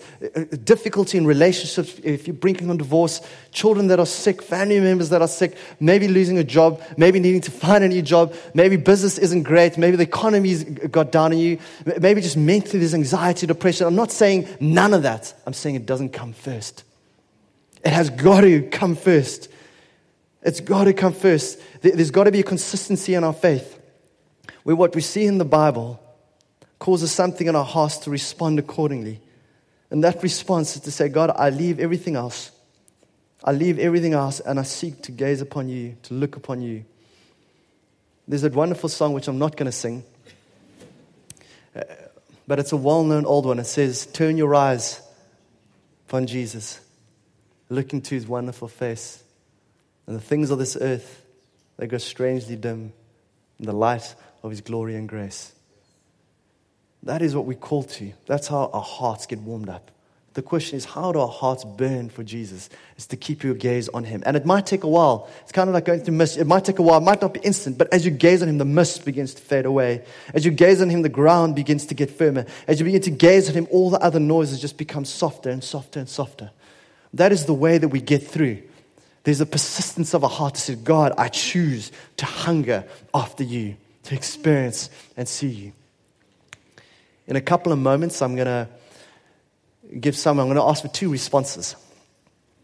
Difficulty 0.64 1.18
in 1.18 1.28
relationships, 1.28 2.00
if 2.02 2.26
you're 2.26 2.34
bringing 2.38 2.70
on 2.70 2.78
divorce, 2.78 3.20
children 3.52 3.88
that 3.88 4.00
are 4.00 4.06
sick, 4.06 4.42
family 4.42 4.80
members 4.80 5.10
that 5.10 5.22
are 5.22 5.28
sick, 5.28 5.58
maybe 5.82 6.08
losing 6.08 6.38
a 6.38 6.44
job, 6.46 6.82
maybe 6.96 7.20
needing 7.20 7.42
to 7.42 7.52
find 7.66 7.84
a 7.84 7.90
new 7.90 8.02
job, 8.02 8.34
maybe 8.54 8.78
business 8.78 9.18
isn't 9.18 9.44
great, 9.44 9.78
maybe 9.78 9.98
the 9.98 10.04
economy's 10.04 10.64
got 10.64 11.12
down 11.12 11.34
on 11.34 11.38
you, 11.38 11.60
maybe 12.00 12.22
just 12.22 12.38
mentally 12.38 12.80
there's 12.80 12.94
anxiety, 12.94 13.46
depression. 13.46 13.86
I'm 13.86 13.96
not 13.96 14.10
saying 14.10 14.48
none 14.62 14.94
of 14.94 15.04
that. 15.04 15.34
I'm 15.46 15.52
saying 15.52 15.76
it 15.76 15.86
doesn't 15.86 16.14
come 16.14 16.32
first. 16.32 16.86
It 17.84 17.92
has 17.92 18.10
got 18.10 18.40
to 18.40 18.62
come 18.70 18.96
first. 18.96 19.50
It's 20.42 20.62
got 20.62 20.86
to 20.86 20.94
come 20.94 21.12
first. 21.12 21.60
There's 21.82 22.12
got 22.12 22.24
to 22.24 22.32
be 22.32 22.40
a 22.40 22.44
consistency 22.44 23.16
in 23.16 23.26
our 23.26 23.34
faith 23.34 23.78
where 24.64 24.78
what 24.78 24.96
we 24.96 25.02
see 25.02 25.26
in 25.26 25.40
the 25.40 25.46
Bible 25.46 26.00
causes 26.84 27.14
something 27.14 27.48
in 27.48 27.56
our 27.56 27.64
hearts 27.64 27.96
to 27.96 28.10
respond 28.10 28.60
accordingly. 28.60 29.22
And 29.90 30.04
that 30.04 30.22
response 30.22 30.76
is 30.76 30.82
to 30.82 30.92
say, 30.92 31.08
God, 31.08 31.32
I 31.34 31.50
leave 31.50 31.80
everything 31.80 32.18
else. 32.18 32.52
I 33.42 33.54
leave 33.54 33.80
everything 33.80 34.12
else 34.12 34.42
and 34.42 34.60
I 34.60 34.64
seek 34.64 35.02
to 35.04 35.14
gaze 35.14 35.40
upon 35.40 35.70
you, 35.70 35.96
to 36.04 36.14
look 36.14 36.36
upon 36.36 36.62
you. 36.62 36.84
There's 38.28 38.42
that 38.42 38.54
wonderful 38.54 38.90
song 38.90 39.14
which 39.14 39.30
I'm 39.30 39.40
not 39.40 39.56
going 39.56 39.68
to 39.68 39.72
sing, 39.72 40.04
uh, 41.74 41.84
but 42.48 42.60
it's 42.60 42.74
a 42.74 42.78
well 42.78 43.06
known 43.06 43.26
old 43.26 43.46
one. 43.46 43.60
It 43.60 43.66
says, 43.66 44.06
Turn 44.06 44.36
your 44.36 44.54
eyes 44.54 45.00
upon 46.10 46.28
Jesus, 46.28 46.82
look 47.70 47.94
into 47.94 48.14
his 48.14 48.28
wonderful 48.28 48.68
face. 48.68 49.24
And 50.06 50.18
the 50.18 50.22
things 50.22 50.52
of 50.52 50.60
this 50.60 50.76
earth, 50.76 51.24
they 51.78 51.88
go 51.88 51.98
strangely 51.98 52.58
dim 52.58 52.92
in 53.58 53.66
the 53.68 53.72
light 53.72 54.16
of 54.44 54.52
His 54.52 54.60
glory 54.60 54.98
and 54.98 55.08
grace. 55.08 55.53
That 57.04 57.22
is 57.22 57.36
what 57.36 57.46
we 57.46 57.56
call 57.56 57.84
to. 57.84 58.14
That's 58.26 58.48
how 58.48 58.70
our 58.74 58.82
hearts 58.82 59.26
get 59.26 59.40
warmed 59.40 59.70
up. 59.70 59.92
The 60.34 60.42
question 60.42 60.78
is, 60.78 60.86
how 60.86 61.12
do 61.12 61.20
our 61.20 61.28
hearts 61.28 61.64
burn 61.64 62.10
for 62.10 62.24
Jesus? 62.24 62.70
It's 62.96 63.06
to 63.08 63.18
keep 63.18 63.44
your 63.44 63.54
gaze 63.54 63.88
on 63.90 64.04
Him. 64.04 64.24
And 64.26 64.36
it 64.36 64.48
might 64.48 64.66
take 64.66 64.84
a 64.84 64.88
while. 64.88 65.30
It's 65.44 65.52
kind 65.52 65.70
of 65.70 65.76
like 65.76 65.86
going 65.86 66.00
through 66.00 66.16
mist. 66.16 66.38
It 66.38 66.48
might 66.48 66.66
take 66.66 66.80
a 66.80 66.82
while. 66.82 66.98
It 66.98 67.04
might 67.04 67.22
not 67.22 67.36
be 67.36 67.40
instant. 67.42 67.78
But 67.78 67.94
as 67.94 68.04
you 68.04 68.10
gaze 68.10 68.42
on 68.42 68.50
Him, 68.50 68.58
the 68.58 68.66
mist 68.66 69.06
begins 69.06 69.36
to 69.36 69.42
fade 69.44 69.66
away. 69.66 70.04
As 70.34 70.44
you 70.44 70.50
gaze 70.50 70.82
on 70.82 70.90
Him, 70.90 71.04
the 71.04 71.10
ground 71.10 71.56
begins 71.56 71.86
to 71.88 71.94
get 71.94 72.10
firmer. 72.10 72.48
As 72.68 72.80
you 72.80 72.86
begin 72.86 73.02
to 73.02 73.12
gaze 73.12 73.48
on 73.48 73.54
Him, 73.54 73.68
all 73.70 73.92
the 73.92 74.00
other 74.00 74.20
noises 74.20 74.60
just 74.60 74.78
become 74.78 75.06
softer 75.06 75.52
and 75.52 75.64
softer 75.64 76.00
and 76.00 76.10
softer. 76.10 76.50
That 77.14 77.32
is 77.32 77.46
the 77.46 77.54
way 77.54 77.78
that 77.78 77.90
we 77.90 78.02
get 78.02 78.26
through. 78.26 78.64
There's 79.26 79.40
a 79.40 79.46
persistence 79.46 80.16
of 80.16 80.24
a 80.24 80.28
heart 80.28 80.56
to 80.56 80.62
say, 80.62 80.76
God, 80.76 81.14
I 81.16 81.28
choose 81.28 81.92
to 82.18 82.26
hunger 82.26 82.86
after 83.14 83.44
you, 83.44 83.76
to 84.04 84.16
experience 84.16 84.90
and 85.16 85.28
see 85.28 85.50
you. 85.50 85.74
In 87.28 87.36
a 87.36 87.42
couple 87.42 87.72
of 87.72 87.80
moments, 87.80 88.22
I'm 88.22 88.36
going 88.36 88.48
to 88.48 88.68
give 90.00 90.16
some, 90.16 90.40
I'm 90.40 90.48
going 90.48 90.58
to 90.58 90.64
ask 90.64 90.82
for 90.82 90.88
two 90.90 91.10
responses. 91.10 91.76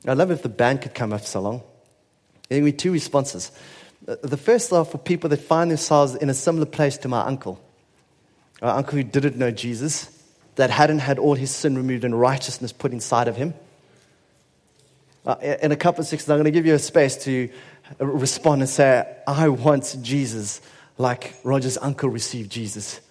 I'd 0.06 0.18
love 0.18 0.32
if 0.32 0.42
the 0.42 0.50
band 0.50 0.82
could 0.82 0.94
come 0.94 1.14
up 1.14 1.22
so 1.22 1.42
long. 1.42 1.64
There 2.50 2.60
will 2.60 2.66
be 2.66 2.74
two 2.74 2.92
responses. 2.92 3.52
The 4.06 4.38
first 4.38 4.72
are 4.74 4.86
for 4.86 4.98
people 4.98 5.30
that 5.30 5.42
find 5.42 5.70
themselves 5.70 6.16
in 6.16 6.30
a 6.30 6.34
similar 6.34 6.66
place 6.66 6.98
to 7.00 7.08
my 7.08 7.22
uncle. 7.22 7.62
Our 8.62 8.78
uncle 8.78 8.98
who 8.98 9.04
didn't 9.04 9.38
know 9.38 9.52
Jesus, 9.52 10.10
that 10.56 10.70
hadn't 10.70 11.00
had 11.00 11.20
all 11.20 11.36
his 11.36 11.52
sin 11.52 11.76
removed 11.78 12.04
and 12.04 12.20
righteousness 12.20 12.72
put 12.72 12.92
inside 12.92 13.28
of 13.28 13.36
him 13.36 13.54
uh, 15.26 15.36
in 15.62 15.72
a 15.72 15.76
couple 15.76 16.02
of 16.02 16.08
seconds, 16.08 16.30
I'm 16.30 16.38
going 16.38 16.46
to 16.46 16.52
give 16.52 16.66
you 16.66 16.74
a 16.74 16.80
space 16.80 17.16
to 17.26 17.50
respond 18.00 18.62
and 18.62 18.70
say, 18.70 19.06
I 19.28 19.50
want 19.50 19.98
Jesus 20.02 20.62
like 20.98 21.36
Roger's 21.44 21.78
uncle 21.78 22.10
received 22.10 22.52
Jesus. 22.52 23.02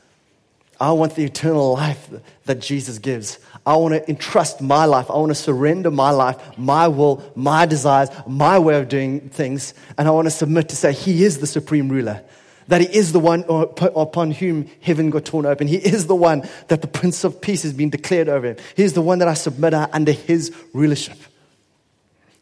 I 0.81 0.93
want 0.93 1.17
the 1.17 1.25
eternal 1.25 1.73
life 1.73 2.09
that 2.45 2.61
Jesus 2.61 2.99
gives. 2.99 3.39
I 3.67 3.77
want 3.77 3.95
to 3.95 4.09
entrust 4.09 4.61
my 4.61 4.85
life. 4.85 5.11
I 5.11 5.15
want 5.15 5.31
to 5.31 5.35
surrender 5.35 5.91
my 5.91 6.11
life, 6.11 6.37
my 6.57 6.87
will, 6.89 7.23
my 7.35 7.67
desires, 7.67 8.11
my 8.27 8.59
way 8.59 8.79
of 8.79 8.89
doing 8.89 9.29
things. 9.29 9.75
And 9.97 10.07
I 10.07 10.13
want 10.13 10.27
to 10.27 10.31
submit 10.31 10.69
to 10.69 10.77
say, 10.77 10.93
He 10.93 11.25
is 11.25 11.39
the 11.39 11.47
supreme 11.47 11.89
ruler. 11.89 12.23
That 12.69 12.81
He 12.81 12.97
is 12.97 13.13
the 13.13 13.19
one 13.19 13.45
upon 13.49 14.31
whom 14.31 14.71
heaven 14.81 15.11
got 15.11 15.25
torn 15.25 15.47
open. 15.47 15.67
He 15.67 15.77
is 15.77 16.07
the 16.07 16.15
one 16.15 16.49
that 16.69 16.81
the 16.81 16.89
Prince 16.89 17.25
of 17.25 17.41
Peace 17.41 17.63
has 17.65 17.73
been 17.73 17.91
declared 17.91 18.29
over 18.29 18.47
him. 18.47 18.57
He 18.77 18.85
is 18.85 18.93
the 18.93 19.03
one 19.03 19.19
that 19.19 19.29
I 19.29 19.35
submit 19.35 19.75
under 19.75 20.13
His 20.13 20.55
rulership. 20.73 21.19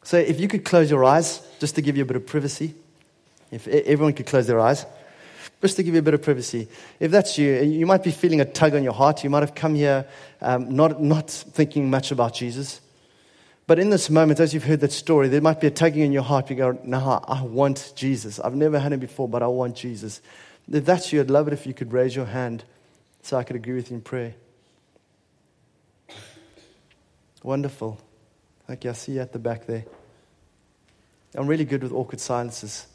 So 0.02 0.18
if 0.18 0.38
you 0.38 0.46
could 0.46 0.64
close 0.64 0.90
your 0.90 1.04
eyes, 1.04 1.40
just 1.58 1.74
to 1.76 1.82
give 1.82 1.96
you 1.96 2.02
a 2.02 2.06
bit 2.06 2.16
of 2.16 2.26
privacy, 2.26 2.74
if 3.50 3.66
everyone 3.66 4.12
could 4.12 4.26
close 4.26 4.46
their 4.46 4.60
eyes, 4.60 4.84
just 5.62 5.76
to 5.76 5.82
give 5.82 5.94
you 5.94 6.00
a 6.00 6.02
bit 6.02 6.14
of 6.14 6.22
privacy. 6.22 6.68
If 7.00 7.10
that's 7.10 7.38
you, 7.38 7.54
you 7.62 7.86
might 7.86 8.02
be 8.02 8.10
feeling 8.10 8.40
a 8.40 8.44
tug 8.44 8.74
on 8.74 8.84
your 8.84 8.92
heart. 8.92 9.24
You 9.24 9.30
might 9.30 9.40
have 9.40 9.54
come 9.54 9.74
here 9.74 10.06
um, 10.40 10.74
not, 10.74 11.02
not 11.02 11.30
thinking 11.30 11.90
much 11.90 12.10
about 12.10 12.34
Jesus. 12.34 12.80
But 13.66 13.78
in 13.78 13.90
this 13.90 14.10
moment, 14.10 14.38
as 14.38 14.54
you've 14.54 14.64
heard 14.64 14.80
that 14.80 14.92
story, 14.92 15.28
there 15.28 15.40
might 15.40 15.60
be 15.60 15.66
a 15.66 15.70
tugging 15.70 16.02
in 16.02 16.12
your 16.12 16.22
heart. 16.22 16.50
You 16.50 16.56
go, 16.56 16.78
no, 16.84 17.22
I 17.26 17.42
want 17.42 17.92
Jesus. 17.96 18.38
I've 18.38 18.54
never 18.54 18.78
had 18.78 18.92
him 18.92 19.00
before, 19.00 19.28
but 19.28 19.42
I 19.42 19.48
want 19.48 19.74
Jesus. 19.74 20.20
If 20.70 20.84
that's 20.84 21.12
you, 21.12 21.20
I'd 21.20 21.30
love 21.30 21.48
it 21.48 21.52
if 21.52 21.66
you 21.66 21.74
could 21.74 21.92
raise 21.92 22.14
your 22.14 22.26
hand 22.26 22.64
so 23.22 23.36
I 23.36 23.42
could 23.42 23.56
agree 23.56 23.74
with 23.74 23.90
you 23.90 23.96
in 23.96 24.02
prayer. 24.02 24.34
Wonderful. 27.42 28.00
Okay, 28.68 28.88
I 28.88 28.92
see 28.92 29.12
you 29.12 29.20
at 29.20 29.32
the 29.32 29.38
back 29.38 29.66
there. 29.66 29.84
I'm 31.34 31.46
really 31.46 31.64
good 31.64 31.82
with 31.82 31.92
awkward 31.92 32.20
silences. 32.20 32.86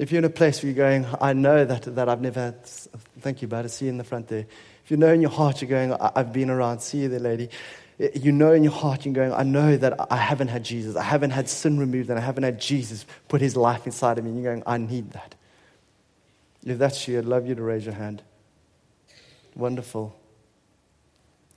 If 0.00 0.10
you're 0.10 0.20
in 0.20 0.24
a 0.24 0.30
place 0.30 0.62
where 0.62 0.72
you're 0.72 0.82
going, 0.82 1.04
I 1.20 1.34
know 1.34 1.62
that, 1.62 1.82
that 1.94 2.08
I've 2.08 2.22
never 2.22 2.40
had, 2.40 2.64
thank 2.64 3.42
you, 3.42 3.48
bud, 3.48 3.66
I 3.66 3.68
see 3.68 3.84
you 3.84 3.90
in 3.90 3.98
the 3.98 4.04
front 4.04 4.28
there. 4.28 4.46
If 4.82 4.90
you 4.90 4.96
know 4.96 5.12
in 5.12 5.20
your 5.20 5.30
heart 5.30 5.60
you're 5.60 5.68
going, 5.68 5.92
I've 5.92 6.32
been 6.32 6.48
around, 6.48 6.80
see 6.80 7.02
you 7.02 7.10
there, 7.10 7.20
lady. 7.20 7.50
You 8.14 8.32
know 8.32 8.54
in 8.54 8.64
your 8.64 8.72
heart 8.72 9.04
you're 9.04 9.12
going, 9.12 9.34
I 9.34 9.42
know 9.42 9.76
that 9.76 10.10
I 10.10 10.16
haven't 10.16 10.48
had 10.48 10.64
Jesus. 10.64 10.96
I 10.96 11.02
haven't 11.02 11.32
had 11.32 11.50
sin 11.50 11.78
removed 11.78 12.08
and 12.08 12.18
I 12.18 12.22
haven't 12.22 12.44
had 12.44 12.58
Jesus 12.58 13.04
put 13.28 13.42
his 13.42 13.58
life 13.58 13.84
inside 13.84 14.16
of 14.16 14.24
me. 14.24 14.30
And 14.30 14.42
you're 14.42 14.54
going, 14.54 14.62
I 14.66 14.78
need 14.78 15.10
that. 15.10 15.34
If 16.64 16.78
that's 16.78 17.06
you, 17.06 17.18
I'd 17.18 17.26
love 17.26 17.46
you 17.46 17.54
to 17.54 17.62
raise 17.62 17.84
your 17.84 17.94
hand. 17.94 18.22
Wonderful. 19.54 20.18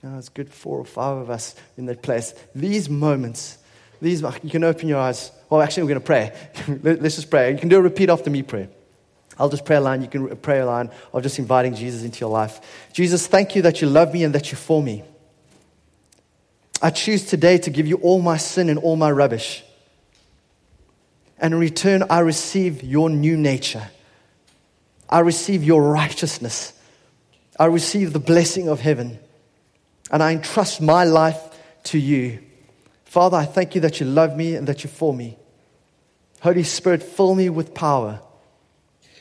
Oh, 0.04 0.18
it's 0.18 0.28
good 0.28 0.52
four 0.52 0.76
or 0.76 0.84
five 0.84 1.16
of 1.16 1.30
us 1.30 1.54
in 1.78 1.86
that 1.86 2.02
place. 2.02 2.34
These 2.54 2.90
moments, 2.90 3.56
these, 4.02 4.20
you 4.42 4.50
can 4.50 4.64
open 4.64 4.86
your 4.86 4.98
eyes. 4.98 5.30
Well, 5.54 5.62
actually, 5.62 5.84
we're 5.84 6.00
going 6.00 6.00
to 6.00 6.04
pray. 6.04 6.32
Let's 7.00 7.14
just 7.14 7.30
pray. 7.30 7.52
You 7.52 7.58
can 7.58 7.68
do 7.68 7.78
a 7.78 7.80
repeat 7.80 8.10
after 8.10 8.28
me 8.28 8.42
prayer. 8.42 8.68
I'll 9.38 9.48
just 9.48 9.64
pray 9.64 9.76
a 9.76 9.80
line. 9.80 10.02
You 10.02 10.08
can 10.08 10.36
pray 10.38 10.58
a 10.58 10.66
line 10.66 10.90
of 11.12 11.22
just 11.22 11.38
inviting 11.38 11.76
Jesus 11.76 12.02
into 12.02 12.18
your 12.18 12.30
life. 12.30 12.60
Jesus, 12.92 13.28
thank 13.28 13.54
you 13.54 13.62
that 13.62 13.80
you 13.80 13.86
love 13.88 14.12
me 14.12 14.24
and 14.24 14.34
that 14.34 14.50
you're 14.50 14.58
for 14.58 14.82
me. 14.82 15.04
I 16.82 16.90
choose 16.90 17.24
today 17.24 17.58
to 17.58 17.70
give 17.70 17.86
you 17.86 17.98
all 17.98 18.20
my 18.20 18.36
sin 18.36 18.68
and 18.68 18.80
all 18.80 18.96
my 18.96 19.12
rubbish. 19.12 19.62
And 21.38 21.54
in 21.54 21.60
return, 21.60 22.02
I 22.10 22.18
receive 22.18 22.82
your 22.82 23.08
new 23.08 23.36
nature. 23.36 23.88
I 25.08 25.20
receive 25.20 25.62
your 25.62 25.84
righteousness. 25.84 26.72
I 27.60 27.66
receive 27.66 28.12
the 28.12 28.18
blessing 28.18 28.68
of 28.68 28.80
heaven 28.80 29.20
and 30.10 30.20
I 30.20 30.32
entrust 30.32 30.80
my 30.80 31.04
life 31.04 31.38
to 31.84 31.98
you. 32.00 32.40
Father, 33.04 33.36
I 33.36 33.44
thank 33.44 33.76
you 33.76 33.82
that 33.82 34.00
you 34.00 34.06
love 34.06 34.36
me 34.36 34.56
and 34.56 34.66
that 34.66 34.82
you're 34.82 34.90
for 34.90 35.14
me. 35.14 35.38
Holy 36.44 36.62
Spirit, 36.62 37.02
fill 37.02 37.34
me 37.34 37.48
with 37.48 37.72
power 37.72 38.20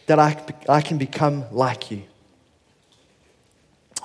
that 0.08 0.20
I, 0.20 0.44
I 0.68 0.82
can 0.82 0.98
become 0.98 1.46
like 1.54 1.90
you. 1.90 2.04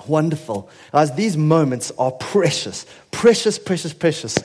Wonderful. 0.07 0.69
As 0.93 1.13
these 1.15 1.35
moments 1.35 1.91
are 1.99 2.11
precious, 2.11 2.85
precious, 3.11 3.59
precious, 3.59 3.91
precious. 3.91 4.37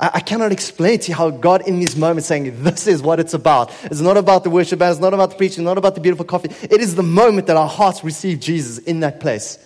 I, 0.00 0.10
I 0.14 0.20
cannot 0.20 0.50
explain 0.50 0.98
to 0.98 1.10
you 1.10 1.14
how 1.14 1.30
God, 1.30 1.68
in 1.68 1.78
these 1.78 1.94
moments, 1.94 2.26
saying, 2.26 2.60
This 2.64 2.88
is 2.88 3.02
what 3.02 3.20
it's 3.20 3.34
about. 3.34 3.70
It's 3.84 4.00
not 4.00 4.16
about 4.16 4.42
the 4.42 4.50
worship 4.50 4.80
band, 4.80 4.94
it's 4.94 5.00
not 5.00 5.14
about 5.14 5.30
the 5.30 5.36
preaching, 5.36 5.62
not 5.62 5.78
about 5.78 5.94
the 5.94 6.00
beautiful 6.00 6.24
coffee. 6.24 6.50
It 6.62 6.80
is 6.80 6.96
the 6.96 7.04
moment 7.04 7.46
that 7.46 7.56
our 7.56 7.68
hearts 7.68 8.02
receive 8.02 8.40
Jesus 8.40 8.78
in 8.78 8.98
that 8.98 9.20
place. 9.20 9.64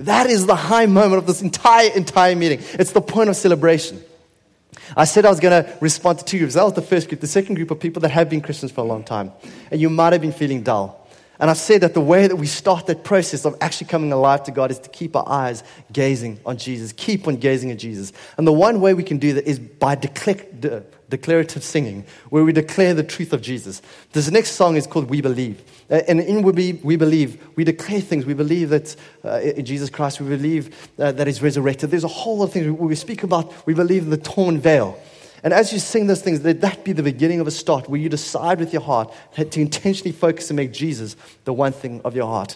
That 0.00 0.26
is 0.26 0.46
the 0.46 0.56
high 0.56 0.86
moment 0.86 1.18
of 1.18 1.28
this 1.28 1.42
entire, 1.42 1.92
entire 1.92 2.34
meeting. 2.34 2.58
It's 2.72 2.90
the 2.90 3.00
point 3.00 3.30
of 3.30 3.36
celebration. 3.36 4.02
I 4.96 5.04
said 5.04 5.24
I 5.24 5.30
was 5.30 5.40
going 5.40 5.64
to 5.64 5.78
respond 5.80 6.18
to 6.20 6.24
two 6.24 6.38
groups. 6.38 6.54
That 6.54 6.64
was 6.64 6.72
the 6.72 6.82
first 6.82 7.08
group. 7.08 7.20
The 7.20 7.26
second 7.26 7.56
group 7.56 7.70
of 7.70 7.80
people 7.80 8.00
that 8.00 8.10
have 8.10 8.28
been 8.28 8.40
Christians 8.40 8.72
for 8.72 8.80
a 8.80 8.84
long 8.84 9.04
time. 9.04 9.32
And 9.70 9.80
you 9.80 9.90
might 9.90 10.12
have 10.12 10.22
been 10.22 10.32
feeling 10.32 10.62
dull. 10.62 11.01
And 11.42 11.50
I've 11.50 11.58
said 11.58 11.80
that 11.80 11.92
the 11.92 12.00
way 12.00 12.28
that 12.28 12.36
we 12.36 12.46
start 12.46 12.86
that 12.86 13.02
process 13.02 13.44
of 13.44 13.56
actually 13.60 13.88
coming 13.88 14.12
alive 14.12 14.44
to 14.44 14.52
God 14.52 14.70
is 14.70 14.78
to 14.78 14.88
keep 14.88 15.16
our 15.16 15.28
eyes 15.28 15.64
gazing 15.92 16.38
on 16.46 16.56
Jesus. 16.56 16.92
Keep 16.92 17.26
on 17.26 17.34
gazing 17.34 17.72
at 17.72 17.78
Jesus. 17.78 18.12
And 18.38 18.46
the 18.46 18.52
one 18.52 18.80
way 18.80 18.94
we 18.94 19.02
can 19.02 19.18
do 19.18 19.32
that 19.32 19.44
is 19.44 19.58
by 19.58 19.96
declare, 19.96 20.36
declarative 21.08 21.64
singing, 21.64 22.04
where 22.30 22.44
we 22.44 22.52
declare 22.52 22.94
the 22.94 23.02
truth 23.02 23.32
of 23.32 23.42
Jesus. 23.42 23.82
This 24.12 24.30
next 24.30 24.52
song 24.52 24.76
is 24.76 24.86
called 24.86 25.10
We 25.10 25.20
Believe. 25.20 25.64
Uh, 25.90 26.02
and 26.06 26.20
in 26.20 26.42
We, 26.42 26.74
we 26.74 26.94
Believe, 26.94 27.44
we 27.56 27.64
declare 27.64 28.00
things. 28.00 28.24
We 28.24 28.34
believe 28.34 28.68
that 28.68 28.94
uh, 29.24 29.40
in 29.40 29.64
Jesus 29.64 29.90
Christ, 29.90 30.20
we 30.20 30.28
believe 30.28 30.90
uh, 30.96 31.10
that 31.10 31.26
He's 31.26 31.42
resurrected. 31.42 31.90
There's 31.90 32.04
a 32.04 32.08
whole 32.08 32.38
lot 32.38 32.44
of 32.44 32.52
things 32.52 32.70
we 32.70 32.94
speak 32.94 33.24
about. 33.24 33.66
We 33.66 33.74
believe 33.74 34.04
in 34.04 34.10
the 34.10 34.16
torn 34.16 34.60
veil. 34.60 34.96
And 35.44 35.52
as 35.52 35.72
you 35.72 35.78
sing 35.78 36.06
those 36.06 36.22
things, 36.22 36.44
let 36.44 36.60
that 36.62 36.84
be 36.84 36.92
the 36.92 37.02
beginning 37.02 37.40
of 37.40 37.46
a 37.46 37.50
start 37.50 37.88
where 37.88 38.00
you 38.00 38.08
decide 38.08 38.58
with 38.60 38.72
your 38.72 38.82
heart 38.82 39.12
to 39.36 39.60
intentionally 39.60 40.12
focus 40.12 40.50
and 40.50 40.56
make 40.56 40.72
Jesus 40.72 41.16
the 41.44 41.52
one 41.52 41.72
thing 41.72 42.00
of 42.04 42.16
your 42.16 42.26
heart. 42.26 42.50